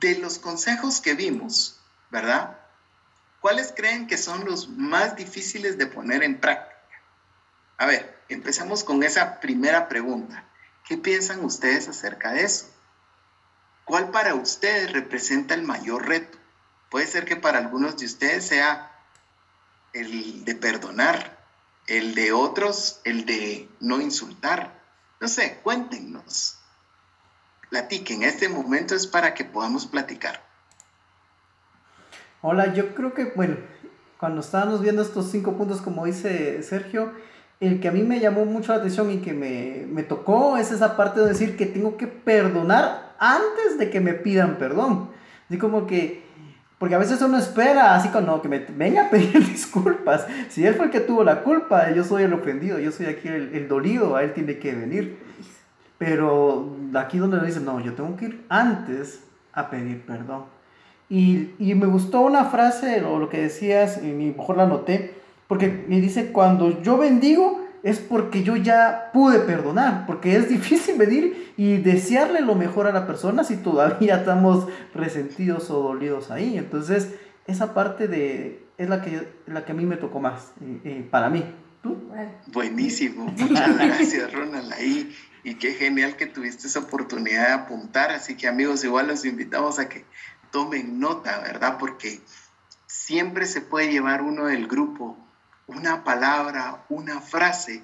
De 0.00 0.16
los 0.18 0.38
consejos 0.38 1.00
que 1.00 1.14
vimos, 1.14 1.80
¿verdad? 2.10 2.58
¿Cuáles 3.40 3.72
creen 3.76 4.06
que 4.06 4.16
son 4.16 4.44
los 4.44 4.68
más 4.68 5.16
difíciles 5.16 5.76
de 5.78 5.86
poner 5.86 6.22
en 6.22 6.40
práctica? 6.40 6.74
A 7.76 7.86
ver, 7.86 8.22
empezamos 8.28 8.84
con 8.84 9.02
esa 9.02 9.40
primera 9.40 9.88
pregunta. 9.88 10.44
¿Qué 10.86 10.96
piensan 10.96 11.44
ustedes 11.44 11.88
acerca 11.88 12.32
de 12.32 12.44
eso? 12.44 12.66
¿Cuál 13.84 14.10
para 14.10 14.34
ustedes 14.34 14.92
representa 14.92 15.54
el 15.54 15.62
mayor 15.62 16.08
reto? 16.08 16.38
Puede 16.90 17.06
ser 17.06 17.24
que 17.24 17.36
para 17.36 17.58
algunos 17.58 17.96
de 17.96 18.06
ustedes 18.06 18.46
sea 18.46 18.90
el 19.92 20.44
de 20.44 20.54
perdonar, 20.54 21.38
el 21.86 22.14
de 22.14 22.32
otros, 22.32 23.00
el 23.04 23.26
de 23.26 23.68
no 23.80 24.00
insultar. 24.00 24.80
No 25.20 25.28
sé, 25.28 25.60
cuéntenos. 25.62 26.58
Platiquen, 27.74 28.22
este 28.22 28.48
momento 28.48 28.94
es 28.94 29.04
para 29.04 29.34
que 29.34 29.44
podamos 29.44 29.84
platicar. 29.84 30.40
Hola, 32.40 32.72
yo 32.72 32.94
creo 32.94 33.14
que, 33.14 33.32
bueno, 33.34 33.56
cuando 34.16 34.42
estábamos 34.42 34.80
viendo 34.80 35.02
estos 35.02 35.28
cinco 35.32 35.56
puntos, 35.56 35.82
como 35.82 36.04
dice 36.04 36.62
Sergio, 36.62 37.10
el 37.58 37.80
que 37.80 37.88
a 37.88 37.90
mí 37.90 38.04
me 38.04 38.20
llamó 38.20 38.44
mucho 38.44 38.70
la 38.70 38.78
atención 38.78 39.10
y 39.10 39.16
que 39.16 39.32
me, 39.32 39.88
me 39.88 40.04
tocó 40.04 40.56
es 40.56 40.70
esa 40.70 40.96
parte 40.96 41.18
de 41.18 41.26
decir 41.26 41.56
que 41.56 41.66
tengo 41.66 41.96
que 41.96 42.06
perdonar 42.06 43.16
antes 43.18 43.76
de 43.76 43.90
que 43.90 43.98
me 43.98 44.14
pidan 44.14 44.56
perdón. 44.56 45.10
Así 45.48 45.58
como 45.58 45.88
que, 45.88 46.22
porque 46.78 46.94
a 46.94 46.98
veces 46.98 47.20
uno 47.22 47.38
espera, 47.38 47.96
así 47.96 48.08
como, 48.10 48.28
no, 48.28 48.40
que 48.40 48.48
me 48.48 48.60
venga 48.60 49.06
a 49.06 49.10
pedir 49.10 49.44
disculpas. 49.50 50.28
Si 50.48 50.64
él 50.64 50.76
fue 50.76 50.84
el 50.84 50.90
que 50.92 51.00
tuvo 51.00 51.24
la 51.24 51.42
culpa, 51.42 51.90
yo 51.90 52.04
soy 52.04 52.22
el 52.22 52.34
ofendido, 52.34 52.78
yo 52.78 52.92
soy 52.92 53.06
aquí 53.06 53.26
el, 53.26 53.52
el 53.52 53.66
dolido, 53.66 54.14
a 54.14 54.22
él 54.22 54.32
tiene 54.32 54.60
que 54.60 54.72
venir. 54.72 55.18
Pero 55.98 56.76
aquí 56.94 57.18
donde 57.18 57.38
le 57.38 57.46
dicen, 57.46 57.64
no, 57.64 57.80
yo 57.80 57.94
tengo 57.94 58.16
que 58.16 58.26
ir 58.26 58.44
antes 58.48 59.24
a 59.52 59.70
pedir 59.70 60.02
perdón. 60.02 60.44
Y, 61.08 61.50
y 61.58 61.74
me 61.74 61.86
gustó 61.86 62.22
una 62.22 62.46
frase, 62.46 63.04
o 63.04 63.18
lo 63.18 63.28
que 63.28 63.42
decías, 63.42 64.02
y 64.02 64.06
mejor 64.06 64.56
la 64.56 64.66
noté, 64.66 65.14
porque 65.46 65.84
me 65.88 66.00
dice, 66.00 66.32
cuando 66.32 66.82
yo 66.82 66.96
bendigo 66.96 67.64
es 67.84 67.98
porque 67.98 68.42
yo 68.42 68.56
ya 68.56 69.10
pude 69.12 69.40
perdonar, 69.40 70.06
porque 70.06 70.36
es 70.36 70.48
difícil 70.48 70.96
venir 70.96 71.52
y 71.58 71.76
desearle 71.76 72.40
lo 72.40 72.54
mejor 72.54 72.86
a 72.86 72.92
la 72.92 73.06
persona 73.06 73.44
si 73.44 73.58
todavía 73.58 74.16
estamos 74.16 74.66
resentidos 74.94 75.70
o 75.70 75.82
dolidos 75.82 76.30
ahí. 76.30 76.56
Entonces, 76.56 77.14
esa 77.46 77.74
parte 77.74 78.08
de, 78.08 78.64
es 78.78 78.88
la 78.88 79.02
que, 79.02 79.28
la 79.46 79.66
que 79.66 79.72
a 79.72 79.74
mí 79.74 79.84
me 79.84 79.96
tocó 79.96 80.18
más, 80.18 80.52
eh, 80.62 80.80
eh, 80.84 81.08
para 81.10 81.28
mí. 81.28 81.44
¿Tú? 81.82 81.98
Buenísimo, 82.46 83.26
muchas 83.36 83.76
gracias 83.76 84.32
Ronald 84.32 84.72
ahí. 84.72 85.14
Y 85.44 85.56
qué 85.56 85.74
genial 85.74 86.16
que 86.16 86.26
tuviste 86.26 86.66
esa 86.66 86.80
oportunidad 86.80 87.46
de 87.46 87.52
apuntar. 87.52 88.10
Así 88.10 88.36
que 88.36 88.48
amigos, 88.48 88.82
igual 88.82 89.06
los 89.06 89.24
invitamos 89.24 89.78
a 89.78 89.88
que 89.88 90.04
tomen 90.50 90.98
nota, 90.98 91.38
¿verdad? 91.40 91.78
Porque 91.78 92.20
siempre 92.86 93.46
se 93.46 93.60
puede 93.60 93.92
llevar 93.92 94.22
uno 94.22 94.46
del 94.46 94.66
grupo 94.66 95.16
una 95.66 96.04
palabra, 96.04 96.84
una 96.88 97.20
frase 97.20 97.82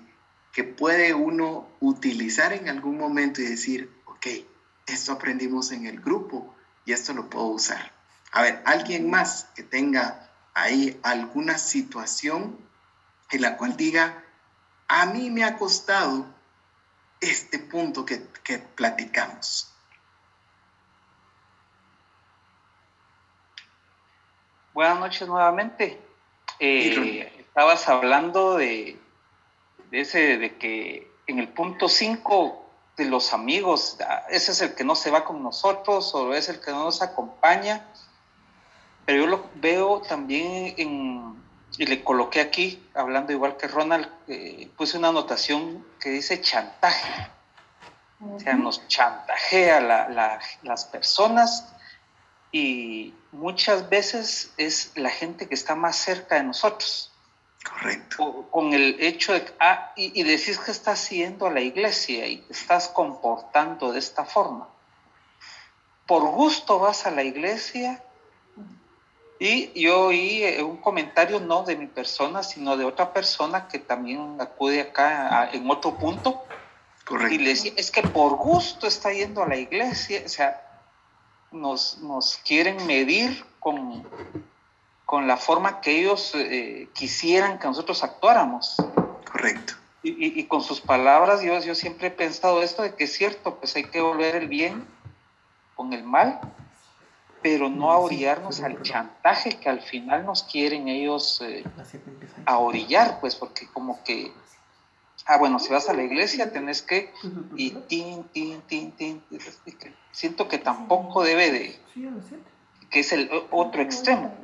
que 0.53 0.65
puede 0.65 1.15
uno 1.15 1.69
utilizar 1.81 2.53
en 2.53 2.69
algún 2.69 2.99
momento 2.99 3.41
y 3.41 3.47
decir, 3.47 3.91
ok, 4.07 4.27
esto 4.87 5.13
aprendimos 5.13 5.71
en 5.73 5.87
el 5.87 6.01
grupo 6.01 6.55
y 6.85 6.93
esto 6.93 7.13
lo 7.13 7.31
puedo 7.31 7.47
usar. 7.47 7.93
A 8.33 8.43
ver, 8.43 8.63
alguien 8.65 9.09
más 9.09 9.47
que 9.55 9.63
tenga 9.63 10.31
ahí 10.55 10.99
alguna 11.03 11.59
situación 11.59 12.59
en 13.31 13.43
la 13.43 13.57
cual 13.57 13.77
diga, 13.77 14.25
a 14.89 15.07
mí 15.07 15.31
me 15.31 15.45
ha 15.45 15.57
costado 15.57 16.30
este 17.21 17.59
punto 17.59 18.05
que, 18.05 18.23
que 18.43 18.59
platicamos. 18.59 19.71
Buenas 24.73 25.01
noches 25.01 25.29
nuevamente. 25.29 26.01
Eh, 26.59 27.33
estabas 27.39 27.89
hablando 27.89 28.57
de, 28.57 28.99
ese, 29.91 30.39
de 30.39 30.57
que 30.57 31.11
en 31.27 31.39
el 31.39 31.49
punto 31.49 31.89
5 31.89 32.71
de 32.97 33.07
los 33.07 33.33
amigos, 33.33 33.99
ah, 34.07 34.25
ese 34.31 34.53
es 34.53 34.61
el 34.61 34.75
que 34.75 34.85
no 34.85 34.95
se 34.95 35.11
va 35.11 35.25
con 35.25 35.43
nosotros 35.43 36.15
o 36.15 36.35
es 36.35 36.49
el 36.49 36.61
que 36.61 36.71
no 36.71 36.85
nos 36.85 37.03
acompaña, 37.03 37.87
pero 39.07 39.25
yo 39.25 39.27
lo 39.27 39.51
veo 39.57 40.03
también 40.03 40.75
en, 40.77 41.40
y 41.79 41.87
le 41.87 42.03
coloqué 42.03 42.41
aquí, 42.41 42.87
hablando 42.95 43.33
igual 43.33 43.57
que 43.57 43.69
Ronald, 43.69 44.09
eh, 44.29 44.69
puse 44.77 44.99
una 44.99 45.09
anotación 45.09 45.87
que 46.01 46.11
dice 46.11 46.41
chantaje. 46.41 47.29
O 48.21 48.39
sea, 48.39 48.55
nos 48.55 48.87
chantajea 48.87 49.81
las 50.63 50.85
personas 50.85 51.73
y 52.53 53.15
muchas 53.33 53.89
veces 53.89 54.53
es 54.59 54.93
la 54.95 55.09
gente 55.09 55.49
que 55.49 55.55
está 55.55 55.75
más 55.75 55.97
cerca 55.97 56.35
de 56.37 56.43
nosotros. 56.45 57.11
Correcto. 57.63 58.49
con 58.51 58.73
el 58.73 58.97
hecho 59.01 59.35
de, 59.35 59.45
ah, 59.61 59.93
y, 59.95 60.23
decís 60.23 60.59
que 60.59 60.71
estás 60.71 61.11
yendo 61.11 61.47
a 61.47 61.51
la 61.51 61.61
iglesia 61.61 62.27
y 62.27 62.39
te 62.39 62.55
estás 62.55 62.89
comportando 62.89 63.93
de 63.93 63.99
esta 63.99 64.25
forma. 64.25 64.67
Por 66.07 66.23
gusto 66.31 66.79
vas 66.79 67.05
a 67.07 67.11
la 67.11 67.23
iglesia 67.23 68.03
y 69.43 69.73
yo 69.81 70.03
oí 70.09 70.45
eh, 70.45 70.63
un 70.63 70.77
comentario 70.77 71.41
no 71.41 71.63
de 71.65 71.75
mi 71.75 71.87
persona, 71.87 72.43
sino 72.43 72.77
de 72.77 72.85
otra 72.85 73.15
persona 73.15 73.69
que 73.69 73.79
también 73.79 74.37
acude 74.39 74.83
acá 74.83 75.49
en 75.51 75.69
otro 75.71 75.97
punto. 75.97 76.45
Correcto. 77.07 77.35
Y 77.35 77.39
le 77.39 77.49
decía, 77.49 77.73
es 77.75 77.91
que 77.91 78.03
por 78.03 78.37
gusto 78.37 78.87
está 78.87 79.11
yendo 79.15 79.43
a 79.43 79.49
la 79.49 79.57
iglesia, 79.57 80.23
o 80.27 80.29
sea, 80.29 80.61
nos, 81.53 81.99
nos 82.03 82.37
quieren 82.45 82.87
medir 82.87 83.43
con, 83.59 84.07
con 85.07 85.27
la 85.27 85.39
forma 85.39 85.81
que 85.81 85.99
ellos 86.01 86.33
eh, 86.35 86.91
quisieran 86.93 87.59
que 87.59 87.67
nosotros 87.67 88.05
actuáramos. 88.05 88.77
Correcto. 89.33 89.73
Y, 90.03 90.45
con 90.45 90.63
sus 90.63 90.81
palabras, 90.81 91.43
yo, 91.43 91.59
yo 91.61 91.75
siempre 91.75 92.09
he 92.09 92.11
pensado 92.11 92.63
esto 92.63 92.83
de 92.83 92.95
que 92.95 93.05
es 93.05 93.13
cierto, 93.13 93.57
pues 93.57 93.77
hay 93.77 93.85
que 93.85 94.01
volver 94.01 94.35
el 94.35 94.49
bien 94.49 94.87
con 95.77 95.93
el 95.93 96.05
mal, 96.05 96.41
pero 97.43 97.69
no 97.69 97.91
a 97.91 97.99
orillarnos 97.99 98.61
al 98.61 98.83
chantaje 98.83 99.59
que 99.59 99.69
al 99.69 99.81
final 99.81 100.25
nos 100.25 100.43
quieren 100.43 100.89
ellos 100.89 101.41
eh, 101.43 101.65
a 102.45 102.59
orillar, 102.59 103.21
pues 103.21 103.35
porque 103.35 103.67
como 103.69 104.03
que, 104.05 104.33
ah, 105.27 105.39
bueno, 105.39 105.59
si 105.59 105.73
vas 105.73 105.89
a 105.89 105.95
la 105.95 106.03
iglesia 106.03 106.53
tenés 106.53 106.83
que, 106.83 107.13
y 107.57 107.71
tin, 107.71 108.25
tin, 108.25 108.61
tin, 108.63 108.93
tin, 108.93 109.23
siento 110.13 110.49
que 110.49 110.59
tampoco 110.59 111.23
debe 111.23 111.51
de, 111.51 111.79
que 112.91 113.01
es 113.01 113.13
el 113.13 113.31
otro 113.51 113.83
extremo. 113.83 114.35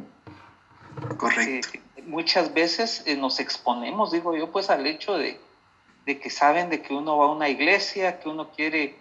Correcto. 1.18 1.78
muchas 2.06 2.54
veces 2.54 3.02
eh, 3.06 3.16
nos 3.16 3.38
exponemos, 3.40 4.12
digo 4.12 4.34
yo, 4.34 4.50
pues 4.50 4.70
al 4.70 4.86
hecho 4.86 5.18
de, 5.18 5.38
que 6.04 6.30
saben 6.30 6.70
de 6.70 6.80
que 6.82 6.94
uno 6.94 7.18
va 7.18 7.26
a 7.26 7.30
una 7.30 7.48
iglesia, 7.48 8.18
que 8.20 8.28
uno 8.28 8.50
quiere, 8.52 8.96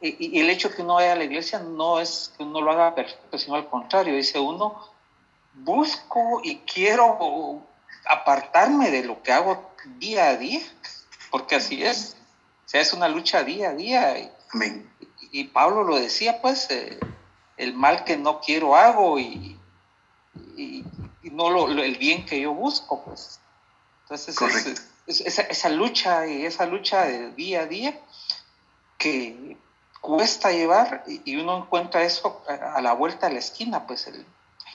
y, 0.00 0.40
el 0.40 0.50
hecho 0.50 0.70
que 0.70 0.82
uno 0.82 0.94
vaya 0.94 1.12
a 1.12 1.16
la 1.16 1.24
iglesia 1.24 1.58
no 1.58 2.00
es 2.00 2.32
que 2.36 2.42
uno 2.42 2.60
lo 2.60 2.70
haga 2.70 2.94
perfecto, 2.94 3.38
sino 3.38 3.56
al 3.56 3.68
contrario, 3.68 4.14
dice 4.14 4.38
uno, 4.38 4.90
busco 5.54 6.40
y 6.42 6.58
quiero 6.58 7.62
apartarme 8.10 8.90
de 8.90 9.04
lo 9.04 9.22
que 9.22 9.32
hago 9.32 9.70
día 9.98 10.28
a 10.28 10.36
día, 10.36 10.62
porque 11.30 11.56
así 11.56 11.82
es, 11.82 12.16
o 12.66 12.68
sea, 12.68 12.80
es 12.80 12.92
una 12.92 13.08
lucha 13.08 13.42
día 13.42 13.70
a 13.70 13.74
día. 13.74 14.18
Y, 14.18 14.30
y 15.30 15.44
Pablo 15.44 15.84
lo 15.84 15.98
decía, 15.98 16.40
pues, 16.40 16.70
eh, 16.70 16.98
el 17.56 17.74
mal 17.74 18.04
que 18.04 18.16
no 18.16 18.40
quiero 18.40 18.76
hago 18.76 19.18
y, 19.18 19.58
y 21.22 21.30
no 21.30 21.50
lo, 21.50 21.68
el 21.68 21.96
bien 21.96 22.26
que 22.26 22.40
yo 22.40 22.52
busco, 22.52 23.02
pues. 23.04 23.40
Entonces, 24.02 24.36
es, 25.06 25.20
esa, 25.20 25.42
esa, 25.42 25.68
lucha 25.68 26.26
y 26.26 26.44
esa 26.44 26.66
lucha 26.66 27.04
de 27.04 27.32
día 27.32 27.62
a 27.62 27.66
día 27.66 27.98
que 28.98 29.56
cuesta 30.02 30.50
llevar 30.50 31.04
y, 31.06 31.36
uno 31.36 31.56
encuentra 31.58 32.02
eso 32.02 32.42
a, 32.46 32.82
la 32.82 32.92
vuelta 32.92 33.28
de 33.28 33.34
la 33.34 33.38
esquina, 33.38 33.86
pues, 33.86 34.08
el, 34.08 34.26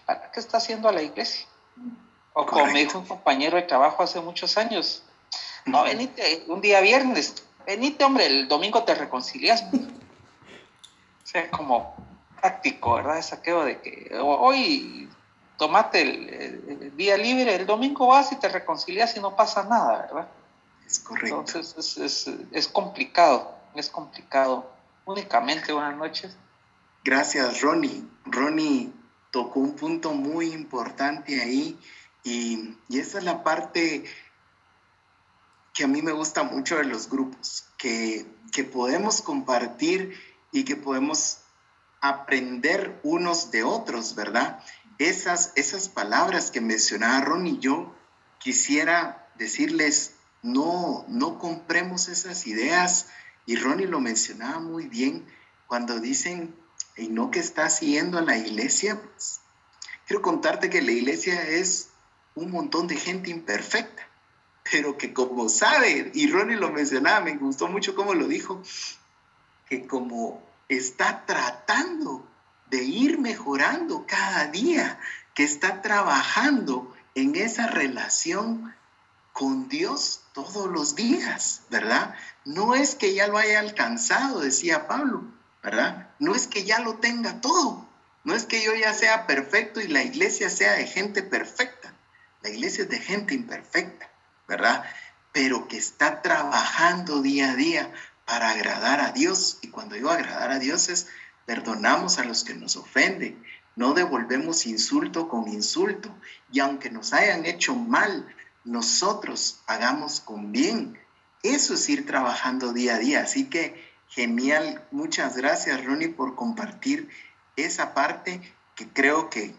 ¿para 0.05 0.31
qué 0.31 0.39
está 0.39 0.57
haciendo 0.57 0.89
a 0.89 0.93
la 0.93 1.03
iglesia? 1.03 1.45
O 2.33 2.45
como 2.45 2.65
me 2.67 2.79
dijo 2.79 2.97
un 2.97 3.05
compañero 3.05 3.57
de 3.57 3.63
trabajo 3.63 4.01
hace 4.01 4.19
muchos 4.21 4.57
años, 4.57 5.03
no, 5.65 5.83
venite 5.83 6.45
un 6.47 6.61
día 6.61 6.79
viernes, 6.79 7.43
venite, 7.65 8.03
hombre, 8.05 8.25
el 8.25 8.47
domingo 8.47 8.83
te 8.83 8.95
reconcilias. 8.95 9.63
o 9.73 11.27
sea, 11.27 11.51
como 11.51 11.93
práctico, 12.39 12.95
¿verdad? 12.95 13.21
Saqueo 13.21 13.65
de 13.65 13.81
que 13.81 14.17
hoy 14.19 15.09
tomate 15.57 16.01
el, 16.01 16.95
día 16.95 17.17
libre, 17.17 17.55
el 17.55 17.65
domingo 17.65 18.07
vas 18.07 18.31
y 18.31 18.37
te 18.37 18.47
reconcilias 18.47 19.17
y 19.17 19.19
no 19.19 19.35
pasa 19.35 19.63
nada, 19.63 20.03
¿verdad? 20.03 20.27
Es 20.85 20.99
correcto. 20.99 21.39
Entonces 21.39 21.97
es, 21.97 22.31
es, 22.51 22.67
complicado, 22.69 23.53
es 23.75 23.89
complicado. 23.89 24.76
Únicamente 25.07 25.71
buenas 25.71 25.95
noches. 25.95 26.35
Gracias, 27.05 27.61
Ronnie. 27.61 28.03
Ronnie 28.25 28.91
tocó 29.31 29.61
un 29.61 29.73
punto 29.73 30.11
muy 30.11 30.51
importante 30.51 31.41
ahí 31.41 31.79
y, 32.25 32.75
y 32.89 32.99
esa 32.99 33.19
es 33.19 33.23
la 33.23 33.41
parte 33.41 34.03
que 35.73 35.85
a 35.85 35.87
mí 35.87 36.01
me 36.01 36.11
gusta 36.11 36.43
mucho 36.43 36.75
de 36.75 36.83
los 36.83 37.09
grupos, 37.09 37.63
que, 37.77 38.25
que 38.51 38.65
podemos 38.65 39.21
compartir 39.21 40.19
y 40.51 40.65
que 40.65 40.75
podemos 40.75 41.37
aprender 42.01 42.99
unos 43.03 43.49
de 43.49 43.63
otros, 43.63 44.13
¿verdad? 44.13 44.59
Esas, 44.97 45.53
esas 45.55 45.87
palabras 45.87 46.51
que 46.51 46.59
mencionaba 46.59 47.21
Ron 47.21 47.61
yo, 47.61 47.95
quisiera 48.39 49.29
decirles, 49.35 50.15
no, 50.41 51.05
no 51.07 51.39
compremos 51.39 52.09
esas 52.09 52.45
ideas, 52.45 53.07
y 53.47 53.55
Ronnie 53.55 53.87
lo 53.87 54.01
mencionaba 54.01 54.59
muy 54.59 54.87
bien, 54.87 55.25
cuando 55.67 55.99
dicen, 55.99 56.53
y 56.97 57.07
no 57.07 57.31
que 57.31 57.39
estás 57.39 57.79
yendo 57.79 58.19
a 58.19 58.21
la 58.21 58.37
iglesia, 58.37 59.01
pues, 59.01 59.39
quiero 60.05 60.21
contarte 60.21 60.69
que 60.69 60.81
la 60.81 60.91
iglesia 60.91 61.41
es 61.49 61.89
un 62.35 62.51
montón 62.51 62.87
de 62.87 62.97
gente 62.97 63.29
imperfecta, 63.29 64.05
pero 64.69 64.97
que 64.97 65.13
como 65.13 65.47
sabe, 65.47 66.11
y 66.13 66.29
Ronnie 66.29 66.57
lo 66.57 66.71
mencionaba, 66.71 67.21
me 67.21 67.37
gustó 67.37 67.69
mucho 67.69 67.95
cómo 67.95 68.13
lo 68.13 68.27
dijo, 68.27 68.61
que 69.69 69.87
como 69.87 70.45
está 70.67 71.25
tratando 71.25 72.27
de 72.69 72.83
ir 72.83 73.17
mejorando 73.17 74.05
cada 74.05 74.47
día, 74.47 74.99
que 75.33 75.45
está 75.45 75.81
trabajando 75.81 76.93
en 77.15 77.35
esa 77.35 77.67
relación 77.67 78.75
con 79.37 79.69
Dios 79.69 80.21
todos 80.33 80.67
los 80.67 80.95
días, 80.95 81.61
¿verdad? 81.69 82.15
No 82.43 82.73
es 82.73 82.95
que 82.95 83.13
ya 83.13 83.27
lo 83.27 83.37
haya 83.37 83.59
alcanzado, 83.59 84.39
decía 84.39 84.87
Pablo, 84.87 85.25
¿verdad? 85.61 86.09
No 86.17 86.33
es 86.33 86.47
que 86.47 86.63
ya 86.63 86.79
lo 86.79 86.95
tenga 86.95 87.39
todo, 87.39 87.87
no 88.23 88.33
es 88.33 88.45
que 88.45 88.63
yo 88.63 88.73
ya 88.73 88.95
sea 88.95 89.27
perfecto 89.27 89.79
y 89.79 89.87
la 89.87 90.01
iglesia 90.01 90.49
sea 90.49 90.73
de 90.73 90.87
gente 90.87 91.21
perfecta, 91.21 91.93
la 92.41 92.49
iglesia 92.49 92.85
es 92.85 92.89
de 92.89 92.99
gente 92.99 93.35
imperfecta, 93.35 94.09
¿verdad? 94.47 94.83
Pero 95.33 95.67
que 95.67 95.77
está 95.77 96.23
trabajando 96.23 97.21
día 97.21 97.51
a 97.51 97.55
día 97.55 97.93
para 98.25 98.49
agradar 98.49 99.01
a 99.01 99.11
Dios. 99.11 99.59
Y 99.61 99.67
cuando 99.67 99.93
digo 99.93 100.09
agradar 100.09 100.51
a 100.51 100.59
Dios 100.59 100.89
es 100.89 101.07
perdonamos 101.45 102.17
a 102.17 102.23
los 102.23 102.43
que 102.43 102.55
nos 102.55 102.75
ofenden, 102.75 103.43
no 103.75 103.93
devolvemos 103.93 104.65
insulto 104.65 105.29
con 105.29 105.47
insulto. 105.47 106.09
Y 106.51 106.59
aunque 106.59 106.89
nos 106.89 107.13
hayan 107.13 107.45
hecho 107.45 107.75
mal, 107.75 108.25
nosotros 108.67 109.61
hagamos 109.65 110.19
con 110.19 110.51
bien. 110.51 110.99
Eso 111.41 111.73
es 111.73 111.87
ir 111.89 112.05
trabajando 112.05 112.73
día 112.73 112.95
a 112.95 112.99
día. 112.99 113.21
Así 113.21 113.45
que 113.45 113.87
genial. 114.09 114.85
Muchas 114.91 115.37
gracias, 115.37 115.83
Ronnie, 115.85 116.09
por 116.09 116.35
compartir 116.35 117.09
esa 117.55 117.93
parte 117.93 118.41
que 118.75 118.87
creo 118.87 119.29
que 119.29 119.55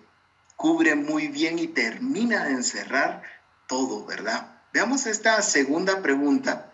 cubre 0.57 0.95
muy 0.95 1.29
bien 1.29 1.59
y 1.59 1.69
termina 1.69 2.45
de 2.45 2.53
encerrar 2.53 3.23
todo, 3.67 4.05
¿verdad? 4.05 4.61
Veamos 4.73 5.07
esta 5.07 5.41
segunda 5.43 6.03
pregunta. 6.03 6.73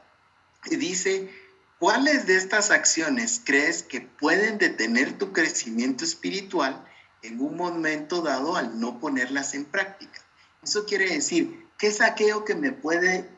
Dice, 0.71 1.31
¿cuáles 1.79 2.27
de 2.27 2.37
estas 2.37 2.71
acciones 2.71 3.41
crees 3.45 3.83
que 3.83 4.01
pueden 4.01 4.59
detener 4.59 5.19
tu 5.19 5.33
crecimiento 5.33 6.05
espiritual 6.05 6.85
en 7.23 7.41
un 7.41 7.57
momento 7.57 8.23
dado 8.23 8.57
al 8.57 8.81
no 8.81 8.99
ponerlas 8.99 9.55
en 9.55 9.65
práctica? 9.65 10.21
Eso 10.63 10.87
quiere 10.87 11.11
decir, 11.11 11.64
¿qué 11.79 11.89
es 11.89 12.01
aquello 12.01 12.45
que 12.45 12.55
me 12.55 12.73
puede 12.73 13.29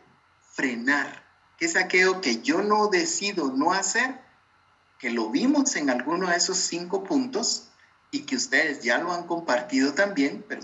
frenar? 0.53 1.24
¿Qué 1.59 1.66
es 1.66 1.76
aquello 1.76 2.20
que 2.20 2.43
yo 2.43 2.62
no 2.62 2.89
decido 2.89 3.53
no 3.53 3.72
hacer? 3.72 4.20
Que 4.99 5.11
lo 5.11 5.30
vimos 5.30 5.76
en 5.76 5.91
alguno 5.91 6.28
de 6.28 6.37
esos 6.37 6.59
cinco 6.59 7.05
puntos 7.05 7.68
y 8.11 8.20
que 8.20 8.37
ustedes 8.37 8.82
ya 8.82 8.99
lo 8.99 9.12
han 9.12 9.26
compartido 9.26 9.95
también, 9.95 10.45
pero 10.49 10.62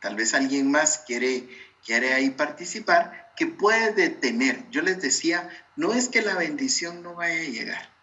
tal 0.00 0.16
vez 0.16 0.34
alguien 0.34 0.70
más 0.70 0.98
quiere, 1.06 1.48
quiere 1.84 2.14
ahí 2.14 2.30
participar, 2.30 3.32
que 3.36 3.46
puede 3.46 3.92
detener. 3.92 4.68
Yo 4.70 4.82
les 4.82 5.00
decía, 5.00 5.48
no 5.76 5.92
es 5.92 6.08
que 6.08 6.22
la 6.22 6.34
bendición 6.34 7.02
no 7.02 7.14
vaya 7.14 7.40
a 7.40 7.50
llegar, 7.50 7.94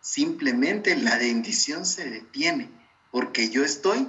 simplemente 0.00 0.96
la 0.96 1.16
bendición 1.16 1.84
se 1.84 2.08
detiene, 2.08 2.70
porque 3.10 3.50
yo 3.50 3.64
estoy 3.64 4.08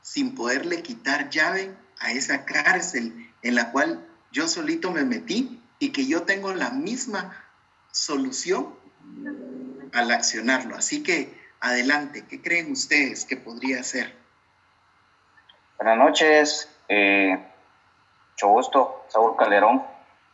sin 0.00 0.34
poderle 0.34 0.82
quitar 0.82 1.30
llave 1.30 1.74
a 2.02 2.12
esa 2.12 2.44
cárcel 2.44 3.32
en 3.42 3.54
la 3.54 3.70
cual 3.70 4.06
yo 4.30 4.48
solito 4.48 4.90
me 4.90 5.04
metí 5.04 5.62
y 5.78 5.92
que 5.92 6.06
yo 6.06 6.22
tengo 6.22 6.52
la 6.52 6.70
misma 6.70 7.36
solución 7.90 8.74
al 9.92 10.10
accionarlo. 10.10 10.76
Así 10.76 11.02
que 11.02 11.40
adelante, 11.60 12.24
¿qué 12.28 12.40
creen 12.40 12.72
ustedes 12.72 13.24
que 13.24 13.36
podría 13.36 13.82
ser? 13.82 14.14
Buenas 15.76 15.98
noches, 15.98 16.68
eh, 16.88 17.38
mucho 18.30 18.48
gusto, 18.48 19.04
Saúl 19.08 19.36
Calderón. 19.36 19.82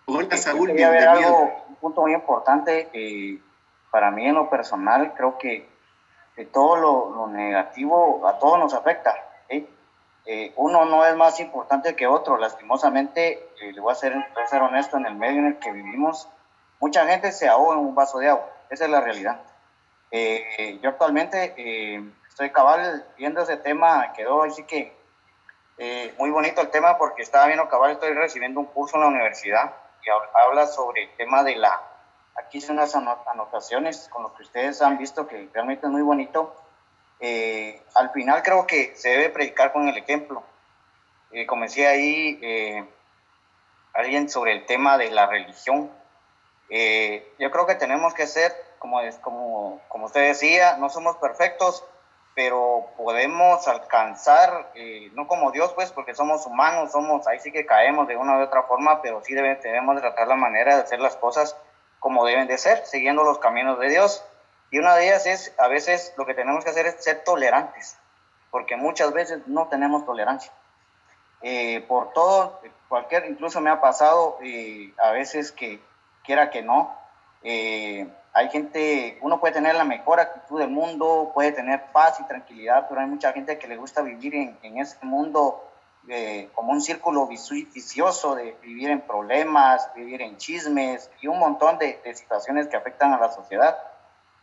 Hola 0.07 0.29
eh, 0.35 0.37
Saúl, 0.37 0.73
bienvenido. 0.73 1.11
Algo, 1.11 1.67
un 1.69 1.77
punto 1.77 2.03
muy 2.03 2.15
importante 2.15 2.89
eh, 2.93 3.39
para 3.91 4.11
mí 4.11 4.27
en 4.27 4.35
lo 4.35 4.49
personal, 4.51 5.15
creo 5.15 5.39
que, 5.39 5.69
que 6.37 6.45
todo 6.47 6.77
lo, 6.77 7.15
lo, 7.15 7.27
negativo 7.29 8.27
a 8.27 8.39
todos 8.39 8.59
nos 8.59 8.75
afecta. 8.75 9.15
Eh, 10.31 10.53
uno 10.57 10.85
no 10.85 11.07
es 11.07 11.17
más 11.17 11.41
importante 11.41 11.97
que 11.97 12.07
otro, 12.07 12.37
lastimosamente, 12.37 13.49
le 13.61 13.81
voy 13.81 13.93
a, 13.93 13.95
ser, 13.95 14.13
voy 14.13 14.43
a 14.43 14.47
ser 14.47 14.61
honesto, 14.61 14.99
en 14.99 15.07
el 15.07 15.15
medio 15.15 15.39
en 15.39 15.47
el 15.47 15.59
que 15.59 15.73
vivimos, 15.73 16.29
mucha 16.81 17.07
gente 17.07 17.33
se 17.33 17.49
ahoga 17.49 17.75
en 17.75 17.81
un 17.81 17.95
vaso 17.95 18.19
de 18.19 18.29
agua, 18.29 18.47
esa 18.69 18.85
es 18.85 18.91
la 18.91 19.01
realidad. 19.01 19.41
yo 20.83 20.91
actualmente 20.91 21.55
estoy 22.29 22.51
cabal 22.51 23.07
viendo 23.17 23.41
ese 23.41 23.57
tema, 23.57 24.13
quedó 24.13 24.43
así 24.43 24.65
que 24.65 24.99
eh, 25.81 26.13
muy 26.19 26.31
bonito 26.31 26.61
el 26.61 26.71
tema 26.71 26.99
porque 26.99 27.23
estaba 27.23 27.47
viendo 27.47 27.69
cabal, 27.69 27.93
estoy 27.93 28.13
recibiendo 28.13 28.59
un 28.59 28.67
curso 28.67 28.97
en 28.97 29.03
la 29.03 29.09
universidad 29.09 29.75
y 30.05 30.11
habla 30.45 30.67
sobre 30.67 31.05
el 31.05 31.17
tema 31.17 31.45
de 31.45 31.55
la, 31.55 31.81
aquí 32.35 32.59
hice 32.59 32.73
unas 32.73 32.97
anotaciones 32.97 34.09
con 34.09 34.25
lo 34.25 34.35
que 34.35 34.43
ustedes 34.43 34.83
han 34.83 34.99
visto 34.99 35.29
que 35.29 35.49
realmente 35.53 35.87
es 35.87 35.93
muy 35.93 36.03
bonito. 36.03 36.53
Eh, 37.21 37.83
al 37.95 38.11
final 38.11 38.43
creo 38.43 38.67
que 38.67 38.95
se 38.97 39.11
debe 39.11 39.31
predicar 39.31 39.73
con 39.73 39.89
el 39.89 39.97
ejemplo. 39.97 40.43
Eh, 41.33 41.47
comencé 41.47 41.87
ahí 41.87 42.39
eh, 42.43 42.85
alguien 43.93 44.29
sobre 44.29 44.53
el 44.53 44.67
tema 44.67 44.99
de 44.99 45.11
la 45.11 45.27
religión. 45.27 45.91
yo 47.39 47.51
creo 47.51 47.67
que 47.67 47.75
tenemos 47.75 48.15
que 48.15 48.27
ser, 48.27 48.53
como, 48.79 49.01
como, 49.21 49.81
como 49.89 50.07
usted 50.07 50.29
decía, 50.29 50.77
no 50.79 50.89
somos 50.91 51.17
perfectos, 51.17 51.85
pero 52.39 52.87
podemos 52.97 53.67
alcanzar, 53.67 54.71
eh, 54.77 55.11
no 55.15 55.27
como 55.27 55.51
Dios, 55.51 55.73
pues, 55.73 55.91
porque 55.91 56.15
somos 56.15 56.47
humanos, 56.47 56.93
somos, 56.93 57.27
ahí 57.27 57.41
sí 57.41 57.51
que 57.51 57.67
caemos 57.67 58.07
de 58.07 58.17
una 58.17 58.39
u 58.39 58.43
otra 58.43 58.63
forma, 58.63 59.03
pero 59.03 59.21
sí 59.25 59.35
debe, 59.35 59.57
debemos 59.57 60.01
tratar 60.01 60.29
la 60.29 60.37
manera 60.37 60.77
de 60.77 60.83
hacer 60.83 61.01
las 61.01 61.17
cosas 61.17 61.57
como 61.99 62.25
deben 62.25 62.47
de 62.47 62.57
ser, 62.57 62.87
siguiendo 62.87 63.25
los 63.25 63.41
caminos 63.41 63.81
de 63.81 63.89
Dios. 63.89 64.25
Y 64.71 64.79
una 64.79 64.95
de 64.95 65.09
ellas 65.09 65.27
es, 65.27 65.55
a 65.59 65.69
veces 65.69 66.13
lo 66.17 66.27
que 66.27 66.35
tenemos 66.35 66.65
que 66.65 66.71
hacer 66.71 66.87
es 66.87 67.03
ser 67.03 67.25
tolerantes, 67.25 67.97
porque 68.51 68.77
muchas 68.77 69.13
veces 69.13 69.47
no 69.47 69.69
tenemos 69.69 70.05
tolerancia. 70.05 70.53
Eh, 71.41 71.85
por 71.89 72.13
todo, 72.13 72.61
cualquier, 72.89 73.27
incluso 73.27 73.61
me 73.61 73.71
ha 73.71 73.81
pasado 73.81 74.39
eh, 74.43 74.93
a 75.03 75.13
veces 75.13 75.53
que 75.53 75.81
quiera 76.25 76.51
que 76.51 76.63
no, 76.63 76.97
hay 77.43 78.51
gente, 78.51 79.19
uno 79.23 79.41
puede 79.41 79.55
tener 79.55 79.75
la 79.75 79.85
mejor 79.85 80.21
actitud 80.21 80.59
del 80.59 80.69
mundo, 80.69 81.31
puede 81.33 81.53
tener 81.53 81.87
paz 81.93 82.21
y 82.21 82.25
tranquilidad, 82.25 82.87
pero 82.89 83.01
hay 83.01 83.07
mucha 83.07 83.33
gente 83.33 83.59
que 83.59 83.69
le 83.69 83.77
gusta 83.77 84.03
vivir 84.03 84.35
en, 84.35 84.59
en 84.63 84.79
este 84.79 85.05
mundo 85.07 85.69
eh, 86.11 86.49
como 86.55 86.73
un 86.73 86.81
círculo 86.81 87.27
vicioso 87.27 88.35
de 88.35 88.57
vivir 88.63 88.89
en 88.89 89.03
problemas, 89.03 89.91
vivir 89.95 90.23
en 90.23 90.39
chismes 90.39 91.11
y 91.21 91.27
un 91.27 91.39
montón 91.39 91.77
de, 91.77 92.01
situaciones 92.15 92.67
que 92.69 92.79
afectan 92.79 93.13
a 93.13 93.19
la 93.19 93.31
sociedad. 93.31 93.77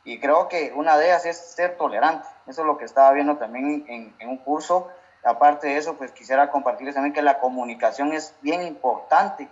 Y 0.05 0.19
creo 0.19 0.47
que 0.47 0.71
una 0.73 0.97
de 0.97 1.07
ellas 1.07 1.25
es 1.25 1.37
ser 1.37 1.75
tolerante. 1.77 2.27
Eso 2.47 2.61
es 2.61 2.67
lo 2.67 2.77
que 2.77 2.85
estaba 2.85 3.11
viendo 3.11 3.37
también 3.37 3.85
en, 3.87 4.15
en 4.19 4.29
un 4.29 4.37
curso. 4.37 4.87
Aparte 5.23 5.67
de 5.67 5.77
eso, 5.77 5.95
pues 5.95 6.11
quisiera 6.11 6.51
compartirles 6.51 6.95
también 6.95 7.13
que 7.13 7.21
la 7.21 7.39
comunicación 7.39 8.13
es 8.13 8.33
bien 8.41 8.61
importante 8.61 9.49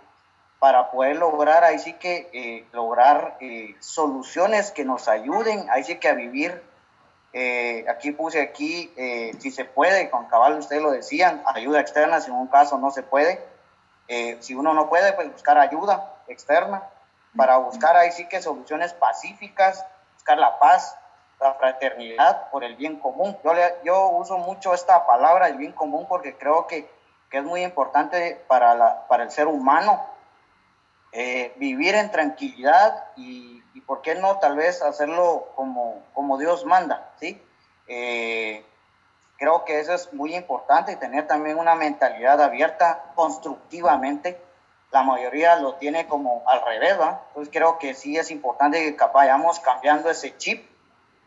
para 0.64 0.90
poder 0.90 1.16
lograr, 1.16 1.62
ahí 1.62 1.78
sí 1.78 1.92
que 1.92 2.30
eh, 2.32 2.66
lograr 2.72 3.36
eh, 3.40 3.76
soluciones 3.80 4.70
que 4.70 4.82
nos 4.82 5.08
ayuden, 5.08 5.66
ahí 5.68 5.84
sí 5.84 5.96
que 5.96 6.08
a 6.08 6.14
vivir. 6.14 6.62
Eh, 7.34 7.84
aquí 7.86 8.12
puse 8.12 8.40
aquí, 8.40 8.90
si 9.40 9.50
se 9.50 9.66
puede, 9.66 10.08
con 10.08 10.24
cabal 10.24 10.56
ustedes 10.56 10.80
lo 10.80 10.90
decían, 10.90 11.42
ayuda 11.44 11.80
externa, 11.80 12.18
si 12.22 12.30
en 12.30 12.38
un 12.38 12.46
caso 12.46 12.78
no 12.78 12.90
se 12.92 13.02
puede. 13.02 13.44
si 14.40 14.54
uno 14.54 14.72
no 14.72 14.88
puede, 14.88 15.12
pues 15.12 15.30
buscar 15.30 15.58
ayuda 15.58 16.14
externa 16.28 16.84
para 17.36 17.58
buscar 17.58 17.98
ahí 17.98 18.10
sí 18.12 18.26
que 18.26 18.40
soluciones 18.40 18.94
pacíficas, 18.94 19.84
buscar 20.24 20.38
la 20.38 20.58
paz, 20.58 20.96
la 21.38 21.52
fraternidad 21.52 22.48
por 22.50 22.64
el 22.64 22.76
bien 22.76 22.98
común. 22.98 23.36
Yo, 23.44 23.52
yo 23.84 24.08
uso 24.08 24.38
mucho 24.38 24.72
esta 24.72 25.06
palabra, 25.06 25.48
el 25.48 25.58
bien 25.58 25.72
común, 25.72 26.06
porque 26.08 26.34
creo 26.38 26.66
que, 26.66 26.88
que 27.28 27.38
es 27.38 27.44
muy 27.44 27.62
importante 27.62 28.42
para, 28.48 28.74
la, 28.74 29.06
para 29.06 29.24
el 29.24 29.30
ser 29.30 29.48
humano 29.48 30.02
eh, 31.12 31.52
vivir 31.56 31.94
en 31.94 32.10
tranquilidad 32.10 33.04
y, 33.16 33.62
y, 33.74 33.82
por 33.82 34.00
qué 34.00 34.14
no, 34.14 34.38
tal 34.38 34.56
vez 34.56 34.80
hacerlo 34.80 35.48
como, 35.56 36.02
como 36.14 36.38
Dios 36.38 36.64
manda, 36.64 37.10
¿sí? 37.20 37.42
Eh, 37.86 38.64
creo 39.36 39.66
que 39.66 39.78
eso 39.78 39.92
es 39.92 40.10
muy 40.14 40.34
importante 40.34 40.92
y 40.92 40.96
tener 40.96 41.26
también 41.26 41.58
una 41.58 41.74
mentalidad 41.74 42.40
abierta 42.40 43.12
constructivamente. 43.14 44.40
La 44.94 45.02
mayoría 45.02 45.56
lo 45.56 45.74
tiene 45.74 46.06
como 46.06 46.44
al 46.46 46.64
revés, 46.64 46.98
¿va? 47.00 47.24
Entonces 47.26 47.52
creo 47.52 47.78
que 47.80 47.94
sí 47.94 48.16
es 48.16 48.30
importante 48.30 48.94
que 48.94 49.04
vayamos 49.12 49.58
cambiando 49.58 50.08
ese 50.08 50.36
chip, 50.36 50.70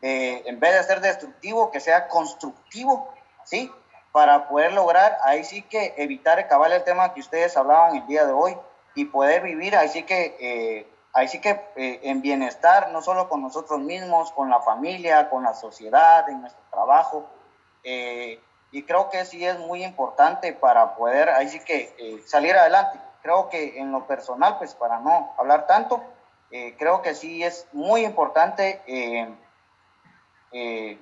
eh, 0.01 0.41
en 0.45 0.57
vez 0.61 0.73
de 0.73 0.83
ser 0.83 1.01
destructivo, 1.01 1.69
que 1.69 1.81
sea 1.81 2.07
constructivo, 2.07 3.13
¿sí? 3.43 3.69
Para 4.13 4.47
poder 4.47 4.71
lograr, 4.71 5.17
ahí 5.21 5.43
sí 5.43 5.63
que 5.63 5.93
evitar 5.97 6.39
acabar 6.39 6.71
el 6.71 6.85
tema 6.85 7.13
que 7.13 7.19
ustedes 7.19 7.57
hablaban 7.57 7.97
el 7.97 8.07
día 8.07 8.25
de 8.25 8.31
hoy 8.31 8.55
y 8.95 9.03
poder 9.03 9.43
vivir, 9.43 9.75
ahí 9.75 9.89
sí 9.89 10.03
que, 10.03 10.37
eh, 10.39 10.89
ahí 11.11 11.27
sí 11.27 11.41
que 11.41 11.59
eh, 11.75 11.99
en 12.03 12.21
bienestar, 12.21 12.91
no 12.93 13.01
solo 13.01 13.27
con 13.27 13.41
nosotros 13.41 13.81
mismos, 13.81 14.31
con 14.31 14.49
la 14.49 14.61
familia, 14.61 15.29
con 15.29 15.43
la 15.43 15.53
sociedad, 15.53 16.29
en 16.29 16.39
nuestro 16.39 16.63
trabajo. 16.71 17.27
y 18.69 18.83
creo 18.83 19.09
que 19.09 19.25
sí 19.25 19.45
es 19.45 19.57
muy 19.59 19.83
importante 19.83 20.53
para 20.53 20.95
poder, 20.95 21.29
ahí 21.29 21.47
sí 21.49 21.59
que 21.59 22.21
salir 22.25 22.55
adelante 22.55 22.99
creo 23.27 23.49
que 23.49 23.77
en 23.77 23.91
lo 23.91 24.07
personal, 24.07 24.57
pues 24.57 24.73
para 24.73 25.01
no 25.01 25.33
hablar 25.37 25.67
tanto, 25.67 26.01
eh, 26.49 26.77
creo 26.79 27.01
que 27.01 27.13
sí 27.13 27.43
es 27.43 27.67
muy 27.73 28.05
importante 28.05 28.81
eh, 28.87 29.27
eh, 30.53 30.97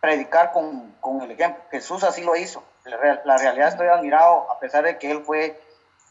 predicar 0.00 0.52
con, 0.52 0.92
con, 0.98 1.20
el 1.20 1.32
ejemplo. 1.32 1.62
Jesús 1.70 2.04
así 2.04 2.22
lo 2.24 2.36
hizo. 2.36 2.62
La, 2.84 3.36
realidad 3.36 3.68
estoy 3.68 3.88
admirado, 3.88 4.50
a 4.50 4.58
pesar 4.58 4.82
de 4.84 4.96
que 4.96 5.10
él 5.10 5.22
fue 5.24 5.60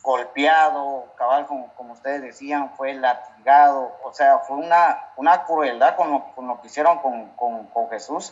golpeado, 0.04 1.12
cabal, 1.18 1.48
como, 1.48 1.74
ustedes 1.92 2.22
decían, 2.22 2.76
fue 2.78 2.94
latigado, 2.94 3.98
o 4.04 4.14
sea, 4.14 4.38
fue 4.38 4.58
una, 4.58 5.10
una 5.16 5.44
crueldad 5.46 5.96
con 5.96 6.12
lo, 6.12 6.36
con 6.36 6.48
lo 6.48 6.62
que 6.62 6.68
hicieron 6.68 7.00
con, 7.00 7.30
con 7.32 7.90
Jesús. 7.90 8.32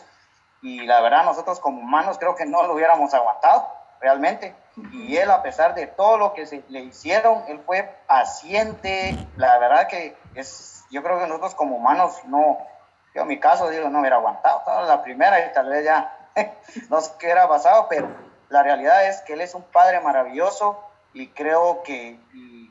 Y 0.62 0.86
la 0.86 1.00
verdad, 1.00 1.24
nosotros 1.24 1.58
como 1.58 1.80
humanos 1.80 2.18
creo 2.18 2.36
que 2.36 2.46
no 2.46 2.62
lo 2.62 2.74
hubiéramos 2.74 3.12
aguantado 3.14 3.66
realmente. 4.00 4.54
Y 4.92 5.16
él, 5.16 5.30
a 5.30 5.42
pesar 5.42 5.74
de 5.74 5.86
todo 5.86 6.18
lo 6.18 6.34
que 6.34 6.46
se 6.46 6.62
le 6.68 6.80
hicieron, 6.80 7.44
él 7.48 7.60
fue 7.64 7.82
paciente. 8.06 9.16
La 9.36 9.58
verdad 9.58 9.88
que 9.88 10.16
es, 10.34 10.84
yo 10.90 11.02
creo 11.02 11.18
que 11.18 11.26
nosotros 11.26 11.54
como 11.54 11.76
humanos 11.76 12.20
no, 12.26 12.58
yo 13.14 13.22
en 13.22 13.28
mi 13.28 13.40
caso 13.40 13.70
digo, 13.70 13.88
no 13.88 14.00
hubiera 14.00 14.16
aguantado 14.16 14.86
la 14.86 15.02
primera 15.02 15.46
y 15.46 15.52
tal 15.52 15.70
vez 15.70 15.84
ya 15.84 16.28
no 16.90 17.00
sé 17.00 17.12
qué 17.18 17.26
hubiera 17.26 17.48
pasado, 17.48 17.86
pero 17.88 18.08
la 18.48 18.62
realidad 18.62 19.06
es 19.08 19.22
que 19.22 19.32
él 19.32 19.40
es 19.40 19.54
un 19.54 19.62
padre 19.62 20.00
maravilloso 20.00 20.82
y 21.12 21.28
creo 21.28 21.82
que 21.82 22.20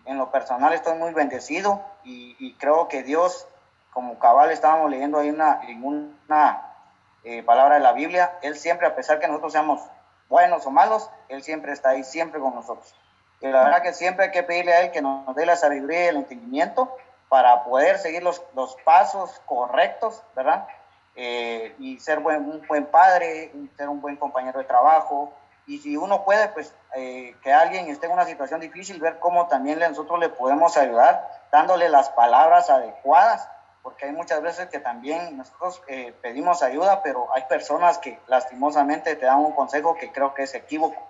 en 0.06 0.18
lo 0.18 0.32
personal 0.32 0.74
estoy 0.74 0.98
muy 0.98 1.14
bendecido 1.14 1.82
y, 2.04 2.54
creo 2.60 2.88
que 2.88 3.02
Dios, 3.02 3.48
como 3.92 4.20
cabal 4.20 4.52
estábamos 4.52 4.92
leyendo 4.92 5.18
ahí 5.18 5.30
una, 5.30 5.62
en 5.68 5.84
una 5.84 6.76
eh, 7.24 7.42
palabra 7.42 7.76
de 7.76 7.82
la 7.82 7.94
Biblia, 7.94 8.38
él 8.44 8.56
siempre, 8.56 8.86
a 8.86 8.96
pesar 8.96 9.20
que 9.20 9.28
nosotros 9.28 9.52
seamos 9.52 9.82
buenos 10.30 10.66
o 10.66 10.72
malos, 10.72 11.10
Él 11.30 11.44
siempre 11.44 11.72
está 11.72 11.90
ahí, 11.90 12.04
siempre 12.04 12.40
con 12.40 12.56
nosotros. 12.56 12.94
Y 13.42 13.48
la 13.48 13.64
verdad 13.64 13.82
que 13.82 13.94
siempre 13.94 14.26
hay 14.26 14.32
que 14.32 14.44
pedirle 14.44 14.74
a 14.74 14.82
Él 14.82 14.92
que 14.92 15.02
nos 15.02 15.36
dé 15.36 15.46
la 15.46 15.56
sabiduría 15.56 16.06
y 16.06 16.08
el 16.08 16.18
entendimiento 16.18 16.96
para 17.30 17.64
poder 17.64 17.98
seguir 17.98 18.24
los, 18.24 18.42
los 18.56 18.76
pasos 18.84 19.42
correctos, 19.46 20.24
¿verdad? 20.36 20.68
Eh, 21.16 21.76
y 21.80 22.00
ser 22.00 22.20
buen, 22.20 22.38
un 22.50 22.66
buen 22.68 22.86
padre, 22.86 23.52
ser 23.78 23.90
un 23.90 24.02
buen 24.02 24.16
compañero 24.16 24.60
de 24.60 24.66
trabajo. 24.66 25.34
Y 25.68 25.80
si 25.80 25.98
uno 25.98 26.24
puede, 26.24 26.48
pues 26.50 26.74
eh, 26.96 27.36
que 27.42 27.52
alguien 27.52 27.88
esté 27.88 28.06
en 28.06 28.14
una 28.14 28.26
situación 28.26 28.60
difícil, 28.60 29.00
ver 29.00 29.20
cómo 29.20 29.48
también 29.48 29.80
nosotros 29.80 30.20
le 30.20 30.30
podemos 30.30 30.78
ayudar, 30.78 31.28
dándole 31.52 31.90
las 31.90 32.10
palabras 32.10 32.70
adecuadas 32.70 33.50
porque 33.86 34.08
hay 34.08 34.14
muchas 34.14 34.42
veces 34.42 34.68
que 34.70 34.80
también 34.80 35.38
nosotros 35.38 35.80
eh, 35.88 36.12
pedimos 36.20 36.64
ayuda, 36.64 37.04
pero 37.04 37.28
hay 37.36 37.44
personas 37.48 38.00
que 38.00 38.18
lastimosamente 38.28 39.16
te 39.16 39.28
dan 39.28 39.38
un 39.38 39.52
consejo 39.52 39.96
que 39.96 40.12
creo 40.12 40.34
que 40.34 40.42
es 40.42 40.56
equívoco, 40.56 41.08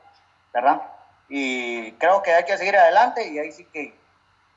¿verdad? 0.54 0.82
Y 1.30 1.94
creo 1.94 2.22
que 2.22 2.34
hay 2.34 2.44
que 2.44 2.58
seguir 2.58 2.76
adelante 2.76 3.32
y 3.32 3.40
ahí 3.40 3.54
sí 3.54 3.64
que 3.72 3.98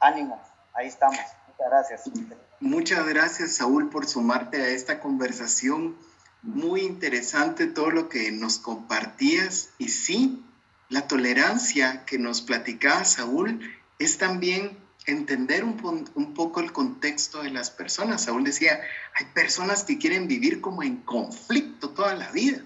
ánimo, 0.00 0.42
ahí 0.74 0.88
estamos. 0.88 1.16
Muchas 1.46 1.70
gracias. 1.70 2.10
Muchas 2.58 3.06
gracias, 3.06 3.52
Saúl, 3.54 3.88
por 3.88 4.04
sumarte 4.08 4.62
a 4.62 4.66
esta 4.66 4.98
conversación. 4.98 5.96
Muy 6.42 6.80
interesante 6.80 7.68
todo 7.68 7.92
lo 7.92 8.08
que 8.08 8.32
nos 8.32 8.58
compartías. 8.58 9.70
Y 9.78 9.90
sí, 9.90 10.44
la 10.88 11.06
tolerancia 11.06 12.04
que 12.04 12.18
nos 12.18 12.42
platicaba 12.42 13.04
Saúl 13.04 13.60
es 14.00 14.18
también 14.18 14.76
entender 15.08 15.64
un, 15.64 16.08
un, 16.14 16.34
poco 16.34 16.60
el 16.60 16.72
contexto 16.72 17.42
de 17.42 17.50
las 17.50 17.70
personas. 17.70 18.24
Saúl 18.24 18.44
decía, 18.44 18.80
hay 19.18 19.26
personas 19.34 19.82
que 19.84 19.98
quieren 19.98 20.28
vivir 20.28 20.60
como 20.60 20.82
en 20.82 20.98
conflicto 20.98 21.90
toda 21.90 22.14
la 22.14 22.30
vida. 22.30 22.62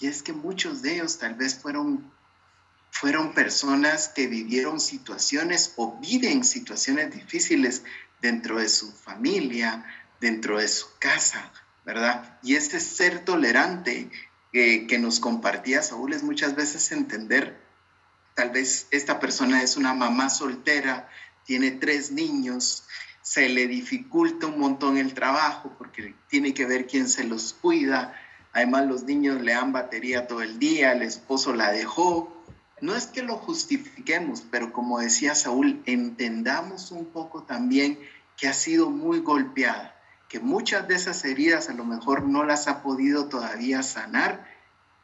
Y 0.00 0.06
es 0.08 0.22
que 0.22 0.32
muchos 0.32 0.82
de 0.82 0.94
ellos 0.94 1.18
tal 1.18 1.34
vez 1.34 1.54
fueron, 1.54 2.10
fueron 2.90 3.34
personas 3.34 4.08
que 4.08 4.26
vivieron 4.26 4.80
situaciones 4.80 5.74
o 5.76 5.98
viven 6.00 6.44
situaciones 6.44 7.14
difíciles 7.14 7.82
dentro 8.20 8.58
de 8.58 8.68
su 8.68 8.90
familia, 8.90 9.84
dentro 10.20 10.58
de 10.58 10.68
su 10.68 10.86
casa, 10.98 11.52
¿verdad? 11.84 12.38
Y 12.42 12.56
este 12.56 12.80
ser 12.80 13.24
tolerante 13.24 14.10
que, 14.52 14.86
que 14.86 14.98
nos 14.98 15.20
compartía 15.20 15.82
Saúl 15.82 16.14
es 16.14 16.22
muchas 16.22 16.56
veces 16.56 16.90
entender, 16.92 17.60
tal 18.34 18.50
vez 18.50 18.88
esta 18.90 19.20
persona 19.20 19.62
es 19.62 19.76
una 19.76 19.94
mamá 19.94 20.30
soltera, 20.30 21.08
tiene 21.44 21.72
tres 21.72 22.10
niños, 22.10 22.84
se 23.22 23.48
le 23.48 23.66
dificulta 23.66 24.46
un 24.46 24.58
montón 24.58 24.98
el 24.98 25.14
trabajo 25.14 25.72
porque 25.78 26.14
tiene 26.28 26.52
que 26.52 26.66
ver 26.66 26.86
quién 26.86 27.08
se 27.08 27.24
los 27.24 27.54
cuida. 27.54 28.14
Además, 28.52 28.86
los 28.86 29.04
niños 29.04 29.40
le 29.40 29.52
dan 29.52 29.72
batería 29.72 30.26
todo 30.26 30.42
el 30.42 30.58
día, 30.58 30.92
el 30.92 31.02
esposo 31.02 31.54
la 31.54 31.72
dejó. 31.72 32.30
No 32.80 32.94
es 32.94 33.06
que 33.06 33.22
lo 33.22 33.36
justifiquemos, 33.36 34.42
pero 34.50 34.72
como 34.72 34.98
decía 34.98 35.34
Saúl, 35.34 35.82
entendamos 35.86 36.90
un 36.90 37.06
poco 37.06 37.44
también 37.44 37.98
que 38.36 38.46
ha 38.46 38.52
sido 38.52 38.90
muy 38.90 39.20
golpeada, 39.20 39.98
que 40.28 40.40
muchas 40.40 40.86
de 40.86 40.96
esas 40.96 41.24
heridas 41.24 41.70
a 41.70 41.74
lo 41.74 41.84
mejor 41.84 42.24
no 42.24 42.44
las 42.44 42.68
ha 42.68 42.82
podido 42.82 43.26
todavía 43.26 43.82
sanar 43.82 44.46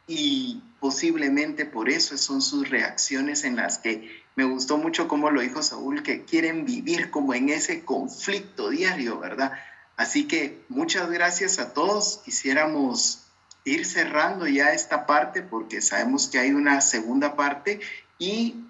y 0.07 0.63
posiblemente 0.81 1.65
por 1.65 1.89
eso 1.89 2.19
son 2.19 2.43
sus 2.43 2.69
reacciones 2.69 3.45
en 3.45 3.57
las 3.57 3.79
que 3.79 4.20
me 4.37 4.45
gustó 4.45 4.79
mucho 4.79 5.09
cómo 5.09 5.31
lo 5.31 5.41
dijo 5.41 5.63
Saúl, 5.63 6.03
que 6.03 6.25
quieren 6.25 6.65
vivir 6.65 7.11
como 7.11 7.35
en 7.35 7.49
ese 7.49 7.85
conflicto 7.85 8.71
diario, 8.71 9.19
¿verdad? 9.19 9.53
Así 9.97 10.27
que 10.27 10.65
muchas 10.69 11.11
gracias 11.11 11.59
a 11.59 11.75
todos. 11.75 12.23
Quisiéramos 12.25 13.27
ir 13.65 13.85
cerrando 13.85 14.47
ya 14.47 14.73
esta 14.73 15.07
parte 15.07 15.43
porque 15.43 15.83
sabemos 15.83 16.29
que 16.29 16.39
hay 16.39 16.53
una 16.53 16.81
segunda 16.81 17.37
parte 17.37 17.81
y 18.19 18.65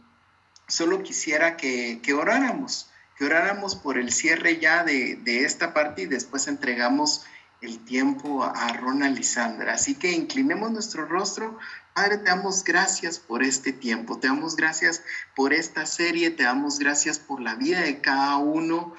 solo 0.66 1.02
quisiera 1.02 1.56
que, 1.56 2.00
que 2.02 2.14
oráramos, 2.14 2.90
que 3.16 3.26
oráramos 3.26 3.76
por 3.76 3.98
el 3.98 4.12
cierre 4.12 4.58
ya 4.58 4.82
de, 4.82 5.16
de 5.16 5.44
esta 5.44 5.72
parte 5.72 6.02
y 6.02 6.06
después 6.06 6.48
entregamos 6.48 7.24
el 7.60 7.78
tiempo 7.84 8.42
a 8.42 8.72
Ronald 8.72 9.18
y. 9.18 9.74
Así 9.74 9.94
que 9.94 10.12
inclinemos 10.12 10.70
nuestro 10.70 11.04
rostro. 11.04 11.58
Padre, 11.94 12.18
te 12.18 12.30
damos 12.30 12.62
gracias 12.62 13.18
por 13.18 13.42
este 13.42 13.72
tiempo, 13.72 14.18
te 14.18 14.28
damos 14.28 14.54
gracias 14.56 15.02
por 15.34 15.52
esta 15.52 15.86
serie, 15.86 16.30
te 16.30 16.44
damos 16.44 16.78
gracias 16.78 17.18
por 17.18 17.40
la 17.40 17.56
vida 17.56 17.80
de 17.80 18.00
cada 18.00 18.36
uno, 18.36 18.94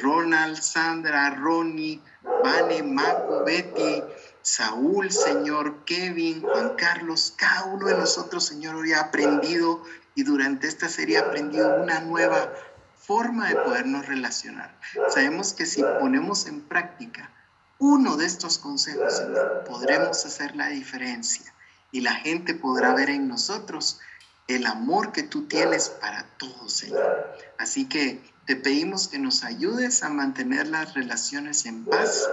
Ronald, 0.00 0.56
Sandra, 0.56 1.30
Ronnie, 1.30 2.00
Vane, 2.44 2.82
Maco, 2.82 3.44
Betty, 3.44 4.02
Saúl, 4.42 5.10
Señor, 5.10 5.84
Kevin, 5.84 6.42
Juan 6.42 6.74
Carlos, 6.76 7.34
cada 7.36 7.64
uno 7.64 7.86
de 7.86 7.94
nosotros, 7.96 8.44
Señor, 8.44 8.76
hoy 8.76 8.92
ha 8.92 9.00
aprendido 9.00 9.82
y 10.14 10.22
durante 10.22 10.68
esta 10.68 10.88
serie 10.88 11.18
ha 11.18 11.22
aprendido 11.22 11.82
una 11.82 12.00
nueva 12.00 12.52
forma 12.94 13.48
de 13.48 13.56
podernos 13.56 14.06
relacionar. 14.06 14.78
Sabemos 15.08 15.52
que 15.52 15.66
si 15.66 15.82
ponemos 15.82 16.46
en 16.46 16.60
práctica 16.60 17.30
uno 17.78 18.16
de 18.16 18.26
estos 18.26 18.58
consejos, 18.58 19.16
Señor, 19.16 19.64
podremos 19.64 20.24
hacer 20.24 20.56
la 20.56 20.68
diferencia 20.68 21.52
y 21.90 22.00
la 22.00 22.14
gente 22.14 22.54
podrá 22.54 22.94
ver 22.94 23.10
en 23.10 23.28
nosotros 23.28 24.00
el 24.46 24.66
amor 24.66 25.12
que 25.12 25.22
tú 25.22 25.46
tienes 25.46 25.88
para 25.88 26.24
todos, 26.38 26.72
Señor. 26.72 27.36
Así 27.58 27.86
que 27.86 28.22
te 28.46 28.56
pedimos 28.56 29.08
que 29.08 29.18
nos 29.18 29.44
ayudes 29.44 30.02
a 30.02 30.08
mantener 30.08 30.66
las 30.68 30.94
relaciones 30.94 31.66
en 31.66 31.84
paz, 31.84 32.28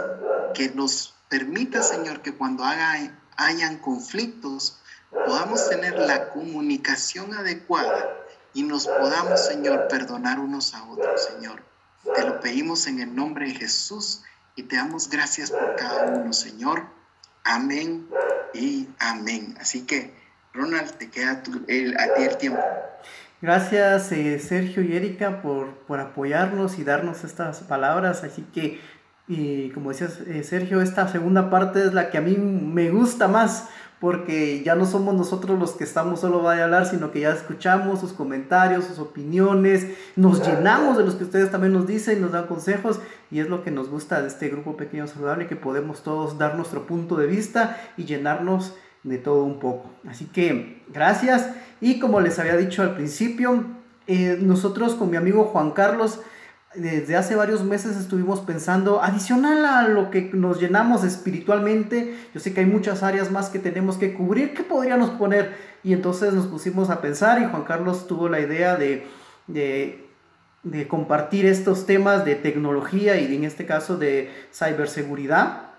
que 0.54 0.70
nos 0.70 1.14
permita, 1.30 1.82
Señor, 1.84 2.22
que 2.22 2.34
cuando 2.34 2.64
haga, 2.64 3.14
hayan 3.36 3.78
conflictos, 3.80 4.80
podamos 5.12 5.70
tener 5.70 5.98
la 6.00 6.30
comunicación 6.30 7.34
adecuada 7.34 8.16
y 8.54 8.64
nos 8.64 8.88
podamos, 8.88 9.46
Señor, 9.46 9.88
perdonar 9.90 10.40
unos 10.40 10.74
a 10.74 10.86
otros, 10.86 11.22
Señor. 11.22 11.64
Te 12.16 12.24
lo 12.24 12.40
pedimos 12.40 12.88
en 12.88 13.02
el 13.02 13.14
nombre 13.14 13.48
de 13.48 13.56
Jesús 13.56 14.22
y 14.56 14.64
te 14.64 14.78
damos 14.78 15.10
gracias 15.10 15.52
por 15.52 15.76
cada 15.76 16.06
uno, 16.06 16.32
Señor. 16.32 16.86
Amén 17.44 18.08
y 18.56 18.90
amén. 19.00 19.56
Así 19.60 19.86
que, 19.86 20.14
Ronald, 20.54 20.92
te 20.98 21.10
queda 21.10 21.44
el, 21.68 21.98
a 21.98 22.14
ti 22.16 22.24
el 22.24 22.38
tiempo. 22.38 22.62
Gracias, 23.42 24.12
eh, 24.12 24.40
Sergio 24.40 24.82
y 24.82 24.96
Erika, 24.96 25.42
por, 25.42 25.76
por, 25.86 26.00
apoyarnos 26.00 26.80
y 26.80 26.84
darnos 26.84 27.24
estas 27.24 27.60
palabras. 27.60 28.24
Así 28.24 28.44
que, 28.54 28.80
y 29.28 29.70
como 29.72 29.90
decías, 29.90 30.20
eh, 30.28 30.44
Sergio, 30.44 30.82
esta 30.82 31.08
segunda 31.08 31.50
parte 31.50 31.84
es 31.84 31.94
la 31.94 32.10
que 32.10 32.18
a 32.18 32.22
mí 32.22 32.38
me 32.38 32.90
gusta 32.90 33.28
más, 33.28 33.68
porque 34.00 34.62
ya 34.64 34.76
no 34.76 34.86
somos 34.86 35.16
nosotros 35.16 35.58
los 35.58 35.72
que 35.72 35.84
estamos 35.84 36.20
solo 36.20 36.42
vaya 36.42 36.62
a 36.62 36.66
hablar, 36.66 36.86
sino 36.86 37.12
que 37.12 37.22
ya 37.22 37.32
escuchamos 37.32 38.00
sus 38.00 38.14
comentarios, 38.14 38.86
sus 38.86 39.00
opiniones, 39.00 39.88
nos 40.16 40.46
llenamos 40.46 40.98
de 40.98 41.06
los 41.06 41.16
que 41.16 41.24
ustedes 41.24 41.52
también 41.52 41.74
nos 41.74 41.88
dicen, 41.88 42.22
nos 42.22 42.32
dan 42.32 42.48
consejos 42.48 43.00
y 43.32 43.40
es 43.40 43.50
lo 43.50 43.64
que 43.64 43.72
nos 43.72 43.90
gusta 43.90 44.22
de 44.22 44.28
este 44.28 44.50
grupo 44.50 44.78
pequeño 44.78 45.08
saludable, 45.08 45.48
que 45.48 45.56
podemos 45.56 46.04
todos 46.04 46.38
dar 46.38 46.56
nuestro 46.56 46.86
punto 46.86 47.16
de 47.16 47.28
vista 47.28 47.78
y 47.98 48.06
llenarnos 48.06 48.74
de 49.04 49.18
todo 49.18 49.44
un 49.44 49.60
poco. 49.60 49.90
Así 50.08 50.26
que 50.26 50.84
gracias 50.90 51.50
y 51.80 52.00
como 52.00 52.22
les 52.22 52.38
había 52.40 52.58
dicho 52.58 52.82
al 52.82 52.96
principio, 52.96 53.64
eh, 54.08 54.38
nosotros 54.40 54.96
con 54.96 55.10
mi 55.10 55.18
amigo 55.18 55.46
Juan 55.46 55.72
Carlos, 55.72 56.20
desde 56.76 57.16
hace 57.16 57.36
varios 57.36 57.64
meses 57.64 57.98
estuvimos 57.98 58.42
pensando, 58.42 59.02
adicional 59.02 59.66
a 59.66 59.88
lo 59.88 60.12
que 60.12 60.30
nos 60.34 60.60
llenamos 60.60 61.04
espiritualmente, 61.04 62.16
yo 62.34 62.40
sé 62.40 62.54
que 62.54 62.62
hay 62.62 62.66
muchas 62.66 63.04
áreas 63.04 63.32
más 63.32 63.50
que 63.50 63.60
tenemos 63.60 63.98
que 63.98 64.14
cubrir, 64.14 64.54
¿qué 64.54 64.64
podríamos 64.64 65.12
poner? 65.12 65.56
Y 65.84 65.94
entonces 65.94 66.34
nos 66.34 66.48
pusimos 66.48 66.90
a 66.90 67.02
pensar 67.02 67.42
y 67.42 67.46
Juan 67.46 67.64
Carlos 67.64 68.08
tuvo 68.08 68.30
la 68.30 68.40
idea 68.40 68.76
de, 68.76 69.06
de, 69.48 70.88
compartir 70.88 71.46
estos 71.46 71.86
temas 71.86 72.26
de 72.26 72.36
tecnología 72.36 73.18
y 73.18 73.36
en 73.36 73.44
este 73.44 73.66
caso 73.66 73.98
de 73.98 74.32
ciberseguridad. 74.52 75.76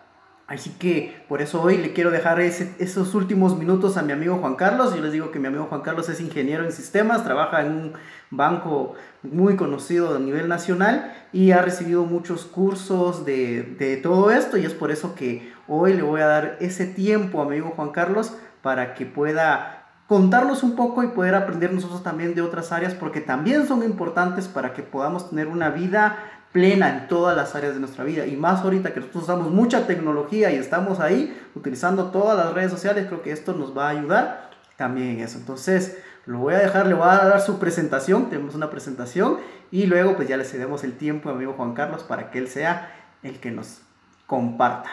Así 0.46 0.70
que 0.78 1.24
por 1.28 1.42
eso 1.42 1.60
hoy 1.60 1.76
le 1.76 1.92
quiero 1.92 2.12
dejar 2.12 2.40
esos 2.40 3.14
últimos 3.16 3.58
minutos 3.58 3.96
a 3.96 4.02
mi 4.02 4.12
amigo 4.12 4.36
Juan 4.36 4.54
Carlos. 4.54 4.94
Yo 4.94 5.02
les 5.02 5.10
digo 5.10 5.32
que 5.32 5.40
mi 5.40 5.48
amigo 5.48 5.66
Juan 5.68 5.80
Carlos 5.80 6.08
es 6.08 6.20
ingeniero 6.20 6.64
en 6.64 6.70
sistemas, 6.70 7.24
trabaja 7.24 7.62
en 7.62 7.72
un 7.72 7.92
banco 8.30 8.94
muy 9.22 9.56
conocido 9.56 10.16
a 10.16 10.18
nivel 10.18 10.48
nacional 10.48 11.12
y 11.32 11.52
ha 11.52 11.62
recibido 11.62 12.04
muchos 12.04 12.44
cursos 12.44 13.24
de, 13.24 13.62
de 13.78 13.96
todo 13.96 14.30
esto 14.30 14.56
y 14.56 14.64
es 14.64 14.74
por 14.74 14.90
eso 14.90 15.14
que 15.14 15.52
hoy 15.68 15.94
le 15.94 16.02
voy 16.02 16.20
a 16.20 16.26
dar 16.26 16.56
ese 16.60 16.86
tiempo 16.86 17.40
a 17.40 17.44
mi 17.44 17.52
amigo 17.52 17.72
Juan 17.76 17.90
Carlos 17.90 18.32
para 18.62 18.94
que 18.94 19.06
pueda 19.06 19.84
contarnos 20.06 20.62
un 20.62 20.76
poco 20.76 21.02
y 21.02 21.08
poder 21.08 21.34
aprender 21.34 21.72
nosotros 21.72 22.02
también 22.02 22.34
de 22.34 22.42
otras 22.42 22.72
áreas 22.72 22.94
porque 22.94 23.20
también 23.20 23.66
son 23.66 23.82
importantes 23.82 24.48
para 24.48 24.72
que 24.72 24.82
podamos 24.82 25.30
tener 25.30 25.48
una 25.48 25.70
vida 25.70 26.18
plena 26.52 26.88
en 26.88 27.08
todas 27.08 27.36
las 27.36 27.54
áreas 27.54 27.74
de 27.74 27.80
nuestra 27.80 28.04
vida. 28.04 28.26
Y 28.26 28.36
más 28.36 28.62
ahorita 28.62 28.94
que 28.94 29.00
nosotros 29.00 29.24
usamos 29.24 29.50
mucha 29.50 29.86
tecnología 29.86 30.50
y 30.50 30.56
estamos 30.56 31.00
ahí 31.00 31.36
utilizando 31.54 32.06
todas 32.10 32.36
las 32.36 32.54
redes 32.54 32.70
sociales, 32.70 33.06
creo 33.08 33.22
que 33.22 33.32
esto 33.32 33.52
nos 33.52 33.76
va 33.76 33.88
a 33.88 33.90
ayudar 33.90 34.50
también 34.76 35.08
en 35.08 35.20
eso. 35.20 35.38
Entonces, 35.38 35.98
lo 36.26 36.38
voy 36.38 36.54
a 36.54 36.58
dejar, 36.58 36.86
le 36.86 36.94
voy 36.94 37.08
a 37.08 37.24
dar 37.24 37.40
su 37.40 37.58
presentación, 37.58 38.28
tenemos 38.28 38.54
una 38.54 38.68
presentación 38.68 39.38
y 39.70 39.86
luego 39.86 40.16
pues 40.16 40.28
ya 40.28 40.36
le 40.36 40.44
cedemos 40.44 40.84
el 40.84 40.96
tiempo 40.96 41.28
a 41.28 41.32
mi 41.32 41.38
amigo 41.38 41.54
Juan 41.54 41.74
Carlos 41.74 42.02
para 42.02 42.30
que 42.30 42.38
él 42.38 42.48
sea 42.48 42.92
el 43.22 43.38
que 43.38 43.50
nos 43.52 43.80
comparta. 44.26 44.90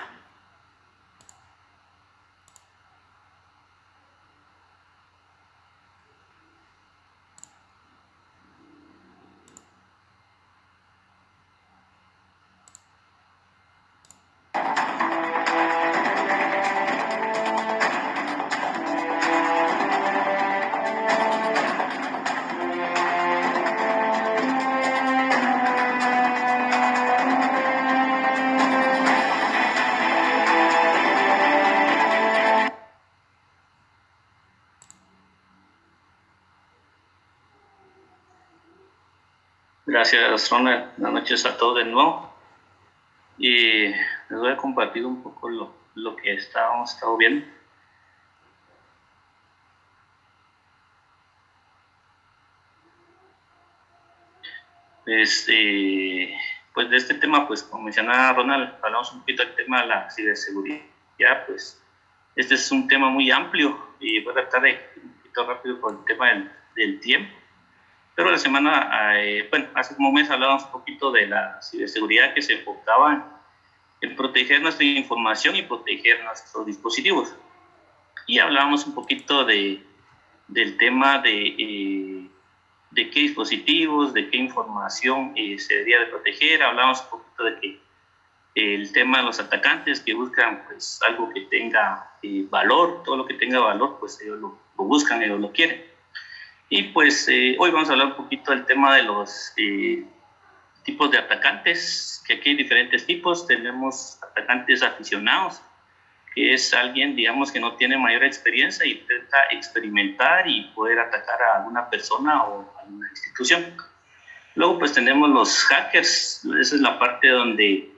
Ronald. 40.34 40.90
Buenas 40.98 41.22
noches 41.22 41.46
a 41.46 41.58
todos 41.58 41.78
de 41.78 41.86
nuevo. 41.86 42.34
Y 43.38 43.86
les 43.88 44.30
voy 44.30 44.52
a 44.52 44.58
compartir 44.58 45.06
un 45.06 45.22
poco 45.22 45.48
lo, 45.48 45.76
lo 45.94 46.16
que 46.16 46.34
estábamos 46.34 46.92
estado 46.92 47.18
viendo. 47.18 47.46
Este, 55.06 56.36
pues 56.74 56.90
de 56.90 56.98
este 56.98 57.14
tema, 57.16 57.48
pues 57.48 57.62
como 57.62 57.84
mencionaba 57.84 58.34
Ronald, 58.34 58.74
hablamos 58.82 59.12
un 59.12 59.20
poquito 59.20 59.44
del 59.44 59.56
tema 59.56 59.82
de 59.82 59.88
la 59.88 60.10
ciberseguridad, 60.10 61.46
pues 61.46 61.84
este 62.36 62.56
es 62.56 62.72
un 62.72 62.88
tema 62.88 63.10
muy 63.10 63.30
amplio 63.30 63.78
y 64.00 64.24
voy 64.24 64.32
a 64.32 64.36
tratar 64.36 64.62
de 64.64 64.80
un 65.04 65.14
poquito 65.14 65.46
rápido 65.46 65.82
con 65.82 66.00
el 66.00 66.06
tema 66.06 66.30
del, 66.30 66.52
del 66.76 67.00
tiempo. 67.02 67.43
Pero 68.16 68.30
la 68.30 68.38
semana, 68.38 69.20
eh, 69.20 69.48
bueno, 69.50 69.68
hace 69.74 69.96
como 69.96 70.10
un 70.10 70.16
mes 70.16 70.30
hablábamos 70.30 70.66
un 70.66 70.72
poquito 70.72 71.12
de 71.12 71.28
la 71.28 71.60
ciberseguridad 71.62 72.34
que 72.34 72.42
se 72.42 72.54
enfocaba 72.54 73.42
en, 74.02 74.16
proteger 74.16 74.62
nuestra 74.62 74.86
información 74.86 75.56
y 75.56 75.64
proteger 75.64 76.24
nuestros 76.24 76.66
dispositivos. 76.66 77.34
Y 78.28 78.38
hablábamos 78.38 78.86
un 78.86 78.94
poquito 78.94 79.46
de, 79.46 79.82
del 80.48 80.78
tema 80.78 81.20
de, 81.20 81.56
eh, 81.58 82.30
de 82.92 83.10
qué 83.10 83.22
dispositivos, 83.22 84.14
de 84.14 84.30
qué 84.30 84.38
información 84.38 85.32
eh, 85.36 85.58
se 85.58 85.74
debería 85.74 86.02
de 86.02 86.06
proteger. 86.08 86.62
Hablábamos 86.62 87.02
un 87.02 87.20
poquito 87.20 87.44
de 87.46 87.60
que 87.60 87.80
el 88.56 88.92
tema 88.92 89.20
de 89.20 89.24
los 89.24 89.40
atacantes 89.40 90.02
que 90.02 90.14
buscan 90.14 90.64
pues 90.68 91.00
algo 91.08 91.32
que 91.34 91.42
tenga 91.42 92.12
valor, 92.50 93.02
todo 93.04 93.18
lo 93.18 93.26
que 93.26 93.34
tenga 93.34 93.60
valor, 93.60 93.98
pues 94.00 94.22
ellos 94.22 94.40
lo, 94.40 94.60
lo 94.78 94.84
buscan, 94.84 95.24
ellos 95.24 95.40
lo 95.40 95.52
quieren. 95.52 95.93
Y 96.76 96.82
pues 96.86 97.28
eh, 97.28 97.56
hoy 97.60 97.70
vamos 97.70 97.88
a 97.90 97.92
hablar 97.92 98.08
un 98.08 98.16
poquito 98.16 98.50
del 98.50 98.66
tema 98.66 98.96
de 98.96 99.04
los 99.04 99.54
eh, 99.58 100.04
tipos 100.82 101.12
de 101.12 101.20
atacantes, 101.20 102.24
que 102.26 102.34
aquí 102.34 102.50
hay 102.50 102.56
diferentes 102.56 103.06
tipos. 103.06 103.46
Tenemos 103.46 104.18
atacantes 104.24 104.82
aficionados, 104.82 105.62
que 106.34 106.52
es 106.52 106.74
alguien, 106.74 107.16
digamos, 107.16 107.52
que 107.52 107.60
no 107.60 107.76
tiene 107.76 107.96
mayor 108.00 108.24
experiencia 108.24 108.88
y 108.88 108.94
intenta 108.94 109.38
experimentar 109.52 110.50
y 110.50 110.64
poder 110.74 110.98
atacar 110.98 111.44
a 111.44 111.58
alguna 111.58 111.92
persona 111.92 112.44
o 112.44 112.74
a 112.80 112.86
una 112.86 113.08
institución. 113.08 113.78
Luego, 114.56 114.80
pues 114.80 114.94
tenemos 114.94 115.30
los 115.30 115.56
hackers, 115.66 116.44
esa 116.60 116.76
es 116.76 116.82
la 116.82 116.98
parte 116.98 117.28
donde, 117.28 117.92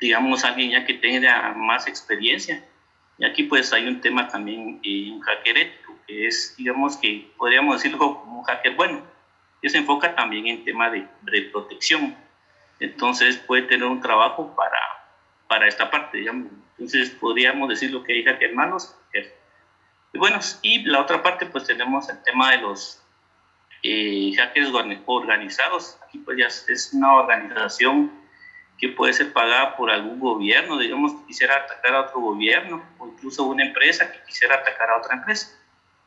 digamos, 0.00 0.42
alguien 0.42 0.70
ya 0.70 0.86
que 0.86 0.94
tenga 0.94 1.52
más 1.52 1.86
experiencia. 1.86 2.64
Y 3.20 3.24
aquí 3.26 3.44
pues 3.44 3.70
hay 3.74 3.86
un 3.86 4.00
tema 4.00 4.26
también, 4.28 4.80
eh, 4.82 5.10
un 5.12 5.20
hacker 5.20 5.58
ético 5.58 5.94
es, 6.08 6.56
digamos 6.56 6.96
que 6.96 7.30
podríamos 7.36 7.76
decirlo 7.76 7.98
como 7.98 8.40
un 8.40 8.44
hacker 8.44 8.74
bueno, 8.74 9.02
que 9.60 9.68
se 9.68 9.76
enfoca 9.76 10.14
también 10.14 10.46
en 10.46 10.64
tema 10.64 10.90
de, 10.90 11.06
de 11.22 11.42
protección. 11.52 12.16
Entonces 12.80 13.36
puede 13.36 13.62
tener 13.62 13.86
un 13.86 14.00
trabajo 14.00 14.56
para, 14.56 14.80
para 15.46 15.68
esta 15.68 15.90
parte, 15.90 16.16
digamos. 16.16 16.50
Entonces 16.78 17.10
podríamos 17.10 17.68
decir 17.68 17.90
lo 17.90 18.02
que 18.02 18.14
hay 18.14 18.24
hackers 18.24 18.54
malos, 18.54 18.96
y 20.12 20.18
buenos. 20.18 20.58
Y 20.62 20.82
la 20.84 21.02
otra 21.02 21.22
parte, 21.22 21.44
pues 21.44 21.64
tenemos 21.64 22.08
el 22.08 22.20
tema 22.22 22.52
de 22.52 22.62
los 22.62 23.02
eh, 23.82 24.32
hackers 24.34 24.70
organizados. 25.04 25.98
Aquí 26.06 26.18
pues 26.18 26.38
ya 26.38 26.46
es 26.46 26.90
una 26.94 27.16
organización 27.16 28.10
que 28.80 28.88
puede 28.88 29.12
ser 29.12 29.32
pagada 29.34 29.76
por 29.76 29.90
algún 29.90 30.18
gobierno, 30.18 30.78
digamos 30.78 31.12
que 31.12 31.26
quisiera 31.26 31.56
atacar 31.56 31.94
a 31.94 32.00
otro 32.00 32.20
gobierno 32.20 32.82
o 32.98 33.08
incluso 33.08 33.44
una 33.44 33.64
empresa 33.64 34.10
que 34.10 34.22
quisiera 34.24 34.54
atacar 34.54 34.88
a 34.88 34.96
otra 34.96 35.16
empresa. 35.16 35.54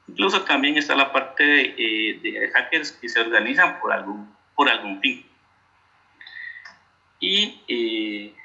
Incluso 0.08 0.42
también 0.42 0.76
está 0.78 0.96
la 0.96 1.14
parte 1.14 1.44
de, 1.44 1.76
eh, 1.78 2.52
hackers 2.52 2.94
que 2.94 3.08
se 3.08 3.22
organizan 3.22 3.80
por 3.80 3.94
algún, 3.94 4.36
por 4.56 4.70
algún 4.70 5.00
fin. 5.02 5.24
Y 7.20 7.62
eh, 7.68 8.36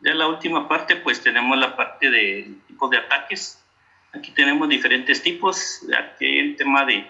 ya 0.00 0.12
la 0.12 0.26
última 0.26 0.68
parte, 0.68 0.96
pues 0.96 1.22
tenemos 1.22 1.56
la 1.56 1.76
parte 1.76 2.10
de 2.10 2.56
tipos 2.66 2.90
de 2.90 2.98
ataques. 2.98 3.64
Aquí 4.12 4.32
tenemos 4.32 4.68
diferentes 4.68 5.22
tipos. 5.22 5.80
Aquí 5.96 6.38
el 6.38 6.56
tema 6.56 6.84
de, 6.84 7.08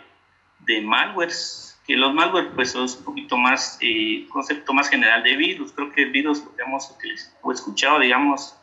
de 0.60 0.82
malwares, 0.82 1.75
que 1.86 1.96
los 1.96 2.12
malware 2.12 2.50
pues 2.54 2.72
son 2.72 2.82
un 2.82 3.04
poquito 3.04 3.36
más, 3.36 3.78
eh, 3.80 4.26
concepto 4.28 4.74
más 4.74 4.88
general 4.88 5.22
de 5.22 5.36
virus. 5.36 5.72
Creo 5.72 5.92
que 5.92 6.02
el 6.02 6.10
virus 6.10 6.44
lo 6.44 6.64
hemos 6.64 6.90
utilizado, 6.90 7.36
o 7.42 7.52
escuchado, 7.52 8.00
digamos, 8.00 8.58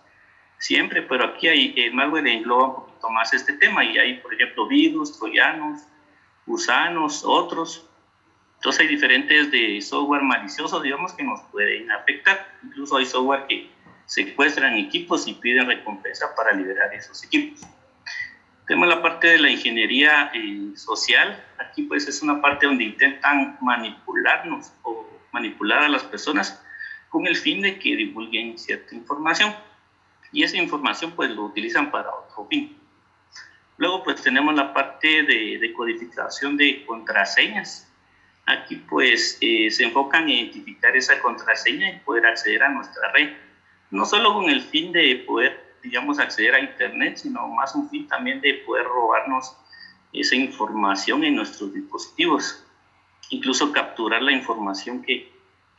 siempre, 0.57 1.01
pero 1.01 1.25
aquí 1.25 1.47
hay, 1.47 1.73
el 1.77 1.93
malware 1.93 2.27
engloba 2.27 2.67
un 2.67 2.75
poquito 2.75 3.09
más 3.09 3.33
este 3.33 3.53
tema 3.53 3.83
y 3.83 3.97
hay, 3.97 4.15
por 4.15 4.33
ejemplo, 4.33 4.67
virus, 4.67 5.17
troyanos, 5.17 5.81
gusanos, 6.45 7.23
otros. 7.25 7.89
Entonces 8.55 8.81
hay 8.81 8.87
diferentes 8.87 9.51
de 9.51 9.81
software 9.81 10.21
malicioso, 10.21 10.81
digamos, 10.81 11.13
que 11.13 11.23
nos 11.23 11.41
pueden 11.51 11.91
afectar. 11.91 12.47
Incluso 12.63 12.97
hay 12.97 13.05
software 13.05 13.45
que 13.47 13.69
secuestran 14.05 14.75
equipos 14.75 15.27
y 15.27 15.33
piden 15.33 15.67
recompensa 15.67 16.35
para 16.35 16.51
liberar 16.51 16.93
esos 16.93 17.23
equipos. 17.23 17.61
Tenemos 18.67 18.87
la 18.87 19.01
parte 19.01 19.27
de 19.27 19.39
la 19.39 19.49
ingeniería 19.49 20.31
eh, 20.33 20.71
social. 20.75 21.43
Aquí 21.59 21.83
pues 21.83 22.07
es 22.07 22.21
una 22.21 22.41
parte 22.41 22.65
donde 22.65 22.85
intentan 22.85 23.57
manipularnos 23.61 24.71
o 24.83 25.05
manipular 25.31 25.83
a 25.83 25.89
las 25.89 26.03
personas 26.03 26.63
con 27.09 27.27
el 27.27 27.35
fin 27.35 27.61
de 27.61 27.77
que 27.77 27.95
divulguen 27.95 28.57
cierta 28.57 28.95
información. 28.95 29.53
y 30.31 30.41
esa 30.41 30.57
información 30.57 31.11
pues 31.11 31.29
lo 31.29 31.43
utilizan 31.43 31.91
para 31.91 32.09
otro 32.09 32.47
fin. 32.49 32.75
Luego 33.77 34.03
pues 34.03 34.21
tenemos 34.21 34.55
la 34.55 34.73
parte 34.73 35.23
de, 35.23 35.73
codificación 35.75 36.57
de 36.57 36.85
contraseñas. 36.85 37.91
Aquí 38.45 38.77
pues 38.77 39.37
eh, 39.41 39.69
se 39.69 39.83
enfocan 39.83 40.23
en 40.23 40.29
identificar 40.29 40.95
esa 40.95 41.19
contraseña 41.19 41.91
y 41.91 41.99
poder 41.99 42.25
acceder 42.25 42.63
a 42.63 42.69
nuestra 42.69 43.11
red. 43.11 43.33
No 43.91 44.05
solo 44.05 44.33
con 44.33 44.49
el 44.49 44.61
fin 44.61 44.91
de 44.91 45.23
poder, 45.27 45.62
digamos, 45.83 46.17
acceder 46.17 46.55
a 46.55 46.59
Internet, 46.59 47.17
sino 47.17 47.47
más 47.49 47.75
un 47.75 47.89
fin 47.89 48.07
también 48.07 48.39
de 48.41 48.53
poder 48.65 48.85
robarnos 48.85 49.55
esa 50.13 50.35
información 50.35 51.23
en 51.25 51.35
nuestros 51.35 51.73
dispositivos. 51.73 52.65
Incluso 53.29 53.71
capturar 53.71 54.21
la 54.21 54.31
información 54.31 55.03
que, 55.03 55.31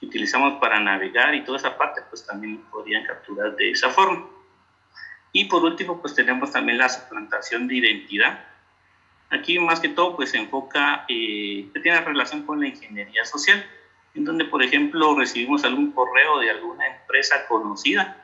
utilizamos 0.02 0.60
para 0.60 0.78
navegar 0.80 1.34
y 1.34 1.44
toda 1.44 1.56
esa 1.56 1.78
parte, 1.78 2.02
pues 2.10 2.26
también 2.26 2.58
podrían 2.70 3.06
capturar 3.06 3.56
de 3.56 3.70
esa 3.70 3.88
forma. 3.88 4.26
Y 5.32 5.46
por 5.46 5.64
último, 5.64 5.98
pues 6.02 6.14
tenemos 6.14 6.52
también 6.52 6.76
la 6.76 6.90
suplantación 6.90 7.66
de 7.66 7.76
identidad. 7.76 8.44
Aquí 9.30 9.58
más 9.58 9.80
que 9.80 9.88
todo, 9.88 10.14
pues 10.14 10.28
se 10.28 10.36
enfoca, 10.36 11.06
eh, 11.08 11.70
que 11.72 11.80
tiene 11.80 12.02
relación 12.02 12.42
con 12.42 12.60
la 12.60 12.68
ingeniería 12.68 13.24
social, 13.24 13.64
en 14.14 14.26
donde, 14.26 14.44
por 14.44 14.62
ejemplo, 14.62 15.16
recibimos 15.16 15.64
algún 15.64 15.92
correo 15.92 16.38
de 16.38 16.50
alguna 16.50 16.86
empresa 16.86 17.46
conocida 17.48 18.23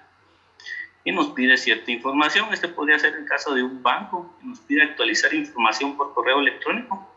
y 1.04 1.12
nos 1.12 1.28
pide 1.28 1.56
cierta 1.56 1.90
información. 1.90 2.52
Este 2.52 2.68
podría 2.68 2.98
ser 2.98 3.14
el 3.14 3.24
caso 3.24 3.54
de 3.54 3.62
un 3.62 3.82
banco 3.82 4.34
que 4.38 4.46
nos 4.46 4.60
pide 4.60 4.82
actualizar 4.82 5.32
información 5.34 5.96
por 5.96 6.14
correo 6.14 6.40
electrónico, 6.40 7.08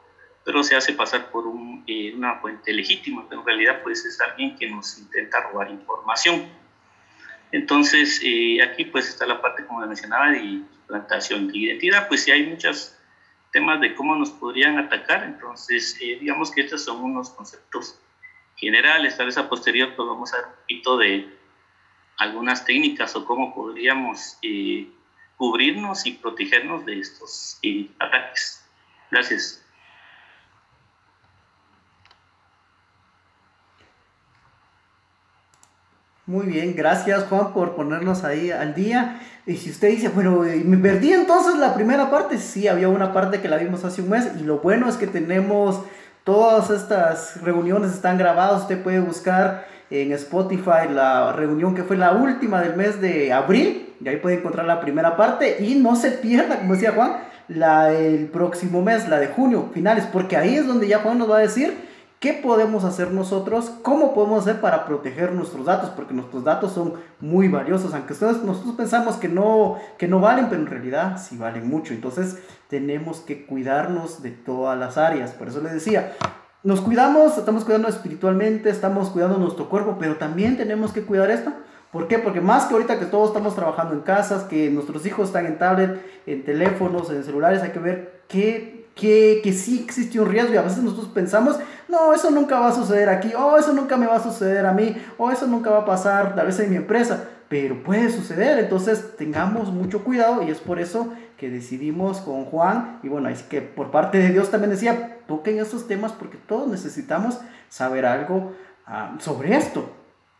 pero 0.45 0.63
se 0.63 0.75
hace 0.75 0.93
pasar 0.93 1.31
por 1.31 1.47
un, 1.47 1.83
eh, 1.87 2.13
una 2.15 2.35
fuente 2.35 2.73
legítima, 2.73 3.25
pero 3.27 3.41
en 3.41 3.47
realidad 3.47 3.81
pues 3.83 4.05
es 4.05 4.19
alguien 4.21 4.55
que 4.55 4.69
nos 4.69 4.97
intenta 4.97 5.41
robar 5.41 5.69
información. 5.69 6.47
Entonces, 7.51 8.19
eh, 8.23 8.61
aquí 8.63 8.85
pues 8.85 9.07
está 9.07 9.25
la 9.27 9.39
parte, 9.41 9.65
como 9.65 9.85
mencionaba, 9.85 10.31
de 10.31 10.61
plantación 10.87 11.47
de 11.47 11.57
identidad, 11.57 12.07
pues 12.07 12.23
sí 12.23 12.31
hay 12.31 12.47
muchos 12.47 12.97
temas 13.51 13.79
de 13.79 13.93
cómo 13.93 14.15
nos 14.15 14.31
podrían 14.31 14.79
atacar, 14.79 15.23
entonces 15.23 15.95
eh, 16.01 16.17
digamos 16.19 16.51
que 16.51 16.61
estos 16.61 16.83
son 16.83 17.03
unos 17.03 17.29
conceptos 17.29 17.99
generales, 18.55 19.15
tal 19.15 19.27
vez 19.27 19.37
a 19.37 19.47
posterior 19.47 19.93
pues 19.95 20.07
vamos 20.07 20.33
a 20.33 20.37
ver 20.37 20.45
un 20.47 20.53
poquito 20.61 20.97
de 20.97 21.29
algunas 22.17 22.65
técnicas 22.65 23.15
o 23.15 23.25
cómo 23.25 23.53
podríamos 23.53 24.37
eh, 24.41 24.87
cubrirnos 25.37 26.05
y 26.05 26.11
protegernos 26.13 26.85
de 26.85 26.99
estos 26.99 27.59
ataques. 27.99 28.63
Gracias. 29.11 29.63
Muy 36.25 36.45
bien, 36.45 36.73
gracias 36.73 37.25
Juan 37.25 37.51
por 37.51 37.75
ponernos 37.75 38.23
ahí 38.23 38.49
al 38.49 38.73
día. 38.73 39.19
Y 39.45 39.57
si 39.57 39.71
usted 39.71 39.89
dice, 39.89 40.07
bueno, 40.07 40.39
me 40.63 40.77
perdí 40.77 41.11
entonces 41.11 41.57
la 41.57 41.73
primera 41.73 42.09
parte, 42.09 42.37
sí, 42.37 42.69
había 42.69 42.87
una 42.87 43.11
parte 43.11 43.41
que 43.41 43.49
la 43.49 43.57
vimos 43.57 43.83
hace 43.83 44.01
un 44.01 44.09
mes 44.09 44.31
y 44.39 44.43
lo 44.43 44.59
bueno 44.59 44.87
es 44.87 44.95
que 44.95 45.05
tenemos 45.05 45.81
todas 46.23 46.69
estas 46.69 47.41
reuniones 47.41 47.91
están 47.91 48.17
grabadas, 48.17 48.61
usted 48.61 48.81
puede 48.81 49.01
buscar 49.01 49.67
en 49.89 50.11
Spotify 50.13 50.89
la 50.93 51.33
reunión 51.33 51.75
que 51.75 51.83
fue 51.83 51.97
la 51.97 52.13
última 52.13 52.61
del 52.61 52.75
mes 52.75 53.01
de 53.01 53.31
abril 53.31 53.93
y 54.03 54.07
ahí 54.07 54.17
puede 54.17 54.37
encontrar 54.37 54.65
la 54.65 54.81
primera 54.81 55.15
parte 55.15 55.63
y 55.63 55.75
no 55.75 55.95
se 55.95 56.11
pierda, 56.11 56.59
como 56.59 56.73
decía 56.73 56.93
Juan, 56.93 57.17
la 57.47 57.85
del 57.85 58.27
próximo 58.27 58.81
mes, 58.81 59.07
la 59.09 59.19
de 59.19 59.27
junio, 59.27 59.69
finales, 59.73 60.05
porque 60.11 60.37
ahí 60.37 60.55
es 60.55 60.67
donde 60.67 60.87
ya 60.87 60.99
Juan 60.99 61.17
nos 61.17 61.29
va 61.29 61.37
a 61.37 61.41
decir 61.41 61.73
¿Qué 62.23 62.31
podemos 62.31 62.85
hacer 62.85 63.11
nosotros? 63.11 63.69
¿Cómo 63.81 64.13
podemos 64.13 64.43
hacer 64.43 64.61
para 64.61 64.85
proteger 64.85 65.33
nuestros 65.33 65.65
datos? 65.65 65.89
Porque 65.89 66.13
nuestros 66.13 66.45
datos 66.45 66.71
son 66.71 66.93
muy 67.19 67.49
valiosos, 67.49 67.93
aunque 67.93 68.13
nosotros 68.13 68.75
pensamos 68.77 69.17
que 69.17 69.27
no, 69.27 69.77
que 69.97 70.07
no 70.07 70.21
valen, 70.21 70.47
pero 70.47 70.61
en 70.61 70.67
realidad 70.67 71.21
sí 71.21 71.35
valen 71.35 71.67
mucho. 71.67 71.93
Entonces 71.93 72.37
tenemos 72.69 73.19
que 73.19 73.45
cuidarnos 73.45 74.23
de 74.23 74.31
todas 74.31 74.79
las 74.79 74.97
áreas. 74.97 75.31
Por 75.31 75.49
eso 75.49 75.59
les 75.59 75.73
decía, 75.73 76.13
nos 76.63 76.79
cuidamos, 76.79 77.37
estamos 77.37 77.65
cuidando 77.65 77.89
espiritualmente, 77.89 78.69
estamos 78.69 79.09
cuidando 79.09 79.37
nuestro 79.37 79.67
cuerpo, 79.69 79.97
pero 79.99 80.15
también 80.15 80.55
tenemos 80.55 80.93
que 80.93 81.03
cuidar 81.03 81.29
esto. 81.29 81.51
¿Por 81.91 82.07
qué? 82.07 82.17
Porque 82.17 82.41
más 82.41 82.65
que 82.65 82.73
ahorita 82.73 82.99
que 82.99 83.05
todos 83.05 83.27
estamos 83.27 83.53
trabajando 83.53 83.93
en 83.93 84.01
casas, 84.01 84.45
que 84.45 84.69
nuestros 84.69 85.05
hijos 85.05 85.27
están 85.27 85.45
en 85.45 85.59
tablet, 85.59 86.01
en 86.25 86.43
teléfonos, 86.43 87.11
en 87.11 87.23
celulares, 87.23 87.61
hay 87.61 87.71
que 87.71 87.79
ver 87.79 88.23
que, 88.27 88.87
sí 89.53 89.83
existe 89.83 90.19
un 90.19 90.29
riesgo 90.29 90.53
y 90.53 90.57
a 90.57 90.61
veces 90.61 90.79
nosotros 90.79 91.09
pensamos, 91.13 91.59
no, 91.89 92.13
eso 92.13 92.31
nunca 92.31 92.59
va 92.59 92.69
a 92.69 92.73
suceder 92.73 93.09
aquí, 93.09 93.33
o 93.35 93.57
eso 93.57 93.73
nunca 93.73 93.97
me 93.97 94.07
va 94.07 94.15
a 94.15 94.23
suceder 94.23 94.65
a 94.65 94.71
mí, 94.71 94.95
o 95.17 95.29
eso 95.29 95.45
nunca 95.45 95.69
va 95.69 95.79
a 95.79 95.85
pasar 95.85 96.33
tal 96.33 96.47
vez 96.47 96.59
en 96.59 96.69
mi 96.69 96.77
empresa, 96.77 97.25
pero 97.53 97.83
puede 97.83 98.11
suceder, 98.11 98.57
entonces 98.57 99.15
tengamos 99.15 99.71
mucho 99.71 100.03
cuidado 100.03 100.41
y 100.41 100.49
es 100.49 100.57
por 100.57 100.79
eso 100.79 101.13
que 101.37 101.51
decidimos 101.51 102.19
con 102.19 102.45
Juan, 102.45 102.99
y 103.03 103.09
bueno, 103.09 103.29
es 103.29 103.43
que 103.43 103.61
por 103.61 103.91
parte 103.91 104.17
de 104.17 104.29
Dios 104.29 104.49
también 104.49 104.71
decía, 104.71 105.19
toquen 105.27 105.59
estos 105.59 105.87
temas 105.87 106.13
porque 106.13 106.37
todos 106.37 106.67
necesitamos 106.67 107.39
saber 107.69 108.07
algo 108.07 108.55
ah, 108.87 109.17
sobre 109.19 109.55
esto. 109.55 109.87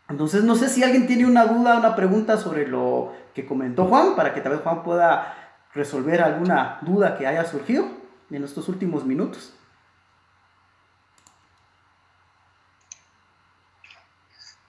Entonces 0.08 0.42
no 0.42 0.56
sé 0.56 0.68
si 0.68 0.82
alguien 0.82 1.06
tiene 1.06 1.24
una 1.24 1.46
duda, 1.46 1.78
una 1.78 1.94
pregunta 1.94 2.36
sobre 2.36 2.66
lo 2.66 3.12
que 3.32 3.46
comentó 3.46 3.84
Juan, 3.84 4.16
para 4.16 4.34
que 4.34 4.40
tal 4.40 4.50
vez 4.50 4.62
Juan 4.62 4.82
pueda 4.82 5.36
resolver 5.72 6.20
alguna 6.20 6.80
duda 6.82 7.16
que 7.16 7.28
haya 7.28 7.44
surgido 7.44 7.86
en 8.28 8.42
estos 8.42 8.68
últimos 8.68 9.04
minutos. 9.04 9.54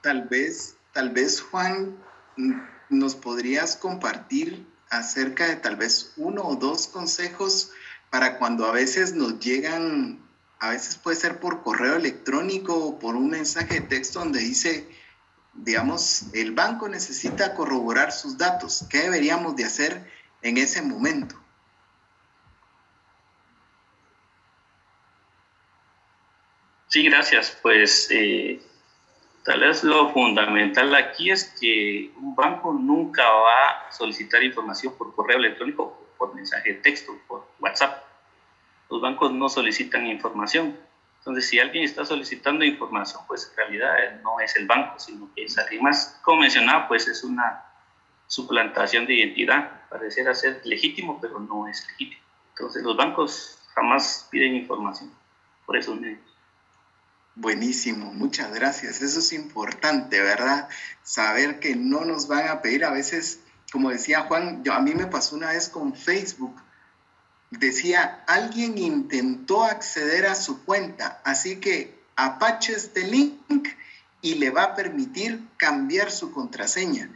Tal 0.03 0.27
vez, 0.27 0.77
tal 0.93 1.09
vez 1.09 1.41
Juan, 1.41 2.04
nos 2.89 3.15
podrías 3.15 3.75
compartir 3.75 4.65
acerca 4.89 5.47
de 5.47 5.55
tal 5.55 5.75
vez 5.75 6.13
uno 6.17 6.43
o 6.43 6.55
dos 6.55 6.87
consejos 6.87 7.71
para 8.09 8.37
cuando 8.37 8.65
a 8.65 8.71
veces 8.71 9.13
nos 9.13 9.39
llegan, 9.39 10.19
a 10.59 10.69
veces 10.69 10.97
puede 10.97 11.17
ser 11.17 11.39
por 11.39 11.63
correo 11.63 11.95
electrónico 11.95 12.75
o 12.75 12.99
por 12.99 13.15
un 13.15 13.29
mensaje 13.29 13.75
de 13.75 13.87
texto 13.87 14.19
donde 14.19 14.39
dice, 14.39 14.87
digamos, 15.53 16.27
el 16.33 16.51
banco 16.51 16.87
necesita 16.87 17.53
corroborar 17.55 18.11
sus 18.11 18.37
datos. 18.37 18.85
¿Qué 18.89 18.99
deberíamos 18.99 19.55
de 19.55 19.65
hacer 19.65 20.09
en 20.41 20.57
ese 20.57 20.81
momento? 20.81 21.35
Sí, 26.87 27.03
gracias. 27.03 27.57
Pues 27.61 28.07
eh, 28.11 28.61
tal 29.45 29.59
vez 29.59 29.83
lo 29.83 30.09
fundamental 30.09 30.93
aquí 30.95 31.29
es 31.29 31.55
que 31.59 32.11
un 32.17 32.35
banco 32.35 32.73
nunca 32.73 33.23
va 33.29 33.87
a 33.87 33.91
solicitar 33.91 34.43
información 34.43 34.95
por 34.97 35.15
correo 35.15 35.37
electrónico, 35.37 36.05
por 36.17 36.33
mensaje 36.33 36.73
de 36.73 36.79
texto, 36.81 37.15
por 37.27 37.47
WhatsApp. 37.59 38.03
Los 38.89 39.01
bancos 39.01 39.31
no 39.31 39.47
solicitan 39.47 40.07
información. 40.07 40.77
Entonces, 41.19 41.47
si 41.47 41.59
alguien 41.59 41.83
está 41.83 42.05
solicitando 42.05 42.65
información, 42.65 43.21
pues 43.27 43.49
en 43.51 43.57
realidad 43.57 44.21
no 44.23 44.39
es 44.39 44.55
el 44.55 44.65
banco, 44.65 44.99
sino 44.99 45.29
que 45.35 45.45
es 45.45 45.57
alguien 45.57 45.83
más. 45.83 46.19
Como 46.23 46.41
mencionaba, 46.41 46.87
pues 46.87 47.07
es 47.07 47.23
una 47.23 47.65
suplantación 48.27 49.05
de 49.05 49.13
identidad. 49.13 49.87
Pareciera 49.89 50.33
ser 50.33 50.61
legítimo, 50.65 51.19
pero 51.21 51.39
no 51.39 51.67
es 51.67 51.87
legítimo. 51.87 52.21
Entonces, 52.49 52.83
los 52.83 52.97
bancos 52.97 53.59
jamás 53.75 54.27
piden 54.31 54.55
información 54.55 55.11
por 55.65 55.77
esos 55.77 55.99
medios. 55.99 56.34
Buenísimo, 57.37 58.13
muchas 58.13 58.53
gracias. 58.53 59.01
Eso 59.01 59.19
es 59.19 59.33
importante, 59.33 60.21
¿verdad? 60.21 60.69
Saber 61.03 61.59
que 61.59 61.75
no 61.75 62.05
nos 62.05 62.29
van 62.29 62.47
a 62.47 62.61
pedir 62.61 62.85
a 62.85 62.91
veces, 62.91 63.39
como 63.73 63.89
decía 63.89 64.21
Juan, 64.21 64.63
yo, 64.63 64.71
a 64.71 64.79
mí 64.79 64.95
me 64.95 65.07
pasó 65.07 65.35
una 65.35 65.49
vez 65.49 65.67
con 65.67 65.93
Facebook. 65.93 66.55
Decía, 67.51 68.23
alguien 68.25 68.77
intentó 68.77 69.65
acceder 69.65 70.27
a 70.27 70.35
su 70.35 70.63
cuenta, 70.63 71.21
así 71.25 71.57
que 71.57 71.99
apache 72.15 72.71
este 72.71 73.03
link 73.03 73.67
y 74.21 74.35
le 74.35 74.49
va 74.49 74.63
a 74.63 74.75
permitir 74.75 75.45
cambiar 75.57 76.11
su 76.11 76.31
contraseña. 76.31 77.11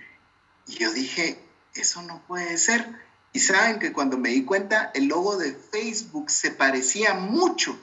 Y 0.67 0.79
yo 0.79 0.91
dije, 0.91 1.41
eso 1.75 2.01
no 2.01 2.21
puede 2.27 2.57
ser. 2.57 2.85
Y 3.31 3.39
saben 3.39 3.79
que 3.79 3.93
cuando 3.93 4.17
me 4.17 4.31
di 4.31 4.43
cuenta, 4.43 4.91
el 4.93 5.05
logo 5.05 5.37
de 5.37 5.53
Facebook 5.53 6.29
se 6.29 6.51
parecía 6.51 7.13
mucho, 7.13 7.79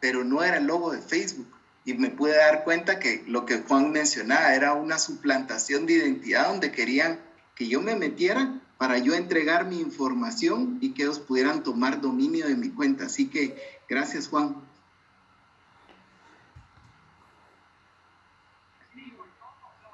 pero 0.00 0.24
no 0.24 0.42
era 0.42 0.56
el 0.56 0.66
logo 0.66 0.92
de 0.92 1.02
Facebook 1.02 1.57
y 1.88 1.94
me 1.94 2.10
pude 2.10 2.36
dar 2.36 2.64
cuenta 2.64 2.98
que 2.98 3.24
lo 3.26 3.46
que 3.46 3.62
Juan 3.62 3.92
mencionaba 3.92 4.54
era 4.54 4.74
una 4.74 4.98
suplantación 4.98 5.86
de 5.86 5.94
identidad 5.94 6.48
donde 6.48 6.70
querían 6.70 7.18
que 7.54 7.66
yo 7.66 7.80
me 7.80 7.96
metiera 7.96 8.60
para 8.76 8.98
yo 8.98 9.14
entregar 9.14 9.64
mi 9.64 9.80
información 9.80 10.76
y 10.82 10.92
que 10.92 11.04
ellos 11.04 11.18
pudieran 11.18 11.62
tomar 11.62 12.02
dominio 12.02 12.46
de 12.46 12.56
mi 12.56 12.68
cuenta. 12.68 13.06
Así 13.06 13.30
que 13.30 13.56
gracias 13.88 14.28
Juan. 14.28 14.56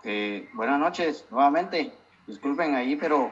Eh, 0.03 0.49
buenas 0.53 0.81
noches 0.81 1.25
nuevamente. 1.31 1.95
Disculpen 2.27 2.75
ahí, 2.75 2.97
pero 2.97 3.31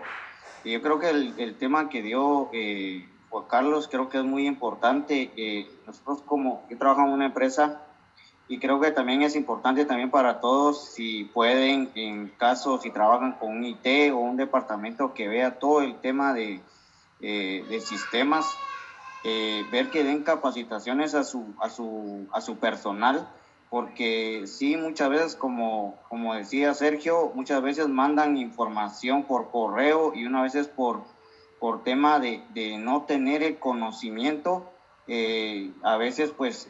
yo 0.65 0.81
creo 0.81 1.01
que 1.01 1.11
el, 1.11 1.57
tema 1.59 1.89
que 1.89 2.01
dio 2.01 2.49
eh, 2.53 3.09
Juan 3.29 3.45
Carlos 3.49 3.89
creo 3.91 4.09
que 4.09 4.19
es 4.19 4.25
muy 4.25 4.47
importante. 4.47 5.33
Eh, 5.37 5.69
nosotros 5.85 6.23
como 6.23 6.65
yo 6.71 6.79
trabajo 6.79 7.03
en 7.03 7.09
una 7.09 7.27
empresa 7.27 7.89
y 8.53 8.59
creo 8.59 8.79
que 8.81 8.91
también 8.91 9.23
es 9.23 9.35
importante 9.35 9.87
también 9.87 10.11
para 10.11 10.39
todos 10.39 10.85
si 10.93 11.25
pueden, 11.25 11.91
en 11.95 12.29
caso 12.37 12.79
si 12.79 12.91
trabajan 12.91 13.33
con 13.33 13.57
un 13.57 13.65
IT 13.65 14.13
o 14.13 14.19
un 14.19 14.37
departamento 14.37 15.15
que 15.15 15.27
vea 15.27 15.59
todo 15.59 15.81
el 15.81 15.99
tema 16.03 16.35
de, 16.35 16.61
eh, 17.23 17.65
de 17.67 17.81
sistemas, 17.81 18.45
eh, 19.25 19.65
ver 19.73 19.89
que 19.89 20.05
den 20.05 20.23
capacitaciones 20.23 21.15
a 21.15 21.25
su, 21.25 21.55
a 21.63 21.71
su, 21.71 22.29
a 22.31 22.43
su 22.43 22.59
personal, 22.59 23.27
porque 23.71 24.43
sí, 24.45 24.77
muchas 24.77 25.09
veces, 25.09 25.35
como, 25.35 25.99
como 26.11 26.35
decía 26.35 26.75
Sergio, 26.75 27.33
muchas 27.35 27.63
veces 27.63 27.89
mandan 27.89 28.37
información 28.37 29.23
por 29.23 29.51
correo 29.51 30.13
y 30.15 30.27
una 30.27 30.43
veces 30.43 30.69
por, 30.69 31.05
por 31.59 31.85
tema 31.85 32.19
de, 32.19 32.43
de 32.53 32.77
no 32.77 33.05
tener 33.05 33.43
el 33.43 33.59
conocimiento, 33.59 34.71
eh, 35.09 35.71
a 35.83 35.97
veces 35.97 36.33
pues 36.37 36.69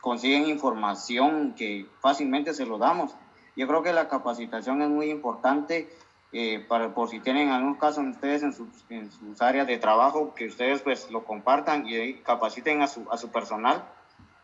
consiguen 0.00 0.46
información 0.46 1.54
que 1.54 1.86
fácilmente 2.00 2.54
se 2.54 2.66
lo 2.66 2.78
damos. 2.78 3.14
Yo 3.56 3.66
creo 3.66 3.82
que 3.82 3.92
la 3.92 4.08
capacitación 4.08 4.82
es 4.82 4.88
muy 4.88 5.10
importante 5.10 5.90
eh, 6.32 6.64
para, 6.68 6.94
por 6.94 7.08
si 7.08 7.20
tienen 7.20 7.48
algún 7.48 7.74
caso 7.74 8.00
ustedes 8.00 8.42
en 8.42 8.52
sus, 8.52 8.68
en 8.88 9.10
sus, 9.10 9.42
áreas 9.42 9.66
de 9.66 9.78
trabajo, 9.78 10.34
que 10.34 10.46
ustedes 10.46 10.80
pues 10.82 11.10
lo 11.10 11.24
compartan 11.24 11.86
y 11.86 12.14
capaciten 12.22 12.82
a 12.82 12.86
su, 12.86 13.10
a 13.10 13.16
su 13.16 13.30
personal, 13.30 13.84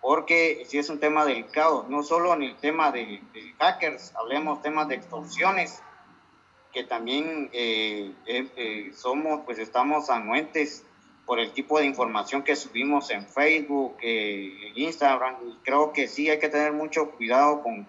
porque 0.03 0.65
si 0.67 0.79
es 0.79 0.91
un 0.91 0.99
tema 0.99 1.25
delicado, 1.25 1.87
no 1.89 2.03
solo 2.03 2.35
en 2.35 2.43
el 2.43 2.57
tema 2.57 2.91
de, 2.91 3.23
de 3.33 3.55
hackers, 3.59 4.15
hablemos 4.17 4.63
temas 4.63 4.89
de 4.89 4.97
extorsiones, 4.97 5.83
que 6.77 6.85
también 6.85 7.49
eh, 7.53 8.13
eh, 8.27 8.93
somos, 8.95 9.41
pues 9.47 9.59
estamos 9.59 10.11
anuentes 10.11 10.85
por 11.27 11.41
el 11.41 11.51
tipo 11.53 11.79
de 11.79 11.85
información 11.85 12.43
que 12.43 12.57
subimos 12.57 13.11
en 13.11 13.27
Facebook, 13.27 13.97
eh, 14.01 14.69
en 14.69 14.83
Instagram. 14.85 15.35
Creo 15.65 15.93
que 15.93 16.07
sí 16.07 16.31
hay 16.31 16.39
que 16.39 16.49
tener 16.49 16.73
mucho 16.73 17.11
cuidado 17.11 17.63
con, 17.63 17.87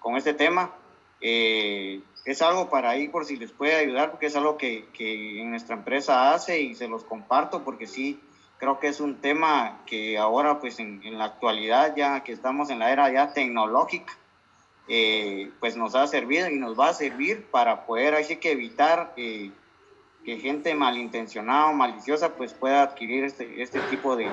con 0.00 0.16
este 0.16 0.34
tema. 0.34 0.72
Eh, 1.20 2.00
es 2.24 2.42
algo 2.42 2.68
para 2.68 2.90
ahí 2.90 3.08
por 3.08 3.24
si 3.24 3.36
les 3.36 3.52
puede 3.52 3.76
ayudar, 3.76 4.10
porque 4.10 4.26
es 4.26 4.36
algo 4.36 4.56
que, 4.56 4.86
que, 4.92 5.42
nuestra 5.44 5.76
empresa 5.76 6.32
hace 6.34 6.60
y 6.60 6.74
se 6.74 6.88
los 6.88 7.04
comparto, 7.04 7.62
porque 7.64 7.86
sí 7.86 8.20
creo 8.58 8.78
que 8.80 8.88
es 8.88 9.00
un 9.00 9.20
tema 9.20 9.82
que 9.86 10.18
ahora, 10.18 10.60
pues 10.60 10.78
en, 10.78 11.00
en 11.04 11.18
la 11.18 11.26
actualidad, 11.26 11.94
ya 11.96 12.22
que 12.22 12.32
estamos 12.32 12.70
en 12.70 12.80
la 12.80 12.92
era 12.92 13.12
ya 13.12 13.32
tecnológica, 13.32 14.12
eh, 14.88 15.50
pues 15.60 15.76
nos 15.76 15.94
ha 15.94 16.06
servido 16.08 16.48
y 16.48 16.56
nos 16.56 16.78
va 16.78 16.88
a 16.88 16.94
servir 16.94 17.46
para 17.50 17.86
poder 17.86 18.14
así 18.14 18.36
que 18.36 18.50
evitar 18.52 19.14
que 20.24 20.38
gente 20.38 20.74
malintencionada 20.74 21.66
o 21.66 21.74
maliciosa 21.74 22.34
pues 22.34 22.54
pueda 22.54 22.82
adquirir 22.82 23.24
este, 23.24 23.62
este 23.62 23.80
tipo 23.90 24.16
de, 24.16 24.28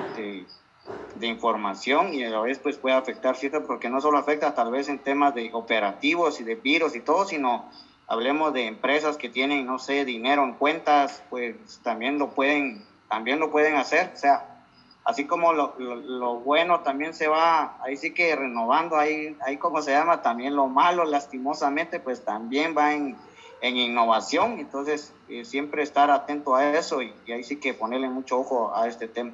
de, 1.16 1.26
información 1.26 2.14
y 2.14 2.24
a 2.24 2.30
la 2.30 2.40
vez 2.40 2.58
pues 2.58 2.76
puede 2.76 2.94
afectar 2.94 3.36
cierto 3.36 3.66
porque 3.66 3.88
no 3.88 4.00
solo 4.00 4.18
afecta 4.18 4.54
tal 4.54 4.70
vez 4.70 4.88
en 4.88 4.98
temas 4.98 5.34
de 5.34 5.50
operativos 5.52 6.40
y 6.40 6.44
de 6.44 6.54
virus 6.54 6.94
y 6.94 7.00
todo, 7.00 7.24
sino 7.24 7.68
hablemos 8.06 8.52
de 8.52 8.66
empresas 8.66 9.16
que 9.16 9.28
tienen, 9.28 9.66
no 9.66 9.78
sé, 9.78 10.04
dinero 10.04 10.44
en 10.44 10.54
cuentas, 10.54 11.22
pues 11.30 11.80
también 11.82 12.18
lo 12.18 12.30
pueden, 12.30 12.84
también 13.08 13.38
lo 13.38 13.50
pueden 13.50 13.76
hacer, 13.76 14.12
o 14.14 14.16
sea, 14.16 14.64
así 15.04 15.26
como 15.26 15.52
lo, 15.52 15.74
lo, 15.78 15.96
lo 15.96 16.34
bueno 16.36 16.80
también 16.80 17.14
se 17.14 17.28
va, 17.28 17.78
ahí 17.82 17.96
sí 17.96 18.12
que 18.12 18.34
renovando, 18.36 18.96
ahí, 18.96 19.36
ahí 19.46 19.56
como 19.56 19.82
se 19.82 19.92
llama, 19.92 20.22
también 20.22 20.56
lo 20.56 20.66
malo 20.66 21.04
lastimosamente 21.04 22.00
pues 22.00 22.24
también 22.24 22.74
va 22.76 22.92
en 22.92 23.16
en 23.60 23.76
innovación, 23.76 24.58
entonces 24.58 25.12
eh, 25.28 25.44
siempre 25.44 25.82
estar 25.82 26.10
atento 26.10 26.54
a 26.54 26.76
eso 26.76 27.02
y, 27.02 27.12
y, 27.26 27.32
ahí 27.32 27.44
sí 27.44 27.56
que 27.56 27.74
ponerle 27.74 28.08
mucho 28.08 28.38
ojo 28.38 28.74
a 28.74 28.88
este 28.88 29.08
tema. 29.08 29.32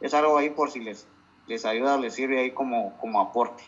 Es 0.00 0.14
algo 0.14 0.36
ahí 0.38 0.50
por 0.50 0.70
si 0.70 0.80
les, 0.80 1.06
les 1.46 1.64
ayuda, 1.64 1.96
les 1.96 2.14
sirve 2.14 2.40
ahí 2.40 2.50
como, 2.50 2.96
como 2.98 3.20
aporte. 3.20 3.62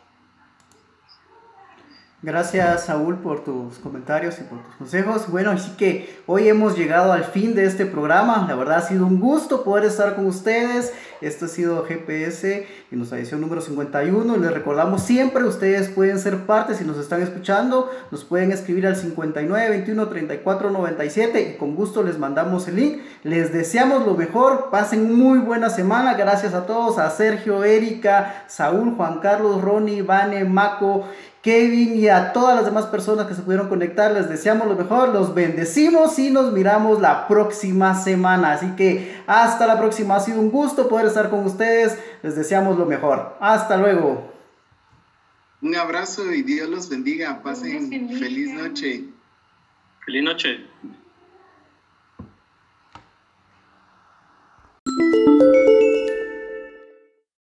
Gracias 2.23 2.85
Saúl 2.85 3.17
por 3.17 3.45
tus 3.45 3.79
comentarios 3.79 4.39
y 4.41 4.43
por 4.43 4.63
tus 4.63 4.75
consejos. 4.75 5.31
Bueno, 5.31 5.53
así 5.53 5.71
que 5.79 6.21
hoy 6.27 6.49
hemos 6.49 6.77
llegado 6.77 7.15
al 7.15 7.25
fin 7.25 7.55
de 7.55 7.65
este 7.65 7.87
programa. 7.87 8.45
La 8.47 8.57
verdad 8.57 8.77
ha 8.77 8.83
sido 8.83 9.07
un 9.07 9.19
gusto 9.19 9.65
poder 9.65 9.87
estar 9.87 10.15
con 10.17 10.27
ustedes. 10.27 10.93
Esto 11.23 11.47
ha 11.47 11.49
sido 11.49 11.83
GPS 11.85 12.67
en 12.91 12.99
nuestra 12.99 13.19
edición 13.19 13.41
número 13.41 13.63
51. 13.63 14.37
Les 14.37 14.53
recordamos 14.53 15.03
siempre, 15.03 15.45
ustedes 15.45 15.89
pueden 15.89 16.19
ser 16.19 16.45
parte 16.45 16.75
si 16.75 16.85
nos 16.85 16.99
están 16.99 17.23
escuchando. 17.23 17.91
Nos 18.11 18.25
pueden 18.25 18.53
escribir 18.53 18.87
al 18.87 18.97
59 18.97 19.71
21 19.71 20.09
34 20.09 20.71
97 20.71 21.41
y 21.41 21.57
con 21.57 21.75
gusto 21.75 22.03
les 22.03 22.19
mandamos 22.19 22.69
el 22.69 22.77
link. 22.77 23.01
Les 23.23 23.51
deseamos 23.51 24.07
lo 24.07 24.15
mejor. 24.15 24.69
Pasen 24.71 25.11
muy 25.17 25.39
buena 25.39 25.71
semana. 25.71 26.13
Gracias 26.13 26.53
a 26.53 26.67
todos, 26.67 26.99
a 26.99 27.09
Sergio, 27.09 27.65
Erika, 27.65 28.45
Saúl, 28.47 28.95
Juan 28.95 29.21
Carlos, 29.21 29.63
Ronnie, 29.63 30.03
Vane, 30.03 30.45
Maco. 30.45 31.07
Kevin 31.43 31.97
y 31.97 32.09
a 32.09 32.33
todas 32.33 32.55
las 32.55 32.67
demás 32.67 32.87
personas 32.87 33.27
que 33.27 33.35
se 33.35 33.43
pudieron 33.43 33.69
conectar. 33.69 34.13
Les 34.13 34.29
deseamos 34.29 34.69
lo 34.69 34.77
mejor, 34.77 35.09
los 35.09 35.35
bendecimos 35.35 36.19
y 36.19 36.31
nos 36.31 36.53
miramos 36.53 37.01
la 37.01 37.27
próxima 37.27 37.95
semana. 37.95 38.53
Así 38.53 38.75
que 38.77 39.23
hasta 39.27 39.67
la 39.67 39.79
próxima. 39.79 40.17
Ha 40.17 40.21
sido 40.21 40.41
un 40.41 40.51
gusto 40.51 40.89
poder 40.89 41.07
estar 41.07 41.31
con 41.31 41.45
ustedes. 41.47 41.99
Les 42.23 42.37
deseamos 42.37 42.77
lo 42.77 42.85
mejor. 42.85 43.37
Hasta 43.41 43.77
luego. 43.77 44.31
Un 45.63 45.77
abrazo 45.77 46.33
y 46.33 46.43
Dios 46.43 46.69
los 46.69 46.89
bendiga. 46.89 47.43
Pasen 47.43 47.91
feliz 48.19 48.53
noche. 48.53 49.05
Feliz 50.05 50.23
noche. 50.23 50.67